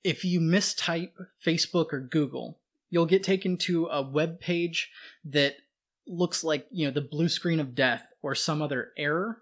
if 0.04 0.24
you 0.24 0.40
mistype 0.40 1.12
facebook 1.44 1.92
or 1.92 2.00
google 2.00 2.60
you'll 2.92 3.08
get 3.08 3.24
taken 3.24 3.58
to 3.58 3.88
a 3.88 4.02
web 4.02 4.40
page 4.40 4.92
that 5.26 5.56
looks 6.06 6.44
like 6.44 6.68
you 6.72 6.86
know 6.86 6.92
the 6.92 7.02
blue 7.02 7.28
screen 7.28 7.60
of 7.60 7.74
death 7.74 8.14
or 8.22 8.36
some 8.36 8.62
other 8.62 8.92
error 8.96 9.42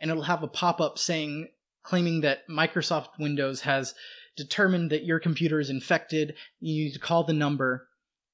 and 0.00 0.10
it'll 0.10 0.22
have 0.22 0.44
a 0.44 0.48
pop-up 0.48 0.96
saying 0.96 1.48
claiming 1.82 2.20
that 2.20 2.48
microsoft 2.48 3.18
windows 3.18 3.62
has 3.62 3.94
determined 4.36 4.90
that 4.90 5.04
your 5.04 5.18
computer 5.18 5.58
is 5.58 5.68
infected 5.68 6.34
you 6.60 6.84
need 6.84 6.92
to 6.92 7.00
call 7.00 7.24
the 7.24 7.32
number 7.32 7.88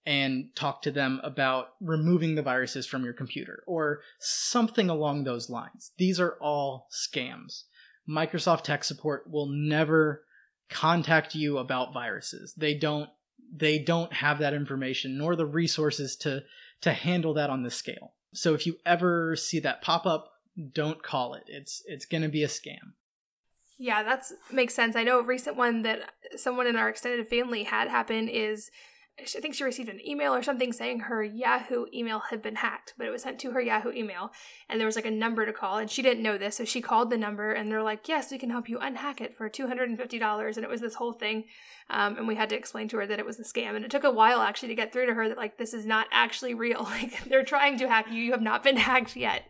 and 0.04 0.54
talk 0.54 0.82
to 0.82 0.90
them 0.90 1.20
about 1.22 1.68
removing 1.80 2.34
the 2.34 2.42
viruses 2.42 2.86
from 2.86 3.04
your 3.04 3.12
computer 3.12 3.62
or 3.66 4.00
something 4.18 4.90
along 4.90 5.22
those 5.22 5.48
lines. 5.48 5.92
These 5.96 6.18
are 6.18 6.36
all 6.40 6.88
scams 6.90 7.62
microsoft 8.08 8.62
tech 8.62 8.84
support 8.84 9.30
will 9.30 9.46
never 9.46 10.24
contact 10.68 11.34
you 11.34 11.58
about 11.58 11.92
viruses 11.92 12.54
they 12.56 12.74
don't 12.74 13.10
they 13.54 13.78
don't 13.78 14.12
have 14.14 14.38
that 14.38 14.54
information 14.54 15.18
nor 15.18 15.36
the 15.36 15.46
resources 15.46 16.16
to 16.16 16.42
to 16.82 16.92
handle 16.92 17.34
that 17.34 17.50
on 17.50 17.62
this 17.62 17.76
scale. 17.76 18.12
So 18.34 18.54
if 18.54 18.66
you 18.66 18.76
ever 18.84 19.36
see 19.36 19.60
that 19.60 19.82
pop 19.82 20.06
up, 20.06 20.32
don't 20.72 21.02
call 21.02 21.34
it. 21.34 21.44
It's 21.46 21.82
it's 21.86 22.04
going 22.04 22.22
to 22.22 22.28
be 22.28 22.42
a 22.42 22.48
scam. 22.48 22.94
Yeah, 23.78 24.02
that's 24.02 24.32
makes 24.50 24.74
sense. 24.74 24.96
I 24.96 25.04
know 25.04 25.18
a 25.18 25.24
recent 25.24 25.56
one 25.56 25.82
that 25.82 26.12
someone 26.36 26.66
in 26.66 26.76
our 26.76 26.88
extended 26.88 27.26
family 27.28 27.64
had 27.64 27.88
happen 27.88 28.28
is 28.28 28.70
I 29.20 29.24
think 29.24 29.54
she 29.54 29.62
received 29.62 29.90
an 29.90 30.00
email 30.06 30.34
or 30.34 30.42
something 30.42 30.72
saying 30.72 31.00
her 31.00 31.22
Yahoo 31.22 31.84
email 31.92 32.20
had 32.30 32.40
been 32.40 32.56
hacked, 32.56 32.94
but 32.96 33.06
it 33.06 33.10
was 33.10 33.22
sent 33.22 33.38
to 33.40 33.50
her 33.50 33.60
Yahoo 33.60 33.92
email 33.92 34.32
and 34.70 34.80
there 34.80 34.86
was 34.86 34.96
like 34.96 35.04
a 35.04 35.10
number 35.10 35.44
to 35.44 35.52
call 35.52 35.76
and 35.78 35.90
she 35.90 36.00
didn't 36.00 36.22
know 36.22 36.38
this. 36.38 36.56
So 36.56 36.64
she 36.64 36.80
called 36.80 37.10
the 37.10 37.18
number 37.18 37.52
and 37.52 37.70
they're 37.70 37.82
like, 37.82 38.08
yes, 38.08 38.30
we 38.30 38.38
can 38.38 38.48
help 38.48 38.70
you 38.70 38.78
unhack 38.78 39.20
it 39.20 39.36
for 39.36 39.50
$250. 39.50 40.56
And 40.56 40.64
it 40.64 40.70
was 40.70 40.80
this 40.80 40.94
whole 40.94 41.12
thing. 41.12 41.44
Um, 41.90 42.16
and 42.16 42.26
we 42.26 42.36
had 42.36 42.48
to 42.50 42.56
explain 42.56 42.88
to 42.88 42.96
her 42.98 43.06
that 43.06 43.18
it 43.18 43.26
was 43.26 43.38
a 43.38 43.44
scam. 43.44 43.76
And 43.76 43.84
it 43.84 43.90
took 43.90 44.04
a 44.04 44.10
while 44.10 44.40
actually 44.40 44.68
to 44.68 44.74
get 44.74 44.92
through 44.92 45.06
to 45.06 45.14
her 45.14 45.28
that 45.28 45.36
like, 45.36 45.58
this 45.58 45.74
is 45.74 45.84
not 45.84 46.06
actually 46.10 46.54
real. 46.54 46.88
Like 47.02 47.24
they're 47.24 47.44
trying 47.44 47.78
to 47.78 47.88
hack 47.88 48.06
you. 48.10 48.20
You 48.20 48.32
have 48.32 48.42
not 48.42 48.62
been 48.62 48.76
hacked 48.88 49.16
yet. 49.16 49.44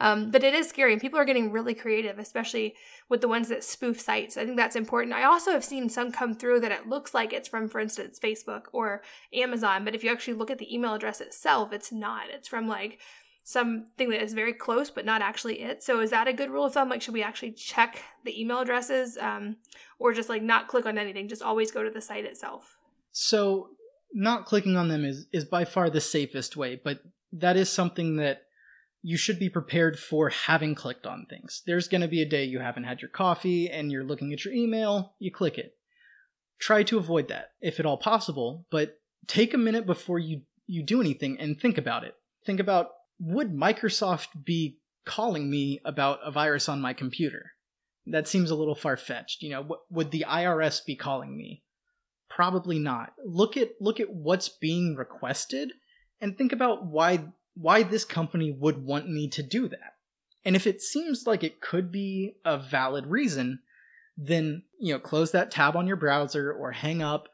Um, 0.00 0.30
but 0.30 0.44
it 0.44 0.54
is 0.54 0.68
scary, 0.68 0.92
and 0.92 1.00
people 1.00 1.18
are 1.18 1.24
getting 1.24 1.50
really 1.50 1.74
creative, 1.74 2.18
especially 2.18 2.74
with 3.08 3.20
the 3.20 3.28
ones 3.28 3.48
that 3.48 3.64
spoof 3.64 4.00
sites. 4.00 4.36
I 4.36 4.44
think 4.44 4.56
that's 4.56 4.76
important. 4.76 5.14
I 5.14 5.24
also 5.24 5.50
have 5.50 5.64
seen 5.64 5.88
some 5.88 6.12
come 6.12 6.34
through 6.34 6.60
that 6.60 6.72
it 6.72 6.88
looks 6.88 7.14
like 7.14 7.32
it's 7.32 7.48
from, 7.48 7.68
for 7.68 7.80
instance, 7.80 8.18
Facebook 8.18 8.64
or 8.72 9.02
Amazon, 9.32 9.84
but 9.84 9.94
if 9.94 10.04
you 10.04 10.10
actually 10.10 10.34
look 10.34 10.50
at 10.50 10.58
the 10.58 10.72
email 10.72 10.94
address 10.94 11.20
itself, 11.20 11.72
it's 11.72 11.90
not. 11.90 12.30
It's 12.30 12.48
from 12.48 12.68
like 12.68 13.00
something 13.42 14.10
that 14.10 14.22
is 14.22 14.34
very 14.34 14.52
close 14.52 14.90
but 14.90 15.06
not 15.06 15.22
actually 15.22 15.60
it. 15.60 15.82
So 15.82 16.00
is 16.00 16.10
that 16.10 16.28
a 16.28 16.34
good 16.34 16.50
rule 16.50 16.66
of 16.66 16.74
thumb? 16.74 16.90
Like, 16.90 17.00
should 17.00 17.14
we 17.14 17.22
actually 17.22 17.52
check 17.52 18.02
the 18.24 18.38
email 18.38 18.58
addresses, 18.58 19.16
um, 19.16 19.56
or 19.98 20.12
just 20.12 20.28
like 20.28 20.42
not 20.42 20.68
click 20.68 20.86
on 20.86 20.98
anything? 20.98 21.28
Just 21.28 21.42
always 21.42 21.72
go 21.72 21.82
to 21.82 21.90
the 21.90 22.02
site 22.02 22.24
itself. 22.26 22.76
So 23.10 23.70
not 24.12 24.44
clicking 24.44 24.76
on 24.76 24.88
them 24.88 25.04
is 25.04 25.26
is 25.32 25.44
by 25.44 25.64
far 25.64 25.90
the 25.90 26.00
safest 26.00 26.56
way, 26.56 26.80
but 26.82 27.00
that 27.32 27.56
is 27.56 27.70
something 27.70 28.16
that 28.16 28.42
you 29.02 29.16
should 29.16 29.38
be 29.38 29.48
prepared 29.48 29.98
for 29.98 30.28
having 30.28 30.74
clicked 30.74 31.06
on 31.06 31.26
things. 31.28 31.62
There's 31.66 31.88
going 31.88 32.00
to 32.00 32.08
be 32.08 32.22
a 32.22 32.28
day 32.28 32.44
you 32.44 32.58
haven't 32.60 32.84
had 32.84 33.00
your 33.00 33.10
coffee 33.10 33.70
and 33.70 33.92
you're 33.92 34.04
looking 34.04 34.32
at 34.32 34.44
your 34.44 34.54
email, 34.54 35.14
you 35.18 35.30
click 35.30 35.58
it. 35.58 35.74
Try 36.58 36.82
to 36.84 36.98
avoid 36.98 37.28
that 37.28 37.52
if 37.60 37.78
at 37.78 37.86
all 37.86 37.96
possible, 37.96 38.66
but 38.70 38.98
take 39.26 39.54
a 39.54 39.58
minute 39.58 39.86
before 39.86 40.18
you 40.18 40.42
you 40.66 40.82
do 40.82 41.00
anything 41.00 41.38
and 41.40 41.58
think 41.58 41.78
about 41.78 42.04
it. 42.04 42.14
Think 42.44 42.60
about 42.60 42.88
would 43.20 43.52
Microsoft 43.52 44.44
be 44.44 44.78
calling 45.04 45.50
me 45.50 45.80
about 45.84 46.20
a 46.24 46.30
virus 46.30 46.68
on 46.68 46.80
my 46.80 46.92
computer? 46.92 47.52
That 48.06 48.28
seems 48.28 48.50
a 48.50 48.54
little 48.54 48.74
far 48.74 48.96
fetched. 48.96 49.42
You 49.42 49.50
know, 49.50 49.78
would 49.90 50.10
the 50.10 50.26
IRS 50.28 50.84
be 50.84 50.96
calling 50.96 51.36
me? 51.36 51.62
Probably 52.28 52.78
not. 52.78 53.12
Look 53.24 53.56
at 53.56 53.70
look 53.80 54.00
at 54.00 54.12
what's 54.12 54.48
being 54.48 54.96
requested 54.96 55.72
and 56.20 56.36
think 56.36 56.52
about 56.52 56.86
why 56.86 57.28
why 57.60 57.82
this 57.82 58.04
company 58.04 58.52
would 58.52 58.84
want 58.84 59.08
me 59.08 59.28
to 59.28 59.42
do 59.42 59.68
that. 59.68 59.94
And 60.44 60.54
if 60.54 60.66
it 60.66 60.80
seems 60.80 61.26
like 61.26 61.42
it 61.42 61.60
could 61.60 61.90
be 61.90 62.36
a 62.44 62.56
valid 62.56 63.06
reason, 63.06 63.60
then, 64.16 64.62
you 64.78 64.92
know, 64.92 64.98
close 64.98 65.32
that 65.32 65.50
tab 65.50 65.76
on 65.76 65.86
your 65.86 65.96
browser 65.96 66.52
or 66.52 66.72
hang 66.72 67.02
up 67.02 67.28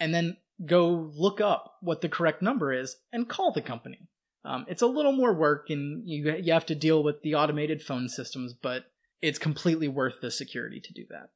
and 0.00 0.14
then 0.14 0.36
go 0.64 1.10
look 1.14 1.40
up 1.40 1.76
what 1.80 2.00
the 2.00 2.08
correct 2.08 2.42
number 2.42 2.72
is 2.72 2.96
and 3.12 3.28
call 3.28 3.52
the 3.52 3.62
company. 3.62 4.08
Um, 4.44 4.64
it's 4.68 4.82
a 4.82 4.86
little 4.86 5.12
more 5.12 5.34
work 5.34 5.70
and 5.70 6.08
you, 6.08 6.34
you 6.40 6.52
have 6.52 6.66
to 6.66 6.74
deal 6.74 7.02
with 7.02 7.22
the 7.22 7.34
automated 7.34 7.82
phone 7.82 8.08
systems, 8.08 8.54
but 8.54 8.84
it's 9.20 9.38
completely 9.38 9.88
worth 9.88 10.20
the 10.20 10.30
security 10.30 10.80
to 10.80 10.92
do 10.92 11.04
that. 11.10 11.30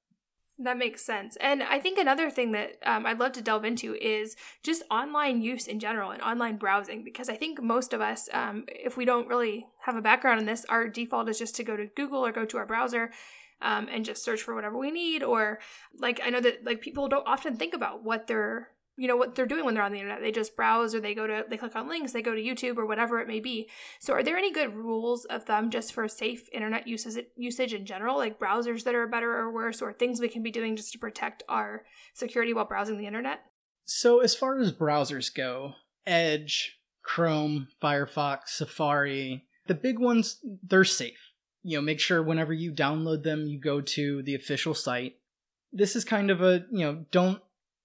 That 0.63 0.79
makes 0.79 1.05
sense. 1.05 1.37
And 1.41 1.61
I 1.61 1.81
think 1.81 1.99
another 1.99 2.31
thing 2.31 2.53
that 2.53 2.77
um, 2.87 3.05
I'd 3.05 3.19
love 3.19 3.33
to 3.33 3.43
delve 3.43 3.65
into 3.65 3.97
is 3.97 4.37
just 4.63 4.85
online 4.93 5.43
use 5.43 5.67
in 5.67 5.81
general 5.81 6.13
and 6.13 6.23
online 6.23 6.57
browsing, 6.57 7.03
because 7.03 7.29
I 7.29 7.35
think 7.35 7.61
most 7.61 7.93
of 7.93 8.01
us, 8.01 8.29
um, 8.33 8.65
if 8.69 8.97
we 8.97 9.05
don't 9.05 9.27
really 9.27 9.67
have 9.81 9.97
a 9.97 10.03
background 10.03 10.39
in 10.39 10.47
this, 10.47 10.65
our 10.69 10.87
default 10.87 11.29
is 11.29 11.39
just 11.39 11.57
to 11.57 11.65
go 11.65 11.77
to 11.77 11.87
Google 11.87 12.25
or 12.25 12.31
go 12.31 12.45
to 12.45 12.59
our 12.59 12.67
browser 12.67 13.11
um, 13.61 13.89
and 13.91 14.05
just 14.05 14.23
search 14.23 14.41
for 14.41 14.55
whatever 14.55 14.79
we 14.79 14.93
need. 14.93 15.25
Or 15.25 15.59
like, 15.99 16.21
I 16.25 16.31
know 16.31 16.41
that 16.41 16.65
like 16.65 16.81
people 16.81 17.09
don't 17.09 17.27
often 17.27 17.57
think 17.57 17.75
about 17.75 18.05
what 18.05 18.29
they're 18.29 18.69
you 18.97 19.09
know 19.09 19.17
what 19.17 19.35
they're 19.35 19.47
doing 19.47 19.65
when 19.65 19.75
they're 19.75 19.83
on 19.83 19.93
the 19.93 19.99
internet. 19.99 20.21
They 20.21 20.33
just 20.33 20.57
browse 20.57 20.95
or 20.95 21.01
they 21.01 21.15
go 21.15 21.27
to 21.27 21.45
they 21.49 21.57
click 21.57 21.75
on 21.75 21.89
links 21.89 22.13
they 22.13 22.23
go 22.23 22.35
to 22.35 22.43
youtube 22.43 22.77
or 22.77 22.87
whatever 22.87 23.21
it 23.21 23.29
may 23.29 23.41
be. 23.41 23.69
So 24.01 24.13
are 24.13 24.23
there 24.23 24.37
any 24.37 24.53
good 24.53 24.75
rules 24.75 25.25
of 25.27 25.45
thumb 25.45 25.71
just 25.71 25.93
for 25.93 26.07
safe 26.09 26.49
internet 26.53 26.87
usage 26.87 27.27
usage 27.37 27.73
in 27.73 27.87
general 27.87 28.17
like 28.17 28.39
browsers 28.39 28.85
that 28.85 28.95
are 28.95 29.07
better 29.07 29.33
or 29.33 29.53
worse 29.53 29.81
or 29.81 29.93
things 29.93 30.21
we 30.21 30.29
can 30.29 30.43
be 30.43 30.51
doing 30.51 30.77
just 30.77 30.93
to 30.93 30.99
protect 30.99 31.43
our 31.49 31.85
security 32.15 32.53
while 32.53 32.67
browsing 32.67 32.99
the 32.99 33.07
internet? 33.07 33.41
So 33.85 34.21
as 34.21 34.35
far 34.35 34.59
as 34.59 34.73
browsers 34.73 35.35
go 35.35 35.73
edge 36.07 36.79
chrome 37.03 37.69
firefox 37.83 38.49
safari 38.49 39.45
the 39.67 39.75
big 39.75 39.99
ones 39.99 40.39
they're 40.63 40.85
safe. 40.85 41.33
You 41.63 41.79
know 41.79 41.83
make 41.83 42.01
sure 42.01 42.23
whenever 42.23 42.53
you 42.53 42.73
download 42.73 43.23
them 43.23 43.47
you 43.47 43.59
go 43.59 43.81
to 43.81 44.23
the 44.23 44.35
official 44.35 44.75
site. 44.75 45.15
This 45.73 45.97
is 45.97 46.05
kind 46.05 46.31
of 46.31 46.43
a, 46.43 46.67
you 46.71 46.85
know, 46.85 47.07
don't 47.11 47.41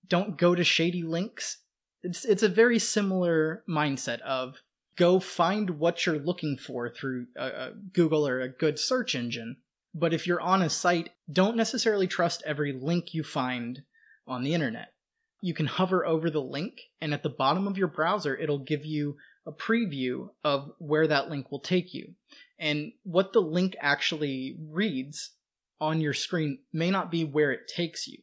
don't 0.09 0.37
go 0.37 0.55
to 0.55 0.63
shady 0.63 1.03
links. 1.03 1.57
It's 2.03 2.25
it's 2.25 2.43
a 2.43 2.49
very 2.49 2.79
similar 2.79 3.63
mindset 3.69 4.21
of 4.21 4.61
go 4.97 5.19
find 5.19 5.79
what 5.79 6.05
you're 6.05 6.19
looking 6.19 6.57
for 6.57 6.89
through 6.89 7.27
a, 7.37 7.45
a 7.45 7.71
Google 7.93 8.27
or 8.27 8.41
a 8.41 8.49
good 8.49 8.79
search 8.79 9.15
engine. 9.15 9.57
But 9.93 10.13
if 10.13 10.27
you're 10.27 10.41
on 10.41 10.61
a 10.61 10.69
site, 10.69 11.09
don't 11.31 11.55
necessarily 11.55 12.07
trust 12.07 12.43
every 12.45 12.71
link 12.71 13.13
you 13.13 13.23
find 13.23 13.83
on 14.27 14.43
the 14.43 14.53
internet. 14.53 14.93
You 15.41 15.53
can 15.53 15.67
hover 15.67 16.05
over 16.05 16.29
the 16.29 16.41
link, 16.41 16.81
and 16.99 17.13
at 17.13 17.23
the 17.23 17.29
bottom 17.29 17.67
of 17.67 17.77
your 17.77 17.87
browser, 17.87 18.35
it'll 18.35 18.59
give 18.59 18.85
you 18.85 19.17
a 19.45 19.51
preview 19.51 20.29
of 20.43 20.71
where 20.79 21.07
that 21.07 21.29
link 21.29 21.51
will 21.51 21.59
take 21.59 21.93
you. 21.93 22.13
And 22.59 22.91
what 23.03 23.33
the 23.33 23.39
link 23.39 23.75
actually 23.79 24.57
reads 24.59 25.31
on 25.79 26.01
your 26.01 26.13
screen 26.13 26.59
may 26.73 26.89
not 26.89 27.11
be 27.11 27.23
where 27.23 27.51
it 27.51 27.67
takes 27.67 28.07
you. 28.07 28.17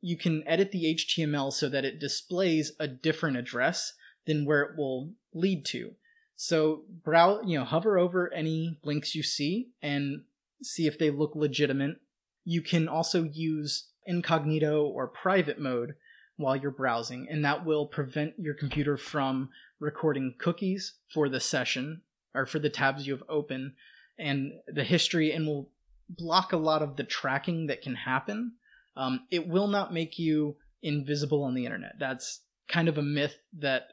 You 0.00 0.16
can 0.16 0.46
edit 0.46 0.72
the 0.72 0.94
HTML 0.94 1.52
so 1.52 1.68
that 1.68 1.84
it 1.84 2.00
displays 2.00 2.72
a 2.80 2.88
different 2.88 3.36
address 3.36 3.92
than 4.26 4.44
where 4.44 4.62
it 4.62 4.76
will 4.76 5.10
lead 5.32 5.64
to. 5.66 5.94
So 6.36 6.82
brow, 7.04 7.40
you 7.42 7.58
know, 7.58 7.64
hover 7.64 7.98
over 7.98 8.32
any 8.32 8.78
links 8.84 9.14
you 9.14 9.22
see 9.22 9.70
and 9.82 10.22
see 10.62 10.86
if 10.86 10.98
they 10.98 11.10
look 11.10 11.34
legitimate. 11.34 12.00
You 12.44 12.62
can 12.62 12.88
also 12.88 13.24
use 13.24 13.88
incognito 14.06 14.84
or 14.86 15.06
private 15.06 15.58
mode 15.58 15.94
while 16.36 16.56
you're 16.56 16.70
browsing, 16.70 17.26
and 17.28 17.44
that 17.44 17.64
will 17.64 17.86
prevent 17.86 18.34
your 18.38 18.54
computer 18.54 18.96
from 18.96 19.50
recording 19.80 20.34
cookies 20.38 20.94
for 21.12 21.28
the 21.28 21.40
session 21.40 22.02
or 22.34 22.46
for 22.46 22.58
the 22.58 22.70
tabs 22.70 23.06
you 23.06 23.12
have 23.12 23.24
open 23.28 23.74
and 24.18 24.52
the 24.66 24.84
history 24.84 25.32
and 25.32 25.46
will 25.46 25.68
block 26.08 26.52
a 26.52 26.56
lot 26.56 26.82
of 26.82 26.96
the 26.96 27.04
tracking 27.04 27.66
that 27.66 27.82
can 27.82 27.94
happen. 27.94 28.52
Um, 28.96 29.26
it 29.30 29.46
will 29.46 29.68
not 29.68 29.92
make 29.92 30.18
you 30.18 30.56
invisible 30.82 31.44
on 31.44 31.54
the 31.54 31.64
internet. 31.64 31.94
That's 31.98 32.40
kind 32.68 32.88
of 32.88 32.98
a 32.98 33.02
myth 33.02 33.36
that 33.58 33.88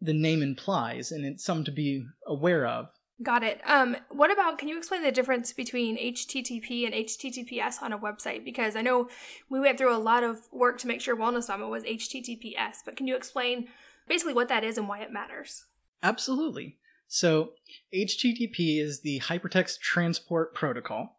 the 0.00 0.14
name 0.14 0.42
implies, 0.42 1.10
and 1.10 1.24
it's 1.24 1.44
something 1.44 1.64
to 1.64 1.72
be 1.72 2.06
aware 2.26 2.66
of. 2.66 2.88
Got 3.20 3.42
it. 3.42 3.60
Um, 3.66 3.96
what 4.10 4.30
about? 4.30 4.58
Can 4.58 4.68
you 4.68 4.78
explain 4.78 5.02
the 5.02 5.10
difference 5.10 5.52
between 5.52 5.98
HTTP 5.98 6.84
and 6.84 6.94
HTTPS 6.94 7.82
on 7.82 7.92
a 7.92 7.98
website? 7.98 8.44
Because 8.44 8.76
I 8.76 8.82
know 8.82 9.08
we 9.50 9.58
went 9.58 9.76
through 9.76 9.94
a 9.94 9.98
lot 9.98 10.22
of 10.22 10.42
work 10.52 10.78
to 10.78 10.86
make 10.86 11.00
sure 11.00 11.16
Wellness 11.16 11.48
Mama 11.48 11.68
was 11.68 11.82
HTTPS, 11.82 12.76
but 12.84 12.96
can 12.96 13.08
you 13.08 13.16
explain 13.16 13.68
basically 14.06 14.34
what 14.34 14.48
that 14.48 14.62
is 14.62 14.78
and 14.78 14.88
why 14.88 15.00
it 15.00 15.12
matters? 15.12 15.66
Absolutely. 16.00 16.76
So 17.08 17.54
HTTP 17.92 18.80
is 18.80 19.00
the 19.00 19.18
Hypertext 19.20 19.80
Transport 19.80 20.54
Protocol, 20.54 21.17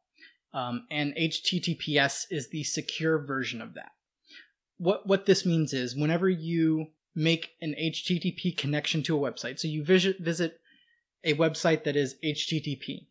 um, 0.54 0.86
and 0.90 1.16
HTTPS 1.16 2.26
is 2.30 2.50
the 2.50 2.64
secure 2.64 3.20
version 3.20 3.62
of 3.62 3.74
that. 3.76 3.92
What 4.78 5.08
what 5.08 5.26
this 5.26 5.46
means 5.46 5.74
is 5.74 5.96
whenever 5.96 6.30
you 6.30 6.88
make 7.16 7.52
an 7.62 7.76
HTTP 7.80 8.58
connection 8.58 9.04
to 9.04 9.18
a 9.18 9.32
website, 9.32 9.60
so 9.60 9.68
you 9.68 9.84
visit 9.84 10.20
visit 10.20 10.60
a 11.24 11.34
website 11.34 11.84
that 11.84 11.96
is 11.96 12.16
HTTP. 12.24 13.08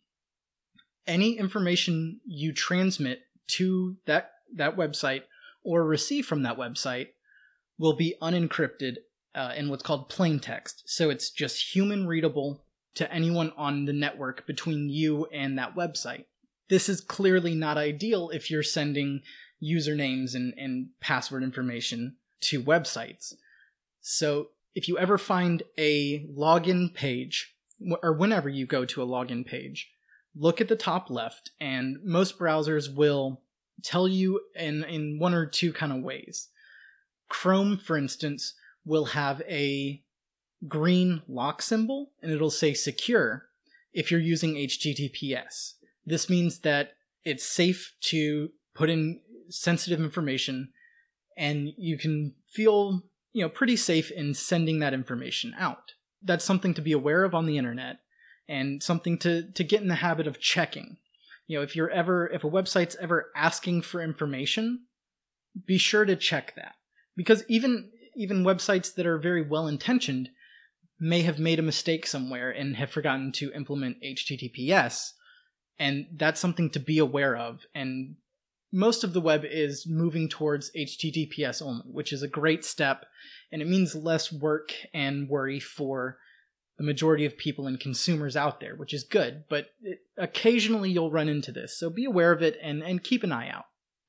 Any 1.06 1.38
information 1.38 2.20
you 2.26 2.52
transmit 2.52 3.20
to 3.48 3.96
that, 4.06 4.32
that 4.54 4.76
website 4.76 5.22
or 5.62 5.84
receive 5.84 6.26
from 6.26 6.42
that 6.42 6.58
website 6.58 7.08
will 7.78 7.94
be 7.94 8.14
unencrypted 8.20 8.96
uh, 9.34 9.52
in 9.56 9.68
what's 9.68 9.82
called 9.82 10.08
plain 10.08 10.40
text. 10.40 10.82
So 10.86 11.10
it's 11.10 11.30
just 11.30 11.74
human 11.74 12.06
readable 12.06 12.64
to 12.94 13.12
anyone 13.12 13.52
on 13.56 13.84
the 13.84 13.92
network 13.92 14.46
between 14.46 14.88
you 14.88 15.26
and 15.26 15.58
that 15.58 15.74
website. 15.74 16.24
This 16.68 16.88
is 16.88 17.00
clearly 17.00 17.54
not 17.54 17.78
ideal 17.78 18.30
if 18.30 18.50
you're 18.50 18.62
sending 18.62 19.22
usernames 19.62 20.34
and, 20.34 20.54
and 20.56 20.88
password 21.00 21.42
information 21.42 22.16
to 22.40 22.62
websites. 22.62 23.34
So 24.00 24.48
if 24.74 24.88
you 24.88 24.98
ever 24.98 25.18
find 25.18 25.62
a 25.78 26.24
login 26.26 26.94
page 26.94 27.54
or 28.02 28.12
whenever 28.12 28.48
you 28.48 28.66
go 28.66 28.84
to 28.84 29.02
a 29.02 29.06
login 29.06 29.44
page, 29.46 29.90
look 30.36 30.60
at 30.60 30.68
the 30.68 30.76
top 30.76 31.10
left, 31.10 31.50
and 31.60 31.98
most 32.04 32.38
browsers 32.38 32.94
will 32.94 33.40
tell 33.82 34.08
you 34.08 34.40
in, 34.54 34.84
in 34.84 35.18
one 35.18 35.34
or 35.34 35.46
two 35.46 35.72
kind 35.72 35.92
of 35.92 36.02
ways. 36.02 36.48
Chrome, 37.28 37.76
for 37.76 37.96
instance, 37.96 38.54
will 38.84 39.06
have 39.06 39.42
a 39.42 40.02
green 40.66 41.22
lock 41.28 41.62
symbol 41.62 42.10
and 42.22 42.32
it'll 42.32 42.50
say 42.50 42.74
secure 42.74 43.46
if 43.92 44.10
you're 44.10 44.20
using 44.20 44.54
HTTPS. 44.54 45.74
This 46.08 46.30
means 46.30 46.60
that 46.60 46.92
it's 47.24 47.44
safe 47.44 47.94
to 48.02 48.50
put 48.74 48.90
in 48.90 49.20
sensitive 49.50 50.00
information 50.00 50.72
and 51.36 51.68
you 51.76 51.98
can 51.98 52.34
feel, 52.52 53.02
you 53.32 53.42
know, 53.42 53.48
pretty 53.48 53.76
safe 53.76 54.10
in 54.10 54.34
sending 54.34 54.80
that 54.80 54.94
information 54.94 55.54
out 55.58 55.92
that's 56.22 56.44
something 56.44 56.74
to 56.74 56.82
be 56.82 56.92
aware 56.92 57.24
of 57.24 57.34
on 57.34 57.46
the 57.46 57.58
internet 57.58 57.98
and 58.48 58.82
something 58.82 59.18
to 59.18 59.50
to 59.52 59.64
get 59.64 59.82
in 59.82 59.88
the 59.88 59.96
habit 59.96 60.26
of 60.26 60.40
checking. 60.40 60.96
You 61.46 61.58
know, 61.58 61.62
if 61.62 61.76
you're 61.76 61.90
ever 61.90 62.28
if 62.28 62.44
a 62.44 62.50
website's 62.50 62.96
ever 63.00 63.30
asking 63.36 63.82
for 63.82 64.02
information, 64.02 64.86
be 65.66 65.78
sure 65.78 66.04
to 66.04 66.16
check 66.16 66.54
that. 66.56 66.74
Because 67.16 67.44
even 67.48 67.90
even 68.16 68.44
websites 68.44 68.94
that 68.94 69.06
are 69.06 69.18
very 69.18 69.42
well 69.42 69.68
intentioned 69.68 70.30
may 71.00 71.22
have 71.22 71.38
made 71.38 71.58
a 71.58 71.62
mistake 71.62 72.06
somewhere 72.06 72.50
and 72.50 72.76
have 72.76 72.90
forgotten 72.90 73.30
to 73.30 73.52
implement 73.52 74.02
HTTPS, 74.02 75.12
and 75.78 76.06
that's 76.16 76.40
something 76.40 76.70
to 76.70 76.80
be 76.80 76.98
aware 76.98 77.36
of 77.36 77.66
and 77.74 78.16
most 78.72 79.04
of 79.04 79.12
the 79.12 79.20
web 79.20 79.44
is 79.44 79.86
moving 79.86 80.28
towards 80.28 80.70
HTTPS 80.76 81.62
only, 81.62 81.84
which 81.90 82.12
is 82.12 82.22
a 82.22 82.28
great 82.28 82.64
step, 82.64 83.06
and 83.50 83.62
it 83.62 83.68
means 83.68 83.94
less 83.94 84.32
work 84.32 84.72
and 84.92 85.28
worry 85.28 85.58
for 85.58 86.18
the 86.76 86.84
majority 86.84 87.24
of 87.24 87.36
people 87.38 87.66
and 87.66 87.80
consumers 87.80 88.36
out 88.36 88.60
there, 88.60 88.76
which 88.76 88.92
is 88.92 89.04
good. 89.04 89.44
But 89.48 89.70
it, 89.82 90.00
occasionally 90.16 90.90
you'll 90.90 91.10
run 91.10 91.28
into 91.28 91.50
this, 91.50 91.78
so 91.78 91.90
be 91.90 92.04
aware 92.04 92.32
of 92.32 92.42
it 92.42 92.58
and, 92.62 92.82
and 92.82 93.02
keep 93.02 93.24
an 93.24 93.32
eye 93.32 93.50
out. 93.50 93.64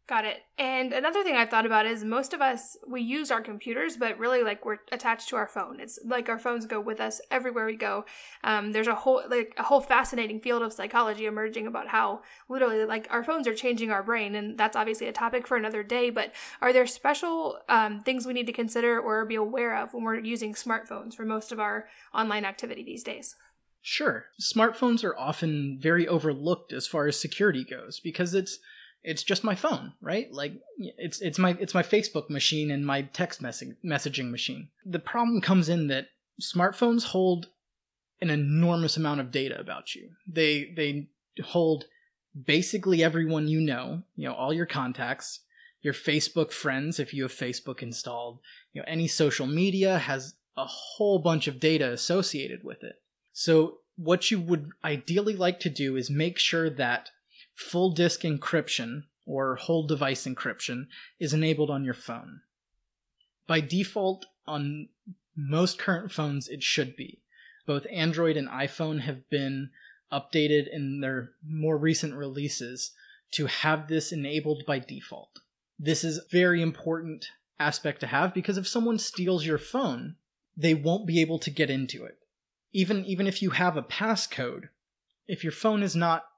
Got 0.10 0.26
it. 0.26 0.42
And 0.58 0.92
another 0.92 1.24
thing 1.24 1.36
I've 1.36 1.52
thought 1.52 1.68
about 1.68 1.86
is 1.86 2.04
most 2.04 2.34
of 2.34 2.42
us 2.42 2.76
we 2.88 3.00
use 3.00 3.30
our 3.30 3.42
computers, 3.42 3.96
but 3.96 4.18
really 4.18 4.42
like 4.42 4.66
we're 4.66 4.80
attached 4.92 5.30
to 5.30 5.36
our 5.36 5.48
phone. 5.48 5.80
It's 5.80 6.00
like 6.04 6.30
our 6.30 6.40
phones 6.40 6.66
go 6.66 6.82
with 6.82 7.00
us 7.00 7.22
everywhere 7.30 7.68
we 7.68 7.76
go. 7.76 8.06
Um, 8.44 8.72
there's 8.72 8.88
a 8.88 8.96
whole 8.96 9.22
like 9.30 9.54
a 9.56 9.62
whole 9.62 9.82
fascinating 9.82 10.40
field 10.40 10.64
of 10.64 10.74
psychology 10.74 11.28
emerging 11.28 11.68
about 11.68 11.90
how 11.90 12.24
literally 12.50 12.86
like 12.86 13.06
our 13.12 13.24
phones 13.24 13.48
are 13.48 13.54
changing 13.54 13.92
our 13.92 14.02
brain, 14.02 14.34
and 14.34 14.58
that's 14.58 14.76
obviously 14.76 15.06
a 15.06 15.14
topic 15.14 15.46
for 15.46 15.58
another 15.58 15.84
day. 15.84 16.10
But 16.10 16.34
are 16.60 16.74
there 16.74 16.88
special 16.88 17.60
um, 17.70 18.00
things 18.00 18.26
we 18.26 18.34
need 18.34 18.48
to 18.48 18.52
consider 18.52 19.00
or 19.00 19.24
be 19.26 19.36
aware 19.36 19.78
of 19.78 19.94
when 19.94 20.04
we're 20.04 20.18
using 20.18 20.56
smartphones 20.56 21.14
for 21.14 21.24
most 21.24 21.52
of 21.52 21.60
our 21.60 21.88
online 22.16 22.46
activity 22.46 22.82
these 22.84 23.04
days? 23.04 23.36
Sure. 23.84 24.26
Smartphones 24.42 25.04
are 25.04 25.18
often 25.18 25.78
very 25.80 26.08
overlooked 26.08 26.74
as 26.74 26.88
far 26.88 27.06
as 27.06 27.20
security 27.20 27.64
goes 27.64 28.00
because 28.00 28.34
it's 28.34 28.58
it's 29.04 29.24
just 29.24 29.44
my 29.44 29.56
phone, 29.56 29.94
right? 30.02 30.32
Like 30.32 30.54
it's 30.78 31.22
it's 31.22 31.40
my 31.40 31.56
it's 31.60 31.74
my 31.74 31.84
Facebook 31.84 32.30
machine 32.30 32.72
and 32.72 32.86
my 32.86 33.04
text 33.04 33.42
messaging 33.42 33.76
messaging 33.84 34.30
machine. 34.32 34.70
The 34.86 35.00
problem 35.00 35.42
comes 35.42 35.70
in 35.70 35.88
that 35.88 36.08
smartphones 36.42 37.06
hold 37.06 37.48
an 38.22 38.30
enormous 38.30 38.98
amount 38.98 39.22
of 39.22 39.32
data 39.32 39.60
about 39.60 39.96
you. 39.96 40.10
They 40.28 40.74
they 40.76 41.08
hold 41.44 41.86
basically 42.46 43.04
everyone 43.04 43.48
you 43.48 43.62
know, 43.62 44.04
you 44.16 44.28
know, 44.28 44.36
all 44.36 44.54
your 44.54 44.66
contacts, 44.66 45.42
your 45.82 45.94
Facebook 45.94 46.52
friends 46.52 47.00
if 47.00 47.14
you 47.14 47.24
have 47.24 47.34
Facebook 47.34 47.82
installed, 47.82 48.40
you 48.74 48.82
know, 48.82 48.86
any 48.88 49.08
social 49.08 49.48
media 49.48 49.98
has 49.98 50.36
a 50.58 50.66
whole 50.66 51.20
bunch 51.20 51.48
of 51.48 51.60
data 51.60 51.92
associated 51.92 52.64
with 52.64 52.84
it. 52.84 53.02
So 53.32 53.78
what 53.96 54.30
you 54.30 54.40
would 54.40 54.72
ideally 54.84 55.36
like 55.36 55.60
to 55.62 55.70
do 55.70 55.96
is 55.96 56.10
make 56.10 56.38
sure 56.38 56.70
that 56.70 57.10
full 57.60 57.92
disk 57.92 58.22
encryption 58.22 59.04
or 59.26 59.58
whole 59.58 59.86
device 59.86 60.26
encryption 60.26 60.88
is 61.20 61.34
enabled 61.34 61.70
on 61.70 61.84
your 61.84 61.94
phone. 61.94 62.40
By 63.48 63.60
default, 63.60 64.26
on 64.48 64.88
most 65.36 65.78
current 65.78 66.12
phones, 66.12 66.48
it 66.48 66.64
should 66.64 66.96
be. 66.96 67.20
Both 67.66 67.86
Android 67.92 68.38
and 68.38 68.48
iPhone 68.48 69.02
have 69.02 69.30
been 69.30 69.72
updated 70.12 70.68
in 70.72 71.02
their 71.02 71.32
more 71.46 71.78
recent 71.78 72.16
releases 72.16 72.92
to 73.32 73.46
have 73.48 73.88
this 73.88 74.12
enabled 74.12 74.64
by 74.66 74.80
default. 74.80 75.42
This 75.78 76.04
is 76.04 76.18
a 76.18 76.28
very 76.32 76.62
important 76.62 77.28
aspect 77.60 78.00
to 78.00 78.08
have 78.08 78.34
because 78.34 78.58
if 78.58 78.68
someone 78.68 78.98
steals 78.98 79.46
your 79.46 79.58
phone, 79.58 80.16
they 80.56 80.74
won't 80.74 81.06
be 81.06 81.20
able 81.20 81.40
to 81.40 81.52
get 81.52 81.70
into 81.70 82.06
it. 82.06 82.18
Even 82.72 83.06
even 83.06 83.28
if 83.28 83.42
you 83.42 83.52
have 83.52 83.76
a 83.76 83.84
passcode, 83.84 84.70
if 85.28 85.44
your 85.44 85.52
phone 85.52 85.84
is 85.84 85.96
not 85.96 86.29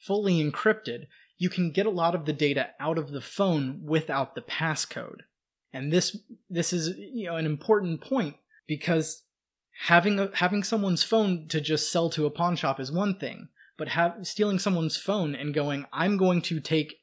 fully 0.00 0.42
encrypted, 0.42 1.06
you 1.38 1.48
can 1.48 1.70
get 1.70 1.86
a 1.86 1.90
lot 1.90 2.14
of 2.14 2.24
the 2.24 2.32
data 2.32 2.70
out 2.80 2.98
of 2.98 3.10
the 3.10 3.20
phone 3.20 3.80
without 3.84 4.34
the 4.34 4.42
passcode. 4.42 5.20
And 5.72 5.92
this 5.92 6.16
this 6.48 6.72
is 6.72 6.96
you 6.98 7.26
know 7.26 7.36
an 7.36 7.46
important 7.46 8.00
point 8.00 8.36
because 8.66 9.22
having 9.86 10.18
a, 10.18 10.30
having 10.34 10.62
someone's 10.62 11.02
phone 11.02 11.46
to 11.48 11.60
just 11.60 11.92
sell 11.92 12.10
to 12.10 12.26
a 12.26 12.30
pawn 12.30 12.56
shop 12.56 12.80
is 12.80 12.90
one 12.90 13.18
thing, 13.18 13.48
but 13.78 13.88
have, 13.88 14.26
stealing 14.26 14.58
someone's 14.58 14.96
phone 14.96 15.34
and 15.34 15.54
going, 15.54 15.86
I'm 15.92 16.16
going 16.16 16.42
to 16.42 16.60
take 16.60 17.00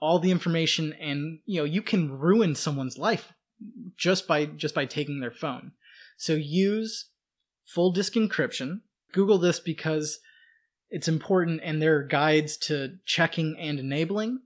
all 0.00 0.18
the 0.18 0.30
information 0.30 0.92
and 1.00 1.40
you 1.46 1.60
know 1.60 1.64
you 1.64 1.82
can 1.82 2.18
ruin 2.18 2.54
someone's 2.54 2.98
life 2.98 3.32
just 3.96 4.28
by 4.28 4.44
just 4.44 4.74
by 4.74 4.84
taking 4.84 5.20
their 5.20 5.30
phone 5.30 5.72
so 6.16 6.34
use 6.34 7.10
full 7.64 7.90
disk 7.90 8.12
encryption 8.14 8.80
google 9.12 9.38
this 9.38 9.58
because 9.58 10.18
it's 10.90 11.08
important 11.08 11.60
and 11.62 11.80
there 11.80 11.96
are 11.96 12.02
guides 12.02 12.56
to 12.56 12.98
checking 13.04 13.56
and 13.58 13.78
enabling. 13.78 14.40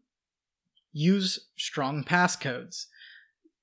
Use 0.92 1.48
strong 1.57 2.03
passcodes. 2.03 2.87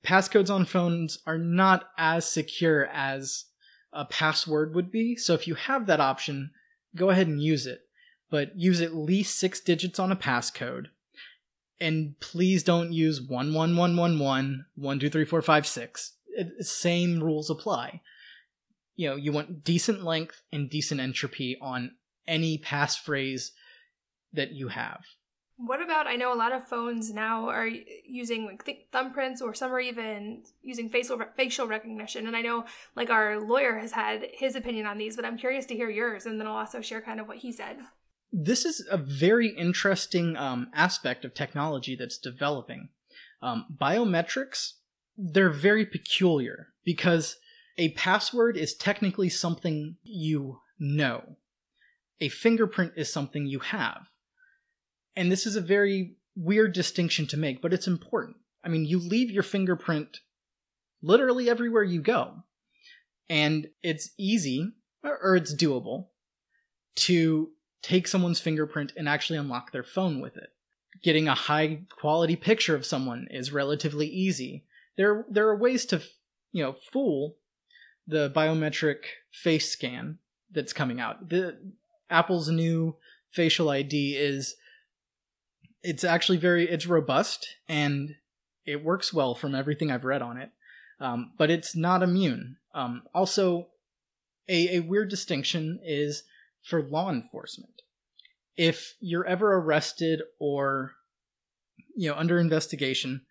Passcodes 0.05 0.49
on 0.49 0.65
phones 0.65 1.19
are 1.25 1.37
not 1.37 1.89
as 1.97 2.25
secure 2.25 2.85
as 2.85 3.45
a 3.91 4.05
password 4.05 4.75
would 4.75 4.91
be 4.91 5.15
so 5.15 5.33
if 5.33 5.47
you 5.47 5.55
have 5.55 5.87
that 5.87 5.99
option 5.99 6.51
go 6.95 7.09
ahead 7.09 7.27
and 7.27 7.41
use 7.41 7.65
it. 7.65 7.81
But 8.29 8.57
use 8.57 8.81
at 8.81 8.93
least 8.93 9.39
six 9.39 9.59
digits 9.61 9.99
on 9.99 10.11
a 10.11 10.15
passcode. 10.15 10.87
And 11.79 12.19
please 12.19 12.63
don't 12.63 12.91
use 12.91 13.19
11111 13.19 14.65
12345 14.77 15.93
uh, 16.39 16.43
same 16.61 17.23
rules 17.23 17.49
apply. 17.49 18.01
You 18.95 19.09
know 19.09 19.15
you 19.15 19.31
want 19.31 19.63
decent 19.63 20.03
length 20.03 20.41
and 20.51 20.69
decent 20.69 20.99
entropy 20.99 21.57
on 21.61 21.91
any 22.27 22.57
passphrase 22.57 23.51
that 24.33 24.51
you 24.51 24.69
have. 24.69 25.01
What 25.59 25.81
about 25.81 26.05
i 26.05 26.15
know 26.15 26.31
a 26.31 26.37
lot 26.37 26.51
of 26.51 26.67
phones 26.67 27.11
now 27.11 27.49
are 27.49 27.67
using 27.67 28.45
like 28.45 28.63
th- 28.63 28.85
thumbprints 28.93 29.41
or 29.41 29.55
some 29.55 29.71
are 29.71 29.79
even 29.79 30.43
using 30.61 30.87
facial 30.87 31.17
re- 31.17 31.25
facial 31.35 31.65
recognition 31.65 32.27
and 32.27 32.35
i 32.35 32.43
know 32.43 32.65
like 32.95 33.09
our 33.09 33.39
lawyer 33.39 33.79
has 33.79 33.91
had 33.91 34.27
his 34.33 34.55
opinion 34.55 34.85
on 34.85 34.99
these 34.99 35.15
but 35.15 35.25
i'm 35.25 35.35
curious 35.35 35.65
to 35.65 35.75
hear 35.75 35.89
yours 35.89 36.27
and 36.27 36.39
then 36.39 36.45
i'll 36.45 36.57
also 36.57 36.79
share 36.79 37.01
kind 37.01 37.19
of 37.19 37.27
what 37.27 37.37
he 37.37 37.51
said. 37.51 37.77
This 38.31 38.65
is 38.65 38.85
a 38.91 38.97
very 38.97 39.47
interesting 39.47 40.35
um, 40.35 40.67
aspect 40.73 41.23
of 41.23 41.33
technology 41.33 41.95
that's 41.95 42.17
developing. 42.17 42.89
Um, 43.41 43.65
biometrics, 43.81 44.73
they're 45.17 45.49
very 45.49 45.85
peculiar 45.85 46.67
because 46.83 47.37
a 47.77 47.93
password 47.93 48.57
is 48.57 48.75
technically 48.75 49.29
something 49.29 49.95
you 50.03 50.59
know, 50.77 51.37
a 52.19 52.29
fingerprint 52.29 52.93
is 52.95 53.11
something 53.11 53.45
you 53.45 53.59
have. 53.59 54.07
And 55.15 55.31
this 55.31 55.45
is 55.45 55.55
a 55.55 55.61
very 55.61 56.15
weird 56.35 56.73
distinction 56.73 57.27
to 57.27 57.37
make, 57.37 57.61
but 57.61 57.73
it's 57.73 57.87
important. 57.87 58.37
I 58.63 58.69
mean, 58.69 58.85
you 58.85 58.99
leave 58.99 59.31
your 59.31 59.43
fingerprint 59.43 60.19
literally 61.01 61.49
everywhere 61.49 61.83
you 61.83 62.01
go. 62.01 62.43
And 63.29 63.67
it's 63.83 64.11
easy, 64.17 64.73
or 65.03 65.35
it's 65.35 65.53
doable, 65.53 66.07
to 66.95 67.49
take 67.81 68.07
someone's 68.07 68.39
fingerprint 68.39 68.93
and 68.95 69.07
actually 69.07 69.37
unlock 69.37 69.71
their 69.71 69.83
phone 69.83 70.19
with 70.19 70.37
it. 70.37 70.49
Getting 71.03 71.27
a 71.27 71.35
high 71.35 71.81
quality 71.99 72.35
picture 72.35 72.75
of 72.75 72.85
someone 72.85 73.27
is 73.29 73.51
relatively 73.51 74.07
easy. 74.07 74.65
There, 74.97 75.25
there 75.29 75.47
are 75.47 75.57
ways 75.57 75.85
to, 75.87 76.01
you 76.51 76.63
know, 76.63 76.75
fool 76.91 77.35
the 78.07 78.31
biometric 78.35 79.03
face 79.31 79.69
scan 79.69 80.19
that's 80.51 80.73
coming 80.73 80.99
out. 80.99 81.29
The 81.29 81.57
Apple's 82.09 82.49
new 82.49 82.95
facial 83.31 83.69
ID 83.69 84.15
is 84.15 84.55
it's 85.83 86.03
actually 86.03 86.37
very 86.37 86.67
it's 86.69 86.87
robust 86.87 87.47
and 87.69 88.15
it 88.65 88.83
works 88.83 89.13
well 89.13 89.35
from 89.35 89.55
everything 89.55 89.91
I've 89.91 90.03
read 90.05 90.21
on 90.21 90.37
it. 90.37 90.51
Um, 90.99 91.31
but 91.37 91.49
it's 91.49 91.75
not 91.75 92.03
immune. 92.03 92.57
Um, 92.73 93.03
also, 93.13 93.67
a, 94.49 94.77
a 94.77 94.79
weird 94.81 95.09
distinction 95.09 95.79
is 95.83 96.23
for 96.63 96.81
law 96.81 97.09
enforcement. 97.09 97.81
If 98.55 98.95
you're 98.99 99.25
ever 99.25 99.53
arrested 99.55 100.21
or 100.39 100.93
you 101.95 102.09
know 102.09 102.15
under 102.15 102.39
investigation, 102.39 103.21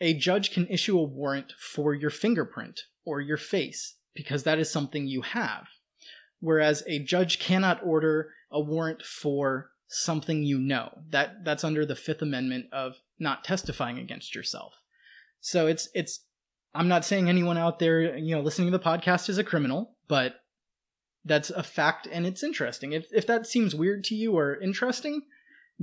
a 0.00 0.14
judge 0.14 0.50
can 0.52 0.66
issue 0.68 0.98
a 0.98 1.02
warrant 1.02 1.52
for 1.58 1.94
your 1.94 2.10
fingerprint 2.10 2.82
or 3.04 3.20
your 3.20 3.36
face 3.36 3.96
because 4.14 4.42
that 4.44 4.58
is 4.58 4.70
something 4.70 5.06
you 5.06 5.22
have. 5.22 5.66
Whereas 6.44 6.82
a 6.86 6.98
judge 6.98 7.38
cannot 7.38 7.80
order 7.82 8.28
a 8.50 8.60
warrant 8.60 9.02
for 9.02 9.70
something 9.88 10.42
you 10.42 10.58
know. 10.58 10.98
That 11.08 11.42
that's 11.42 11.64
under 11.64 11.86
the 11.86 11.94
5th 11.94 12.20
amendment 12.20 12.66
of 12.70 12.96
not 13.18 13.44
testifying 13.44 13.98
against 13.98 14.34
yourself. 14.34 14.74
So 15.40 15.66
it's 15.66 15.88
it's 15.94 16.20
I'm 16.74 16.86
not 16.86 17.06
saying 17.06 17.30
anyone 17.30 17.56
out 17.56 17.78
there, 17.78 18.18
you 18.18 18.34
know, 18.34 18.42
listening 18.42 18.70
to 18.70 18.76
the 18.76 18.84
podcast 18.84 19.30
is 19.30 19.38
a 19.38 19.44
criminal, 19.44 19.96
but 20.06 20.34
that's 21.24 21.48
a 21.48 21.62
fact 21.62 22.06
and 22.12 22.26
it's 22.26 22.42
interesting. 22.42 22.92
If 22.92 23.06
if 23.10 23.26
that 23.26 23.46
seems 23.46 23.74
weird 23.74 24.04
to 24.04 24.14
you 24.14 24.36
or 24.36 24.60
interesting, 24.60 25.22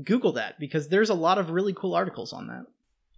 Google 0.04 0.34
that 0.34 0.60
because 0.60 0.90
there's 0.90 1.10
a 1.10 1.16
lot 1.16 1.40
of 1.40 1.50
really 1.50 1.74
cool 1.74 1.96
articles 1.96 2.34
on 2.34 2.46
that. 2.48 2.68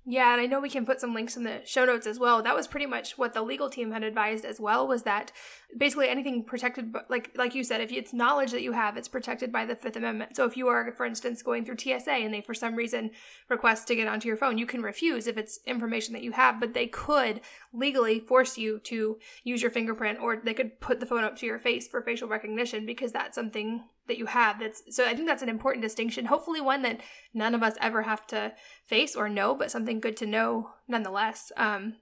Yeah, 0.05 0.33
and 0.33 0.41
I 0.41 0.47
know 0.47 0.59
we 0.59 0.69
can 0.69 0.85
put 0.85 0.99
some 0.99 1.13
links 1.13 1.37
in 1.37 1.43
the 1.43 1.61
show 1.63 1.85
notes 1.85 2.05
as 2.05 2.19
well. 2.19 2.43
That 2.43 2.55
was 2.55 2.67
pretty 2.67 2.85
much 2.85 3.17
what 3.17 3.33
the 3.33 3.41
legal 3.41 3.69
team 3.69 3.91
had 3.91 4.03
advised 4.03 4.43
as 4.43 4.59
well 4.59 4.85
was 4.85 5.03
that 5.03 5.31
basically 5.77 6.09
anything 6.09 6.43
protected 6.43 6.93
like 7.09 7.31
like 7.37 7.55
you 7.55 7.63
said 7.63 7.79
if 7.79 7.89
it's 7.91 8.11
knowledge 8.11 8.51
that 8.51 8.61
you 8.61 8.73
have 8.73 8.97
it's 8.97 9.07
protected 9.07 9.49
by 9.49 9.63
the 9.65 9.75
5th 9.75 9.95
amendment. 9.95 10.35
So 10.35 10.45
if 10.45 10.57
you 10.57 10.67
are 10.67 10.91
for 10.91 11.05
instance 11.05 11.41
going 11.41 11.63
through 11.63 11.77
TSA 11.77 12.11
and 12.11 12.33
they 12.33 12.41
for 12.41 12.53
some 12.53 12.75
reason 12.75 13.11
request 13.47 13.87
to 13.87 13.95
get 13.95 14.09
onto 14.09 14.27
your 14.27 14.35
phone, 14.35 14.57
you 14.57 14.65
can 14.65 14.83
refuse 14.83 15.25
if 15.25 15.37
it's 15.37 15.61
information 15.65 16.13
that 16.13 16.23
you 16.23 16.33
have, 16.33 16.59
but 16.59 16.73
they 16.73 16.87
could 16.87 17.39
legally 17.73 18.19
force 18.19 18.57
you 18.57 18.79
to 18.79 19.17
use 19.43 19.61
your 19.61 19.71
fingerprint 19.71 20.19
or 20.19 20.37
they 20.43 20.53
could 20.53 20.79
put 20.79 20.99
the 20.99 21.05
phone 21.05 21.23
up 21.23 21.35
to 21.35 21.45
your 21.45 21.57
face 21.57 21.87
for 21.87 22.01
facial 22.01 22.27
recognition 22.27 22.85
because 22.85 23.11
that's 23.11 23.35
something 23.35 23.83
that 24.07 24.17
you 24.17 24.27
have 24.27 24.59
that's 24.59 24.83
so 24.95 25.07
i 25.07 25.15
think 25.15 25.27
that's 25.27 25.41
an 25.41 25.49
important 25.49 25.81
distinction 25.81 26.25
hopefully 26.25 26.61
one 26.61 26.83
that 26.83 26.99
none 27.33 27.55
of 27.55 27.63
us 27.63 27.75
ever 27.81 28.03
have 28.03 28.27
to 28.27 28.53
face 28.85 29.15
or 29.15 29.27
know 29.27 29.55
but 29.55 29.71
something 29.71 29.99
good 29.99 30.17
to 30.17 30.25
know 30.25 30.69
nonetheless. 30.87 31.51
Um, 31.57 31.95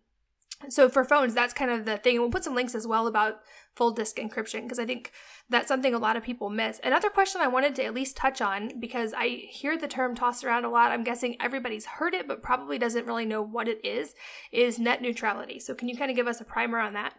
so 0.70 0.90
for 0.90 1.04
phones 1.04 1.34
that's 1.34 1.54
kind 1.54 1.72
of 1.72 1.86
the 1.86 1.98
thing 1.98 2.20
we'll 2.20 2.30
put 2.30 2.44
some 2.44 2.56
links 2.56 2.76
as 2.76 2.86
well 2.86 3.08
about 3.08 3.40
full 3.76 3.92
disk 3.92 4.18
encryption 4.18 4.64
because 4.64 4.80
i 4.80 4.86
think 4.86 5.12
that's 5.50 5.68
something 5.68 5.94
a 5.94 6.00
lot 6.00 6.16
of 6.16 6.24
people 6.24 6.50
miss. 6.50 6.80
Another 6.84 7.10
question 7.10 7.42
i 7.42 7.48
wanted 7.48 7.76
to 7.76 7.84
at 7.84 7.94
least 7.94 8.18
touch 8.18 8.42
on 8.42 8.80
because 8.80 9.14
i 9.18 9.28
hear 9.28 9.78
the 9.78 9.88
term 9.88 10.16
tossed 10.16 10.44
around 10.44 10.66
a 10.66 10.70
lot 10.70 10.92
i'm 10.92 11.04
guessing 11.04 11.36
everybody's 11.40 11.86
heard 11.86 12.14
it 12.14 12.28
but 12.28 12.44
probably 12.44 12.78
doesn't 12.78 13.06
really 13.06 13.26
know 13.26 13.42
what 13.42 13.68
it 13.68 13.84
is 13.84 14.14
is 14.52 14.80
net 14.80 15.02
neutrality. 15.02 15.60
So 15.60 15.74
can 15.74 15.88
you 15.88 15.98
kind 15.98 16.12
of 16.12 16.18
give 16.18 16.28
us 16.28 16.42
a 16.42 16.46
primer 16.46 16.80
on 16.80 16.94
that? 16.94 17.14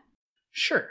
Sure. 0.51 0.91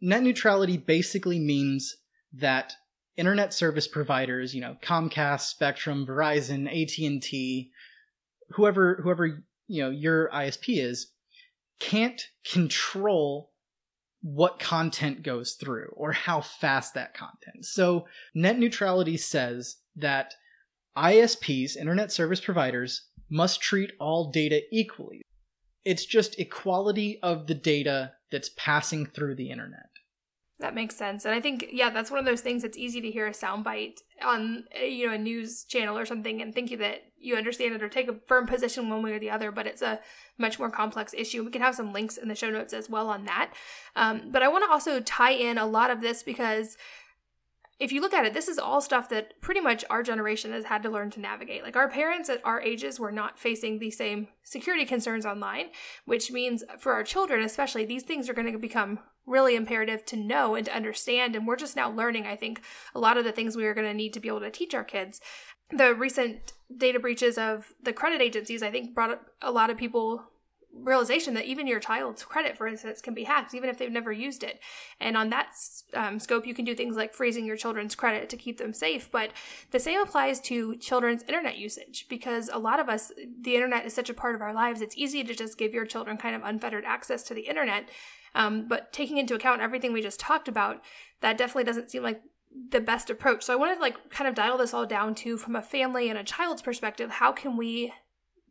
Net 0.00 0.22
neutrality 0.22 0.76
basically 0.76 1.38
means 1.38 1.96
that 2.32 2.74
internet 3.16 3.54
service 3.54 3.88
providers, 3.88 4.54
you 4.54 4.60
know, 4.60 4.76
Comcast, 4.82 5.42
Spectrum, 5.42 6.06
Verizon, 6.06 6.66
AT&T, 6.66 7.70
whoever 8.50 9.00
whoever, 9.02 9.44
you 9.68 9.82
know, 9.82 9.90
your 9.90 10.28
ISP 10.30 10.78
is 10.78 11.12
can't 11.78 12.22
control 12.44 13.52
what 14.26 14.58
content 14.58 15.22
goes 15.22 15.52
through 15.52 15.88
or 15.94 16.10
how 16.10 16.40
fast 16.40 16.94
that 16.94 17.14
content. 17.14 17.64
So, 17.64 18.06
net 18.34 18.58
neutrality 18.58 19.16
says 19.16 19.76
that 19.94 20.34
ISPs, 20.98 21.76
internet 21.76 22.10
service 22.10 22.40
providers, 22.40 23.06
must 23.30 23.60
treat 23.60 23.92
all 24.00 24.32
data 24.32 24.62
equally. 24.72 25.22
It's 25.84 26.04
just 26.04 26.40
equality 26.40 27.20
of 27.22 27.46
the 27.46 27.54
data 27.54 28.14
that's 28.32 28.50
passing 28.56 29.06
through 29.06 29.36
the 29.36 29.50
internet. 29.50 29.90
That 30.58 30.74
makes 30.74 30.96
sense. 30.96 31.26
And 31.26 31.34
I 31.34 31.40
think, 31.40 31.66
yeah, 31.70 31.90
that's 31.90 32.10
one 32.10 32.18
of 32.18 32.24
those 32.24 32.40
things 32.40 32.62
that's 32.62 32.78
easy 32.78 33.02
to 33.02 33.10
hear 33.10 33.26
a 33.26 33.32
soundbite 33.32 33.98
on, 34.24 34.64
eh, 34.72 34.86
you 34.86 35.06
know, 35.06 35.12
a 35.12 35.18
news 35.18 35.64
channel 35.64 35.98
or 35.98 36.06
something 36.06 36.40
and 36.40 36.54
think 36.54 36.78
that 36.78 37.02
you 37.18 37.36
understand 37.36 37.74
it 37.74 37.82
or 37.82 37.90
take 37.90 38.08
a 38.08 38.16
firm 38.26 38.46
position 38.46 38.88
one 38.88 39.02
way 39.02 39.12
or 39.12 39.18
the 39.18 39.28
other, 39.28 39.52
but 39.52 39.66
it's 39.66 39.82
a 39.82 40.00
much 40.38 40.58
more 40.58 40.70
complex 40.70 41.12
issue. 41.12 41.44
We 41.44 41.50
can 41.50 41.60
have 41.60 41.74
some 41.74 41.92
links 41.92 42.16
in 42.16 42.28
the 42.28 42.34
show 42.34 42.48
notes 42.48 42.72
as 42.72 42.88
well 42.88 43.10
on 43.10 43.26
that. 43.26 43.52
Um, 43.96 44.30
but 44.30 44.42
I 44.42 44.48
want 44.48 44.64
to 44.64 44.70
also 44.70 45.00
tie 45.00 45.32
in 45.32 45.58
a 45.58 45.66
lot 45.66 45.90
of 45.90 46.00
this 46.00 46.22
because 46.22 46.78
if 47.78 47.92
you 47.92 48.00
look 48.00 48.14
at 48.14 48.24
it, 48.24 48.32
this 48.32 48.48
is 48.48 48.58
all 48.58 48.80
stuff 48.80 49.10
that 49.10 49.38
pretty 49.42 49.60
much 49.60 49.84
our 49.90 50.02
generation 50.02 50.52
has 50.52 50.64
had 50.64 50.82
to 50.82 50.90
learn 50.90 51.10
to 51.10 51.20
navigate. 51.20 51.62
Like 51.62 51.76
our 51.76 51.88
parents 51.88 52.30
at 52.30 52.40
our 52.42 52.60
ages 52.60 52.98
were 52.98 53.12
not 53.12 53.38
facing 53.38 53.78
the 53.78 53.90
same 53.90 54.28
security 54.42 54.86
concerns 54.86 55.26
online, 55.26 55.66
which 56.06 56.30
means 56.30 56.64
for 56.78 56.94
our 56.94 57.02
children, 57.02 57.42
especially, 57.42 57.84
these 57.84 58.02
things 58.02 58.28
are 58.28 58.34
going 58.34 58.50
to 58.50 58.58
become 58.58 59.00
really 59.26 59.56
imperative 59.56 60.06
to 60.06 60.16
know 60.16 60.54
and 60.54 60.64
to 60.66 60.74
understand. 60.74 61.36
And 61.36 61.46
we're 61.46 61.56
just 61.56 61.76
now 61.76 61.90
learning, 61.90 62.26
I 62.26 62.36
think, 62.36 62.62
a 62.94 63.00
lot 63.00 63.18
of 63.18 63.24
the 63.24 63.32
things 63.32 63.56
we 63.56 63.66
are 63.66 63.74
going 63.74 63.86
to 63.86 63.94
need 63.94 64.14
to 64.14 64.20
be 64.20 64.28
able 64.28 64.40
to 64.40 64.50
teach 64.50 64.74
our 64.74 64.84
kids. 64.84 65.20
The 65.70 65.94
recent 65.94 66.52
data 66.74 66.98
breaches 66.98 67.36
of 67.36 67.74
the 67.82 67.92
credit 67.92 68.22
agencies, 68.22 68.62
I 68.62 68.70
think, 68.70 68.94
brought 68.94 69.20
a 69.42 69.50
lot 69.50 69.68
of 69.68 69.76
people 69.76 70.30
realization 70.82 71.34
that 71.34 71.46
even 71.46 71.66
your 71.66 71.80
child's 71.80 72.24
credit, 72.24 72.56
for 72.56 72.66
instance, 72.66 73.00
can 73.00 73.14
be 73.14 73.24
hacked, 73.24 73.54
even 73.54 73.68
if 73.68 73.78
they've 73.78 73.90
never 73.90 74.12
used 74.12 74.42
it. 74.42 74.60
And 75.00 75.16
on 75.16 75.30
that 75.30 75.48
um, 75.94 76.18
scope, 76.18 76.46
you 76.46 76.54
can 76.54 76.64
do 76.64 76.74
things 76.74 76.96
like 76.96 77.14
freezing 77.14 77.46
your 77.46 77.56
children's 77.56 77.94
credit 77.94 78.28
to 78.30 78.36
keep 78.36 78.58
them 78.58 78.72
safe. 78.72 79.10
But 79.10 79.30
the 79.70 79.80
same 79.80 80.00
applies 80.00 80.40
to 80.42 80.76
children's 80.76 81.22
internet 81.24 81.58
usage 81.58 82.06
because 82.08 82.48
a 82.52 82.58
lot 82.58 82.80
of 82.80 82.88
us, 82.88 83.12
the 83.40 83.54
internet 83.54 83.86
is 83.86 83.94
such 83.94 84.10
a 84.10 84.14
part 84.14 84.34
of 84.34 84.42
our 84.42 84.54
lives. 84.54 84.80
It's 84.80 84.96
easy 84.96 85.24
to 85.24 85.34
just 85.34 85.58
give 85.58 85.74
your 85.74 85.86
children 85.86 86.16
kind 86.16 86.36
of 86.36 86.42
unfettered 86.44 86.84
access 86.84 87.22
to 87.24 87.34
the 87.34 87.42
internet. 87.42 87.88
Um, 88.34 88.68
but 88.68 88.92
taking 88.92 89.16
into 89.16 89.34
account 89.34 89.62
everything 89.62 89.92
we 89.92 90.02
just 90.02 90.20
talked 90.20 90.48
about, 90.48 90.82
that 91.20 91.38
definitely 91.38 91.64
doesn't 91.64 91.90
seem 91.90 92.02
like 92.02 92.20
the 92.70 92.80
best 92.80 93.10
approach. 93.10 93.42
So 93.42 93.52
I 93.52 93.56
wanted 93.56 93.76
to 93.76 93.80
like 93.80 94.10
kind 94.10 94.28
of 94.28 94.34
dial 94.34 94.58
this 94.58 94.74
all 94.74 94.86
down 94.86 95.14
to 95.16 95.36
from 95.36 95.56
a 95.56 95.62
family 95.62 96.08
and 96.08 96.18
a 96.18 96.24
child's 96.24 96.62
perspective, 96.62 97.10
how 97.10 97.32
can 97.32 97.56
we 97.56 97.92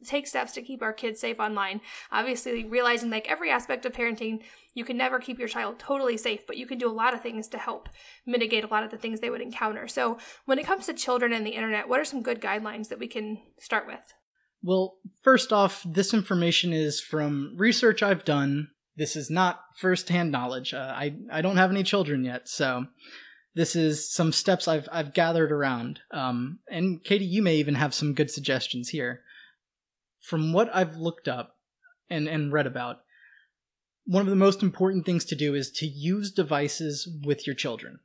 take 0.03 0.27
steps 0.27 0.53
to 0.53 0.61
keep 0.61 0.81
our 0.81 0.93
kids 0.93 1.19
safe 1.19 1.39
online. 1.39 1.81
Obviously, 2.11 2.65
realizing 2.65 3.09
like 3.09 3.29
every 3.29 3.49
aspect 3.49 3.85
of 3.85 3.93
parenting, 3.93 4.41
you 4.73 4.83
can 4.83 4.97
never 4.97 5.19
keep 5.19 5.39
your 5.39 5.47
child 5.47 5.79
totally 5.79 6.17
safe, 6.17 6.45
but 6.45 6.57
you 6.57 6.65
can 6.65 6.77
do 6.77 6.89
a 6.89 6.93
lot 6.93 7.13
of 7.13 7.21
things 7.21 7.47
to 7.49 7.57
help 7.57 7.89
mitigate 8.25 8.63
a 8.63 8.67
lot 8.67 8.83
of 8.83 8.91
the 8.91 8.97
things 8.97 9.19
they 9.19 9.29
would 9.29 9.41
encounter. 9.41 9.87
So, 9.87 10.17
when 10.45 10.59
it 10.59 10.65
comes 10.65 10.85
to 10.87 10.93
children 10.93 11.33
and 11.33 11.45
the 11.45 11.51
internet, 11.51 11.87
what 11.87 11.99
are 11.99 12.05
some 12.05 12.21
good 12.21 12.41
guidelines 12.41 12.89
that 12.89 12.99
we 12.99 13.07
can 13.07 13.39
start 13.57 13.87
with? 13.87 14.13
Well, 14.61 14.97
first 15.21 15.53
off, 15.53 15.83
this 15.85 16.13
information 16.13 16.73
is 16.73 16.99
from 16.99 17.53
research 17.55 18.01
I've 18.01 18.25
done. 18.25 18.69
This 18.97 19.15
is 19.15 19.29
not 19.29 19.59
firsthand 19.77 20.31
knowledge. 20.31 20.73
Uh, 20.73 20.93
I 20.95 21.15
I 21.31 21.41
don't 21.41 21.57
have 21.57 21.71
any 21.71 21.83
children 21.83 22.23
yet, 22.23 22.47
so 22.49 22.87
this 23.53 23.75
is 23.75 24.11
some 24.11 24.31
steps 24.31 24.67
I've 24.67 24.89
I've 24.91 25.13
gathered 25.13 25.51
around. 25.51 25.99
Um, 26.11 26.59
and 26.69 27.03
Katie, 27.03 27.25
you 27.25 27.41
may 27.41 27.55
even 27.57 27.75
have 27.75 27.93
some 27.93 28.13
good 28.13 28.31
suggestions 28.31 28.89
here. 28.89 29.21
From 30.25 30.53
what 30.53 30.73
I've 30.73 30.95
looked 30.97 31.27
up 31.27 31.57
and 32.09 32.27
and 32.27 32.51
read 32.51 32.67
about, 32.67 33.01
one 34.05 34.21
of 34.21 34.29
the 34.29 34.35
most 34.35 34.63
important 34.63 35.05
things 35.05 35.25
to 35.25 35.35
do 35.35 35.53
is 35.53 35.71
to 35.71 35.85
use 35.85 36.31
devices 36.31 37.07
with 37.23 37.45
your 37.45 37.55
children. 37.55 37.99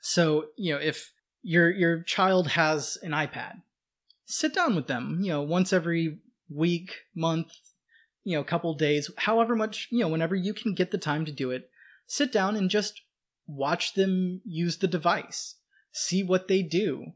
So 0.00 0.46
you 0.56 0.72
know 0.72 0.80
if 0.80 1.12
your 1.42 1.70
your 1.70 2.02
child 2.02 2.48
has 2.48 2.96
an 3.02 3.10
iPad, 3.10 3.62
sit 4.24 4.54
down 4.54 4.76
with 4.76 4.86
them. 4.86 5.18
You 5.22 5.32
know 5.32 5.42
once 5.42 5.72
every 5.72 6.18
week, 6.48 6.92
month, 7.14 7.52
you 8.24 8.36
know, 8.36 8.44
couple 8.44 8.74
days, 8.74 9.10
however 9.18 9.56
much 9.56 9.88
you 9.90 10.00
know, 10.00 10.08
whenever 10.08 10.34
you 10.34 10.54
can 10.54 10.74
get 10.74 10.90
the 10.90 10.98
time 10.98 11.24
to 11.24 11.32
do 11.32 11.50
it, 11.50 11.70
sit 12.06 12.30
down 12.32 12.56
and 12.56 12.70
just 12.70 13.02
watch 13.46 13.94
them 13.94 14.40
use 14.44 14.78
the 14.78 14.86
device, 14.86 15.56
see 15.90 16.22
what 16.22 16.48
they 16.48 16.62
do, 16.62 17.12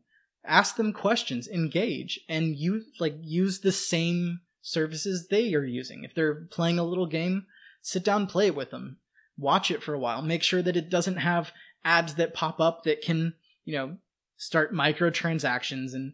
ask 0.46 0.76
them 0.76 0.92
questions, 0.92 1.48
engage, 1.48 2.20
and 2.28 2.56
you 2.56 2.82
like 2.98 3.16
use 3.20 3.60
the 3.60 3.72
same 3.72 4.40
services 4.62 5.28
they 5.28 5.54
are 5.54 5.64
using. 5.64 6.04
If 6.04 6.14
they're 6.14 6.46
playing 6.50 6.78
a 6.78 6.84
little 6.84 7.06
game, 7.06 7.46
sit 7.82 8.04
down, 8.04 8.26
play 8.26 8.46
it 8.46 8.56
with 8.56 8.70
them, 8.70 8.98
watch 9.38 9.70
it 9.70 9.82
for 9.82 9.94
a 9.94 9.98
while, 9.98 10.22
make 10.22 10.42
sure 10.42 10.62
that 10.62 10.76
it 10.76 10.90
doesn't 10.90 11.18
have 11.18 11.52
ads 11.84 12.14
that 12.16 12.34
pop 12.34 12.60
up 12.60 12.84
that 12.84 13.02
can, 13.02 13.34
you 13.64 13.74
know, 13.74 13.96
start 14.36 14.74
microtransactions 14.74 15.94
and 15.94 16.12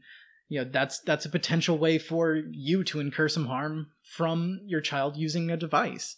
you 0.48 0.60
know 0.60 0.68
that's 0.70 1.00
that's 1.00 1.24
a 1.24 1.30
potential 1.30 1.78
way 1.78 1.98
for 1.98 2.36
you 2.50 2.84
to 2.84 3.00
incur 3.00 3.26
some 3.26 3.46
harm 3.46 3.88
from 4.02 4.60
your 4.66 4.80
child 4.80 5.16
using 5.16 5.50
a 5.50 5.56
device. 5.56 6.16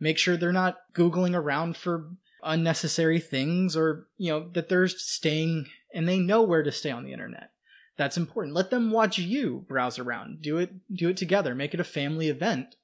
Make 0.00 0.18
sure 0.18 0.36
they're 0.36 0.52
not 0.52 0.78
googling 0.94 1.36
around 1.36 1.76
for 1.76 2.10
unnecessary 2.42 3.20
things 3.20 3.76
or 3.76 4.06
you 4.16 4.30
know 4.30 4.48
that 4.54 4.68
they're 4.68 4.88
staying 4.88 5.66
and 5.92 6.08
they 6.08 6.18
know 6.18 6.42
where 6.42 6.62
to 6.62 6.72
stay 6.72 6.90
on 6.90 7.04
the 7.04 7.12
internet 7.12 7.50
that's 7.96 8.16
important. 8.16 8.54
Let 8.54 8.70
them 8.70 8.90
watch 8.90 9.18
you 9.18 9.64
browse 9.68 9.98
around. 9.98 10.42
Do 10.42 10.58
it 10.58 10.72
do 10.92 11.08
it 11.08 11.16
together. 11.16 11.54
Make 11.54 11.74
it 11.74 11.80
a 11.80 11.84
family 11.84 12.28
event. 12.28 12.76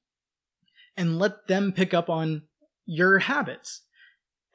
And 0.96 1.18
let 1.18 1.46
them 1.46 1.72
pick 1.72 1.94
up 1.94 2.08
on 2.08 2.42
your 2.86 3.20
habits. 3.20 3.82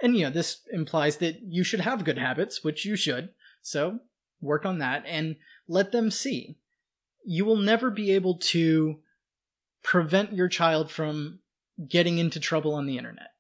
And 0.01 0.16
you 0.16 0.26
know 0.26 0.30
this 0.30 0.62
implies 0.72 1.18
that 1.18 1.41
you 1.41 1.64
should 1.64 1.82
have 1.82 2.03
good 2.03 2.18
habits 2.18 2.64
which 2.64 2.86
you 2.86 2.95
should. 2.95 3.30
So 3.62 3.99
work 4.41 4.66
on 4.66 4.80
that 4.80 5.03
and 5.08 5.38
let 5.68 5.91
them 5.91 6.12
see. 6.12 6.58
You 7.26 7.45
will 7.45 7.58
never 7.58 7.89
be 7.89 8.12
able 8.12 8.38
to 8.38 8.99
prevent 9.84 10.34
your 10.34 10.47
child 10.47 10.91
from 10.91 11.39
getting 11.88 12.18
into 12.18 12.39
trouble 12.39 12.74
on 12.74 12.86
the 12.86 12.97
internet. 12.97 13.32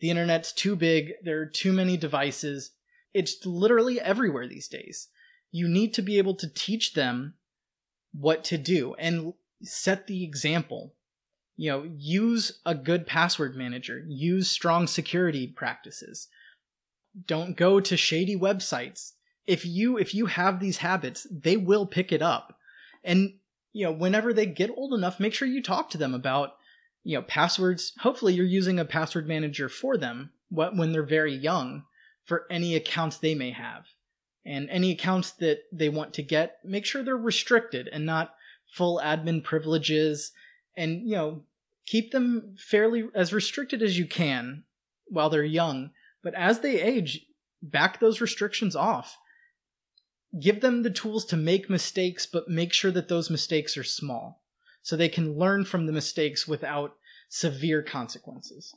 The 0.00 0.10
internet's 0.10 0.52
too 0.52 0.76
big, 0.76 1.14
there 1.22 1.40
are 1.40 1.46
too 1.46 1.72
many 1.72 1.96
devices. 1.96 2.72
It's 3.12 3.44
literally 3.46 4.00
everywhere 4.00 4.46
these 4.46 4.68
days. 4.68 5.08
You 5.54 5.68
need 5.68 5.94
to 5.94 6.02
be 6.02 6.18
able 6.18 6.34
to 6.34 6.52
teach 6.52 6.94
them 6.94 7.34
what 8.12 8.42
to 8.42 8.58
do 8.58 8.96
and 8.98 9.34
set 9.62 10.08
the 10.08 10.24
example. 10.24 10.94
You 11.56 11.70
know, 11.70 11.90
use 11.96 12.58
a 12.66 12.74
good 12.74 13.06
password 13.06 13.54
manager, 13.54 14.02
use 14.04 14.50
strong 14.50 14.88
security 14.88 15.46
practices. 15.46 16.26
Don't 17.28 17.56
go 17.56 17.78
to 17.78 17.96
shady 17.96 18.36
websites. 18.36 19.12
If 19.46 19.64
you 19.64 19.96
if 19.96 20.12
you 20.12 20.26
have 20.26 20.58
these 20.58 20.78
habits, 20.78 21.24
they 21.30 21.56
will 21.56 21.86
pick 21.86 22.10
it 22.10 22.20
up. 22.20 22.58
And 23.04 23.34
you 23.72 23.84
know, 23.84 23.92
whenever 23.92 24.32
they 24.32 24.46
get 24.46 24.72
old 24.76 24.92
enough, 24.92 25.20
make 25.20 25.34
sure 25.34 25.46
you 25.46 25.62
talk 25.62 25.88
to 25.90 25.98
them 25.98 26.14
about 26.14 26.56
you 27.04 27.16
know 27.16 27.22
passwords 27.22 27.92
hopefully 28.00 28.34
you're 28.34 28.44
using 28.44 28.80
a 28.80 28.84
password 28.84 29.28
manager 29.28 29.68
for 29.68 29.96
them 29.96 30.30
when 30.48 30.90
they're 30.90 31.04
very 31.04 31.34
young 31.34 31.84
for 32.24 32.44
any 32.50 32.74
accounts 32.74 33.18
they 33.18 33.36
may 33.36 33.52
have 33.52 33.84
and 34.44 34.68
any 34.70 34.92
accounts 34.92 35.30
that 35.32 35.60
they 35.72 35.88
want 35.88 36.12
to 36.14 36.22
get 36.22 36.58
make 36.64 36.84
sure 36.84 37.02
they're 37.02 37.16
restricted 37.16 37.88
and 37.92 38.04
not 38.04 38.34
full 38.66 39.00
admin 39.02 39.42
privileges 39.42 40.32
and 40.76 41.08
you 41.08 41.16
know 41.16 41.42
keep 41.86 42.12
them 42.12 42.54
fairly 42.58 43.08
as 43.14 43.32
restricted 43.32 43.82
as 43.82 43.98
you 43.98 44.06
can 44.06 44.64
while 45.06 45.30
they're 45.30 45.44
young 45.44 45.90
but 46.22 46.34
as 46.34 46.60
they 46.60 46.80
age 46.80 47.26
back 47.62 48.00
those 48.00 48.20
restrictions 48.20 48.74
off 48.74 49.18
give 50.40 50.60
them 50.60 50.82
the 50.82 50.90
tools 50.90 51.24
to 51.24 51.36
make 51.36 51.70
mistakes 51.70 52.26
but 52.26 52.48
make 52.48 52.72
sure 52.72 52.90
that 52.90 53.08
those 53.08 53.30
mistakes 53.30 53.76
are 53.76 53.84
small 53.84 54.42
so 54.84 54.96
they 54.96 55.08
can 55.08 55.36
learn 55.36 55.64
from 55.64 55.86
the 55.86 55.92
mistakes 55.92 56.46
without 56.46 56.96
severe 57.28 57.82
consequences. 57.82 58.74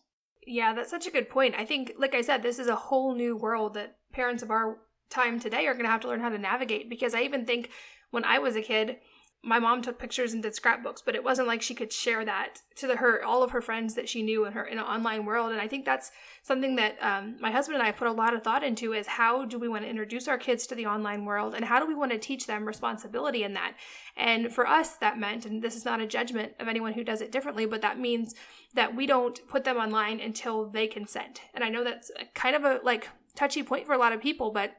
Yeah, 0.47 0.73
that's 0.73 0.89
such 0.89 1.05
a 1.05 1.11
good 1.11 1.29
point. 1.29 1.53
I 1.57 1.65
think, 1.65 1.93
like 1.99 2.15
I 2.15 2.21
said, 2.21 2.41
this 2.41 2.57
is 2.57 2.67
a 2.67 2.75
whole 2.75 3.13
new 3.13 3.35
world 3.35 3.73
that 3.73 3.97
parents 4.13 4.41
of 4.41 4.49
our 4.49 4.77
time 5.09 5.39
today 5.39 5.67
are 5.67 5.73
going 5.73 5.85
to 5.85 5.91
have 5.91 6.01
to 6.01 6.07
learn 6.07 6.19
how 6.19 6.29
to 6.29 6.37
navigate 6.37 6.89
because 6.89 7.13
I 7.13 7.21
even 7.21 7.45
think 7.45 7.69
when 8.11 8.23
I 8.23 8.39
was 8.39 8.55
a 8.55 8.61
kid, 8.61 8.97
my 9.43 9.59
mom 9.59 9.81
took 9.81 9.99
pictures 9.99 10.33
and 10.33 10.41
did 10.41 10.55
scrapbooks, 10.55 11.01
but 11.01 11.15
it 11.15 11.23
wasn't 11.23 11.47
like 11.47 11.61
she 11.61 11.75
could 11.75 11.93
share 11.93 12.25
that 12.25 12.57
to 12.75 12.87
the, 12.87 12.97
her 12.97 13.23
all 13.23 13.43
of 13.43 13.51
her 13.51 13.61
friends 13.61 13.93
that 13.95 14.09
she 14.09 14.23
knew 14.23 14.45
in 14.45 14.53
her 14.53 14.65
in 14.65 14.79
an 14.79 14.83
online 14.83 15.25
world. 15.25 15.51
And 15.51 15.61
I 15.61 15.67
think 15.67 15.85
that's 15.85 16.11
something 16.43 16.75
that 16.75 16.97
um, 17.01 17.37
my 17.39 17.51
husband 17.51 17.77
and 17.77 17.87
I 17.87 17.91
put 17.91 18.07
a 18.07 18.11
lot 18.11 18.33
of 18.33 18.43
thought 18.43 18.63
into: 18.63 18.93
is 18.93 19.07
how 19.07 19.45
do 19.45 19.59
we 19.59 19.69
want 19.69 19.83
to 19.83 19.89
introduce 19.89 20.27
our 20.27 20.37
kids 20.37 20.65
to 20.67 20.75
the 20.75 20.87
online 20.87 21.23
world, 21.23 21.53
and 21.53 21.63
how 21.63 21.79
do 21.79 21.87
we 21.87 21.95
want 21.95 22.11
to 22.11 22.17
teach 22.17 22.47
them 22.47 22.65
responsibility 22.65 23.43
in 23.43 23.53
that? 23.53 23.75
And 24.17 24.51
for 24.51 24.67
us, 24.67 24.95
that 24.97 25.19
meant, 25.19 25.45
and 25.45 25.61
this 25.61 25.75
is 25.75 25.85
not 25.85 26.01
a 26.01 26.07
judgment 26.07 26.53
of 26.59 26.67
anyone 26.67 26.93
who 26.93 27.03
does 27.03 27.21
it 27.21 27.31
differently, 27.31 27.65
but 27.65 27.81
that 27.81 27.99
means 27.99 28.33
that 28.73 28.95
we 28.95 29.05
don't 29.05 29.39
put 29.47 29.63
them 29.63 29.77
online 29.77 30.19
until 30.19 30.67
they 30.67 30.87
consent. 30.87 31.41
And 31.53 31.63
I 31.63 31.69
know 31.69 31.83
that's 31.83 32.11
kind 32.33 32.55
of 32.55 32.63
a 32.63 32.79
like 32.83 33.07
touchy 33.35 33.63
point 33.63 33.85
for 33.85 33.93
a 33.93 33.99
lot 33.99 34.13
of 34.13 34.21
people, 34.21 34.51
but 34.51 34.75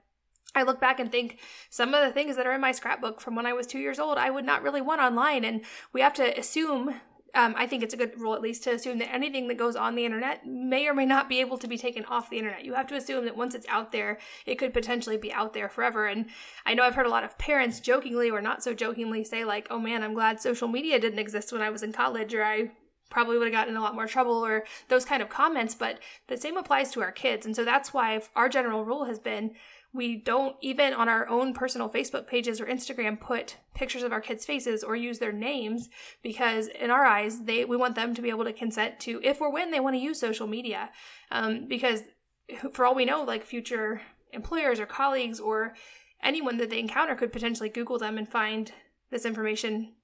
I 0.54 0.62
look 0.62 0.80
back 0.80 0.98
and 0.98 1.10
think 1.10 1.38
some 1.70 1.94
of 1.94 2.04
the 2.04 2.12
things 2.12 2.36
that 2.36 2.46
are 2.46 2.54
in 2.54 2.60
my 2.60 2.72
scrapbook 2.72 3.20
from 3.20 3.36
when 3.36 3.46
I 3.46 3.52
was 3.52 3.66
two 3.66 3.78
years 3.78 3.98
old, 3.98 4.18
I 4.18 4.30
would 4.30 4.44
not 4.44 4.62
really 4.62 4.80
want 4.80 5.00
online. 5.00 5.44
And 5.44 5.62
we 5.92 6.00
have 6.00 6.14
to 6.14 6.38
assume, 6.38 7.00
um, 7.34 7.54
I 7.56 7.66
think 7.66 7.82
it's 7.82 7.92
a 7.92 7.98
good 7.98 8.18
rule 8.18 8.34
at 8.34 8.40
least 8.40 8.64
to 8.64 8.72
assume 8.72 8.98
that 8.98 9.12
anything 9.12 9.48
that 9.48 9.58
goes 9.58 9.76
on 9.76 9.94
the 9.94 10.06
internet 10.06 10.46
may 10.46 10.88
or 10.88 10.94
may 10.94 11.04
not 11.04 11.28
be 11.28 11.40
able 11.40 11.58
to 11.58 11.68
be 11.68 11.76
taken 11.76 12.04
off 12.06 12.30
the 12.30 12.38
internet. 12.38 12.64
You 12.64 12.74
have 12.74 12.86
to 12.88 12.96
assume 12.96 13.26
that 13.26 13.36
once 13.36 13.54
it's 13.54 13.68
out 13.68 13.92
there, 13.92 14.18
it 14.46 14.58
could 14.58 14.72
potentially 14.72 15.18
be 15.18 15.32
out 15.32 15.52
there 15.52 15.68
forever. 15.68 16.06
And 16.06 16.26
I 16.64 16.74
know 16.74 16.82
I've 16.82 16.94
heard 16.94 17.06
a 17.06 17.10
lot 17.10 17.24
of 17.24 17.38
parents 17.38 17.78
jokingly 17.78 18.30
or 18.30 18.40
not 18.40 18.62
so 18.62 18.72
jokingly 18.72 19.24
say, 19.24 19.44
like, 19.44 19.66
oh 19.70 19.78
man, 19.78 20.02
I'm 20.02 20.14
glad 20.14 20.40
social 20.40 20.68
media 20.68 20.98
didn't 20.98 21.18
exist 21.18 21.52
when 21.52 21.62
I 21.62 21.70
was 21.70 21.82
in 21.82 21.92
college, 21.92 22.32
or 22.32 22.42
I 22.42 22.70
probably 23.10 23.38
would 23.38 23.46
have 23.46 23.52
gotten 23.52 23.74
in 23.74 23.78
a 23.78 23.82
lot 23.82 23.94
more 23.94 24.06
trouble 24.06 24.44
or 24.44 24.64
those 24.88 25.04
kind 25.04 25.22
of 25.22 25.28
comments 25.28 25.74
but 25.74 25.98
the 26.26 26.36
same 26.36 26.56
applies 26.56 26.90
to 26.90 27.00
our 27.00 27.12
kids 27.12 27.46
and 27.46 27.56
so 27.56 27.64
that's 27.64 27.94
why 27.94 28.20
our 28.36 28.48
general 28.48 28.84
rule 28.84 29.04
has 29.04 29.18
been 29.18 29.52
we 29.92 30.16
don't 30.16 30.56
even 30.60 30.92
on 30.92 31.08
our 31.08 31.28
own 31.28 31.54
personal 31.54 31.88
Facebook 31.88 32.26
pages 32.26 32.60
or 32.60 32.66
Instagram 32.66 33.18
put 33.18 33.56
pictures 33.74 34.02
of 34.02 34.12
our 34.12 34.20
kids' 34.20 34.44
faces 34.44 34.84
or 34.84 34.94
use 34.94 35.18
their 35.18 35.32
names 35.32 35.88
because 36.22 36.68
in 36.68 36.90
our 36.90 37.04
eyes 37.04 37.44
they 37.44 37.64
we 37.64 37.76
want 37.76 37.94
them 37.94 38.14
to 38.14 38.22
be 38.22 38.30
able 38.30 38.44
to 38.44 38.52
consent 38.52 39.00
to 39.00 39.20
if 39.24 39.40
or 39.40 39.50
when 39.50 39.70
they 39.70 39.80
want 39.80 39.94
to 39.94 40.00
use 40.00 40.20
social 40.20 40.46
media. 40.46 40.90
Um, 41.30 41.66
because 41.66 42.02
for 42.72 42.84
all 42.84 42.94
we 42.94 43.04
know 43.04 43.22
like 43.22 43.44
future 43.44 44.02
employers 44.32 44.78
or 44.78 44.86
colleagues 44.86 45.40
or 45.40 45.74
anyone 46.22 46.58
that 46.58 46.70
they 46.70 46.80
encounter 46.80 47.14
could 47.14 47.32
potentially 47.32 47.68
google 47.68 47.98
them 47.98 48.18
and 48.18 48.28
find 48.28 48.72
this 49.10 49.24
information 49.24 49.94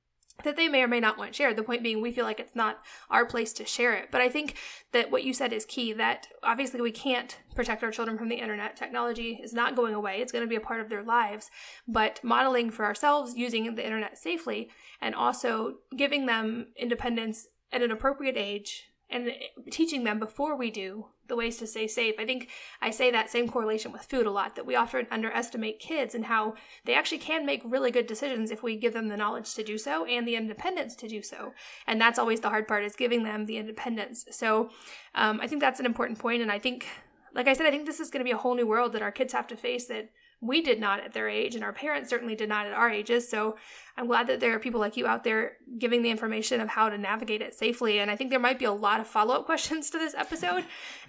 that 0.43 0.57
they 0.57 0.69
may 0.69 0.83
or 0.83 0.89
may 0.89 1.01
not 1.01 1.17
want 1.17 1.35
shared. 1.35 1.57
The 1.57 1.63
point 1.63 1.83
being, 1.83 2.03
we 2.03 2.13
feel 2.13 2.25
like 2.25 2.41
it's 2.41 2.57
not 2.57 2.81
our 3.11 3.25
place 3.25 3.53
to 3.55 3.65
share 3.65 3.95
it. 3.95 4.09
But 4.11 4.21
I 4.21 4.29
think 4.29 4.57
that 4.93 5.11
what 5.11 5.25
you 5.25 5.33
said 5.33 5.53
is 5.53 5.65
key 5.65 5.93
that 5.93 6.27
obviously 6.43 6.81
we 6.81 6.91
can't 6.91 7.39
protect 7.55 7.83
our 7.83 7.91
children 7.91 8.19
from 8.19 8.29
the 8.29 8.37
internet. 8.37 8.77
Technology 8.77 9.41
is 9.43 9.53
not 9.53 9.77
going 9.77 9.95
away, 9.95 10.21
it's 10.21 10.33
going 10.33 10.45
to 10.45 10.49
be 10.49 10.57
a 10.57 10.61
part 10.61 10.81
of 10.81 10.89
their 10.89 11.03
lives. 11.03 11.51
But 11.87 12.21
modeling 12.23 12.71
for 12.71 12.85
ourselves 12.85 13.35
using 13.37 13.75
the 13.75 13.85
internet 13.85 14.19
safely 14.19 14.71
and 15.01 15.15
also 15.15 15.77
giving 15.97 16.27
them 16.27 16.69
independence 16.77 17.47
at 17.73 17.83
an 17.83 17.91
appropriate 17.91 18.37
age 18.37 18.91
and 19.11 19.31
teaching 19.71 20.05
them 20.05 20.19
before 20.19 20.57
we 20.57 20.71
do 20.71 21.07
the 21.29 21.37
ways 21.37 21.57
to 21.57 21.67
stay 21.67 21.87
safe. 21.87 22.17
I 22.19 22.27
think 22.27 22.49
I 22.83 22.91
say 22.91 23.11
that 23.11 23.31
same 23.31 23.49
correlation 23.49 23.93
with 23.93 24.03
food 24.03 24.27
a 24.27 24.31
lot 24.31 24.57
that 24.57 24.67
we 24.67 24.77
often 24.77 25.07
underestimate 25.11 25.79
kids 25.79 26.15
and 26.15 26.27
how 26.27 26.55
they 26.85 26.95
actually 26.95 27.19
can 27.19 27.47
make 27.47 27.63
really 27.65 27.91
good 27.91 28.07
decisions 28.07 28.51
if 28.51 28.63
we 28.63 28.77
give 28.77 28.93
them 28.93 29.09
the 29.09 29.17
knowledge 29.17 29.55
to 29.55 29.63
do 29.63 29.79
so 29.79 30.05
and 30.05 30.29
the 30.29 30.37
independence 30.37 30.95
to 30.97 31.09
do 31.09 31.23
so. 31.23 31.53
And 31.87 32.01
that's 32.01 32.19
always 32.19 32.41
the 32.41 32.51
hard 32.51 32.69
part 32.69 32.85
is 32.85 32.97
giving 32.97 33.23
them 33.23 33.47
the 33.47 33.57
independence. 33.57 34.27
So 34.31 34.71
um, 35.15 35.41
I 35.41 35.47
think 35.47 35.61
that's 35.61 35.81
an 35.81 35.87
important 35.87 36.19
point. 36.19 36.43
And 36.43 36.53
I 36.53 36.59
think, 36.59 36.87
like 37.35 37.49
I 37.49 37.55
said, 37.55 37.67
I 37.67 37.71
think 37.71 37.87
this 37.87 38.01
is 38.01 38.11
going 38.11 38.21
to 38.21 38.29
be 38.29 38.33
a 38.33 38.39
whole 38.39 38.55
new 38.55 38.67
world 38.67 38.93
that 38.93 39.03
our 39.03 39.13
kids 39.13 39.33
have 39.33 39.47
to 39.49 39.57
face 39.57 39.87
that 39.87 40.11
we 40.45 40.61
did 40.61 40.79
not 40.79 41.01
at 41.01 41.13
their 41.13 41.29
age, 41.29 41.55
and 41.55 41.65
our 41.65 41.73
parents 41.73 42.11
certainly 42.11 42.35
did 42.35 42.49
not 42.49 42.67
at 42.67 42.73
our 42.73 42.91
ages. 42.91 43.29
So 43.29 43.57
I'm 43.97 44.07
glad 44.07 44.27
that 44.27 44.41
there 44.41 44.55
are 44.55 44.59
people 44.59 44.81
like 44.81 44.97
you 44.97 45.07
out 45.07 45.25
there 45.25 45.57
giving 45.79 46.03
the 46.03 46.11
information 46.11 46.61
of 46.61 46.69
how 46.69 46.89
to 46.89 46.99
navigate 46.99 47.41
it 47.41 47.55
safely. 47.55 47.99
And 47.99 48.11
I 48.11 48.17
think 48.17 48.31
there 48.31 48.39
might 48.39 48.59
be 48.59 48.65
a 48.65 48.73
lot 48.73 49.01
of 49.01 49.07
follow 49.07 49.35
up 49.35 49.47
questions 49.47 49.89
to 49.91 49.99
this 49.99 50.15
episode. 50.15 50.65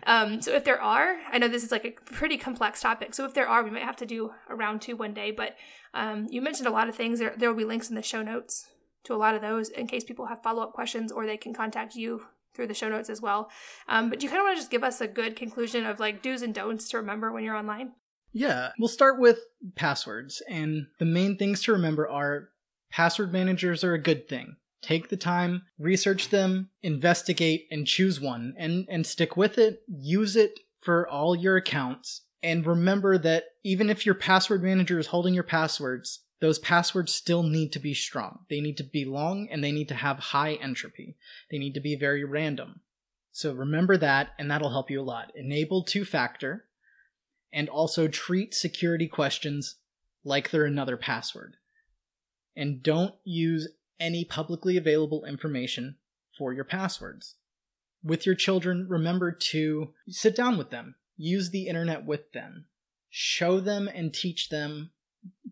Um, 0.06 0.42
so 0.42 0.54
if 0.54 0.64
there 0.64 0.82
are, 0.82 1.18
I 1.32 1.38
know 1.38 1.48
this 1.48 1.64
is 1.64 1.72
like 1.72 1.86
a 1.86 1.92
pretty 2.14 2.38
complex 2.38 2.82
topic. 2.82 3.14
So 3.14 3.26
if 3.26 3.34
there 3.34 3.48
are, 3.48 3.64
we 3.64 3.72
might 3.72 3.84
have 3.84 3.98
to 3.98 4.06
do 4.06 4.34
a 4.50 4.56
round 4.56 4.82
two 4.82 4.96
one 4.96 5.14
day. 5.14 5.32
But 5.32 5.56
um, 5.94 6.28
you 6.30 6.42
mentioned 6.42 6.68
a 6.68 6.72
lot 6.72 6.88
of 6.88 6.96
things. 6.96 7.20
There, 7.20 7.34
there 7.38 7.50
will 7.50 7.58
be 7.58 7.66
links 7.66 7.90
in 7.90 7.96
the 7.96 8.04
show 8.04 8.22
notes 8.22 8.70
to 9.04 9.14
a 9.14 9.18
lot 9.18 9.36
of 9.36 9.42
those 9.42 9.70
in 9.70 9.88
case 9.88 10.04
people 10.04 10.28
have 10.28 10.42
follow 10.42 10.64
up 10.64 10.74
questions 10.74 11.12
or 11.12 11.26
they 11.26 11.38
can 11.38 11.54
contact 11.54 11.96
you 11.96 12.26
through 12.54 12.68
the 12.68 12.74
show 12.74 12.90
notes 12.90 13.10
as 13.10 13.22
well. 13.22 13.50
Um, 13.88 14.10
but 14.10 14.20
do 14.20 14.26
you 14.26 14.30
kind 14.30 14.40
of 14.40 14.46
want 14.46 14.58
to 14.58 14.62
just 14.62 14.72
give 14.72 14.84
us 14.84 15.02
a 15.02 15.08
good 15.08 15.36
conclusion 15.36 15.86
of 15.86 16.00
like 16.00 16.22
do's 16.22 16.42
and 16.42 16.54
don'ts 16.54 16.88
to 16.90 16.98
remember 16.98 17.32
when 17.32 17.44
you're 17.44 17.56
online? 17.56 17.92
Yeah, 18.36 18.72
we'll 18.78 18.90
start 18.90 19.18
with 19.18 19.40
passwords. 19.76 20.42
And 20.50 20.88
the 21.00 21.06
main 21.06 21.38
things 21.38 21.64
to 21.64 21.72
remember 21.72 22.08
are 22.08 22.50
password 22.92 23.32
managers 23.32 23.82
are 23.82 23.94
a 23.94 24.02
good 24.02 24.28
thing. 24.28 24.58
Take 24.82 25.08
the 25.08 25.16
time, 25.16 25.64
research 25.80 26.30
them, 26.30 26.70
investigate, 26.84 27.66
and 27.72 27.88
choose 27.88 28.20
one, 28.20 28.54
and, 28.58 28.86
and 28.90 29.08
stick 29.08 29.38
with 29.38 29.58
it. 29.58 29.84
Use 29.88 30.36
it 30.36 30.60
for 30.82 31.08
all 31.08 31.34
your 31.34 31.56
accounts. 31.56 32.24
And 32.44 32.68
remember 32.68 33.18
that 33.18 33.46
even 33.64 33.90
if 33.90 34.06
your 34.06 34.16
password 34.16 34.62
manager 34.62 35.00
is 35.00 35.08
holding 35.08 35.34
your 35.34 35.44
passwords, 35.44 36.20
those 36.42 36.60
passwords 36.60 37.14
still 37.14 37.42
need 37.42 37.72
to 37.72 37.80
be 37.80 37.94
strong. 37.94 38.40
They 38.50 38.60
need 38.60 38.76
to 38.78 38.84
be 38.84 39.06
long 39.06 39.48
and 39.50 39.64
they 39.64 39.72
need 39.72 39.88
to 39.88 39.96
have 39.96 40.20
high 40.20 40.56
entropy. 40.56 41.16
They 41.50 41.58
need 41.58 41.74
to 41.76 41.80
be 41.80 41.96
very 41.96 42.26
random. 42.26 42.82
So 43.32 43.54
remember 43.54 43.96
that, 43.98 44.32
and 44.38 44.52
that'll 44.52 44.72
help 44.72 44.92
you 44.92 45.02
a 45.02 45.04
lot. 45.04 45.32
Enable 45.36 45.84
two 45.84 46.04
factor, 46.04 46.66
and 47.56 47.70
also 47.70 48.10
treat 48.10 48.54
security 48.54 49.08
questions 49.08 49.78
like 50.26 50.52
they're 50.52 50.66
another 50.66 50.98
password. 50.98 51.56
And 52.54 52.84
don't 52.84 53.16
use 53.24 53.70
any 53.98 54.26
publicly 54.26 54.76
available 54.76 55.24
information 55.24 55.96
for 56.38 56.52
your 56.52 56.66
passwords. 56.66 57.36
With 58.04 58.26
your 58.26 58.36
children, 58.36 58.88
remember 58.90 59.32
to 59.32 59.94
sit 60.10 60.36
down 60.36 60.58
with 60.58 60.70
them, 60.70 60.96
use 61.16 61.50
the 61.50 61.68
internet 61.68 62.06
with 62.06 62.34
them, 62.34 62.66
show 63.10 63.62
them 63.62 63.88
and 63.88 64.14
teach 64.14 64.50
them 64.50 64.92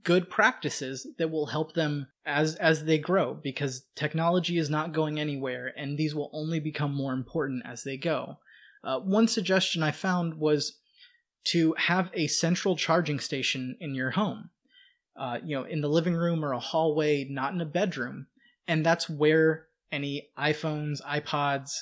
good 0.03 0.29
practices 0.29 1.07
that 1.17 1.31
will 1.31 1.47
help 1.47 1.73
them 1.73 2.07
as 2.25 2.55
as 2.55 2.83
they 2.83 2.97
grow 2.97 3.33
because 3.33 3.85
technology 3.95 4.57
is 4.57 4.69
not 4.69 4.93
going 4.93 5.19
anywhere 5.19 5.73
and 5.77 5.97
these 5.97 6.13
will 6.13 6.29
only 6.33 6.59
become 6.59 6.93
more 6.93 7.13
important 7.13 7.63
as 7.65 7.83
they 7.83 7.95
go. 7.97 8.37
Uh, 8.83 8.99
one 8.99 9.27
suggestion 9.27 9.81
I 9.81 9.91
found 9.91 10.35
was 10.35 10.79
to 11.45 11.73
have 11.77 12.09
a 12.13 12.27
central 12.27 12.75
charging 12.75 13.19
station 13.19 13.75
in 13.79 13.93
your 13.93 14.11
home. 14.11 14.49
Uh, 15.15 15.37
you 15.43 15.55
know, 15.55 15.63
in 15.63 15.81
the 15.81 15.89
living 15.89 16.15
room 16.15 16.43
or 16.43 16.53
a 16.53 16.59
hallway, 16.59 17.25
not 17.29 17.53
in 17.53 17.61
a 17.61 17.65
bedroom. 17.65 18.27
And 18.67 18.85
that's 18.85 19.09
where 19.09 19.67
any 19.91 20.29
iPhones, 20.37 21.01
iPods, 21.03 21.81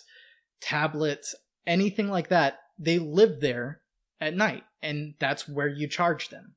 tablets, 0.59 1.34
anything 1.66 2.09
like 2.09 2.28
that, 2.28 2.59
they 2.78 2.99
live 2.99 3.39
there 3.39 3.82
at 4.20 4.36
night. 4.36 4.64
And 4.82 5.14
that's 5.20 5.47
where 5.47 5.68
you 5.68 5.88
charge 5.88 6.30
them. 6.30 6.55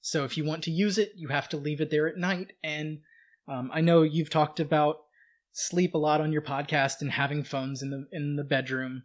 So 0.00 0.24
if 0.24 0.36
you 0.36 0.44
want 0.44 0.62
to 0.64 0.70
use 0.70 0.96
it, 0.96 1.12
you 1.16 1.28
have 1.28 1.48
to 1.50 1.56
leave 1.56 1.80
it 1.80 1.90
there 1.90 2.08
at 2.08 2.16
night. 2.16 2.52
And 2.62 3.00
um, 3.46 3.70
I 3.72 3.80
know 3.80 4.02
you've 4.02 4.30
talked 4.30 4.60
about 4.60 4.98
sleep 5.52 5.94
a 5.94 5.98
lot 5.98 6.20
on 6.20 6.32
your 6.32 6.42
podcast 6.42 7.00
and 7.00 7.12
having 7.12 7.44
phones 7.44 7.80
in 7.80 7.90
the 7.90 8.06
in 8.12 8.36
the 8.36 8.44
bedroom 8.44 9.04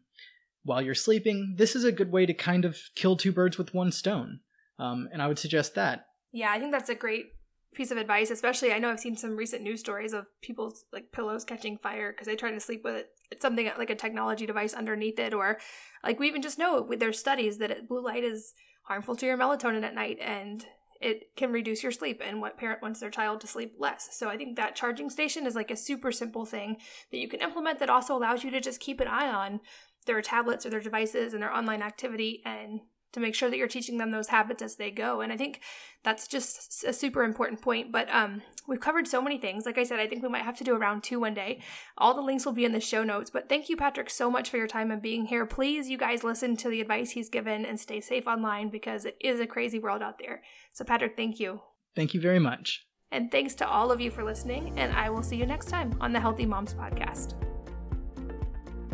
while 0.63 0.81
you're 0.81 0.95
sleeping. 0.95 1.55
This 1.57 1.75
is 1.75 1.83
a 1.83 1.91
good 1.91 2.11
way 2.11 2.25
to 2.25 2.33
kind 2.33 2.65
of 2.65 2.77
kill 2.95 3.15
two 3.15 3.31
birds 3.31 3.57
with 3.57 3.73
one 3.73 3.91
stone. 3.91 4.39
Um, 4.77 5.09
and 5.11 5.21
I 5.21 5.27
would 5.27 5.39
suggest 5.39 5.75
that. 5.75 6.05
Yeah, 6.31 6.51
I 6.51 6.59
think 6.59 6.71
that's 6.71 6.89
a 6.89 6.95
great 6.95 7.27
piece 7.73 7.91
of 7.91 7.97
advice. 7.97 8.31
Especially, 8.31 8.71
I 8.71 8.79
know 8.79 8.89
I've 8.89 8.99
seen 8.99 9.17
some 9.17 9.35
recent 9.35 9.63
news 9.63 9.79
stories 9.79 10.13
of 10.13 10.27
people's 10.41 10.85
like 10.93 11.11
pillows 11.11 11.43
catching 11.43 11.77
fire 11.77 12.11
because 12.11 12.27
they 12.27 12.35
try 12.35 12.51
to 12.51 12.59
sleep 12.59 12.83
with 12.83 12.95
it. 12.95 13.09
It's 13.31 13.41
something 13.41 13.69
like 13.77 13.89
a 13.89 13.95
technology 13.95 14.45
device 14.45 14.73
underneath 14.73 15.19
it, 15.19 15.33
or 15.33 15.59
like 16.03 16.19
we 16.19 16.27
even 16.27 16.41
just 16.41 16.59
know 16.59 16.81
with 16.81 17.15
studies 17.15 17.57
that 17.59 17.71
it, 17.71 17.87
blue 17.87 18.03
light 18.03 18.23
is 18.23 18.53
harmful 18.83 19.15
to 19.15 19.25
your 19.25 19.37
melatonin 19.37 19.83
at 19.83 19.93
night, 19.93 20.17
and 20.21 20.65
it 20.99 21.35
can 21.37 21.51
reduce 21.51 21.81
your 21.81 21.91
sleep 21.91 22.21
and 22.23 22.41
what 22.41 22.57
parent 22.57 22.81
wants 22.81 22.99
their 22.99 23.09
child 23.09 23.39
to 23.39 23.47
sleep 23.47 23.75
less. 23.77 24.09
So 24.11 24.29
I 24.29 24.35
think 24.35 24.57
that 24.57 24.75
charging 24.75 25.09
station 25.09 25.47
is 25.47 25.55
like 25.55 25.71
a 25.71 25.77
super 25.77 26.11
simple 26.11 26.45
thing 26.45 26.77
that 27.11 27.17
you 27.17 27.29
can 27.29 27.39
implement 27.39 27.79
that 27.79 27.89
also 27.89 28.15
allows 28.15 28.43
you 28.43 28.51
to 28.51 28.59
just 28.59 28.81
keep 28.81 28.99
an 28.99 29.07
eye 29.07 29.29
on 29.29 29.61
their 30.09 30.21
tablets 30.21 30.65
or 30.65 30.69
their 30.69 30.81
devices 30.81 31.33
and 31.33 31.41
their 31.41 31.53
online 31.53 31.81
activity 31.81 32.41
and 32.43 32.81
to 33.11 33.19
make 33.19 33.33
sure 33.33 33.49
that 33.49 33.57
you're 33.57 33.67
teaching 33.67 33.97
them 33.97 34.11
those 34.11 34.27
habits 34.27 34.61
as 34.61 34.75
they 34.75 34.91
go. 34.91 35.21
And 35.21 35.33
I 35.33 35.37
think 35.37 35.61
that's 36.03 36.27
just 36.27 36.83
a 36.83 36.93
super 36.93 37.23
important 37.23 37.61
point. 37.61 37.91
But 37.91 38.07
um, 38.13 38.43
we've 38.67 38.79
covered 38.79 39.07
so 39.07 39.21
many 39.21 39.39
things. 39.39 39.65
Like 39.65 39.77
I 39.77 39.83
said, 39.83 39.99
I 39.99 40.07
think 40.07 40.21
we 40.21 40.29
might 40.29 40.43
have 40.43 40.57
to 40.57 40.63
do 40.63 40.75
a 40.75 40.77
round 40.77 41.03
two 41.03 41.19
one 41.19 41.33
day. 41.33 41.61
All 41.97 42.13
the 42.13 42.21
links 42.21 42.45
will 42.45 42.53
be 42.53 42.65
in 42.65 42.71
the 42.71 42.79
show 42.79 43.03
notes. 43.03 43.31
But 43.31 43.49
thank 43.49 43.67
you, 43.67 43.75
Patrick, 43.75 44.09
so 44.09 44.29
much 44.29 44.49
for 44.49 44.57
your 44.57 44.67
time 44.67 44.91
and 44.91 45.01
being 45.01 45.25
here. 45.25 45.45
Please, 45.45 45.89
you 45.89 45.97
guys, 45.97 46.23
listen 46.23 46.55
to 46.57 46.69
the 46.69 46.81
advice 46.81 47.11
he's 47.11 47.29
given 47.29 47.65
and 47.65 47.79
stay 47.79 47.99
safe 47.99 48.27
online 48.27 48.69
because 48.69 49.05
it 49.05 49.17
is 49.19 49.39
a 49.39 49.47
crazy 49.47 49.79
world 49.79 50.03
out 50.03 50.19
there. 50.19 50.43
So, 50.71 50.85
Patrick, 50.85 51.17
thank 51.17 51.39
you. 51.39 51.61
Thank 51.95 52.13
you 52.13 52.21
very 52.21 52.39
much. 52.39 52.85
And 53.11 53.31
thanks 53.31 53.55
to 53.55 53.67
all 53.67 53.91
of 53.91 53.99
you 53.99 54.11
for 54.11 54.23
listening. 54.23 54.77
And 54.77 54.93
I 54.93 55.09
will 55.09 55.23
see 55.23 55.35
you 55.35 55.47
next 55.47 55.69
time 55.69 55.97
on 55.99 56.13
the 56.13 56.19
Healthy 56.19 56.45
Moms 56.45 56.75
Podcast. 56.75 57.33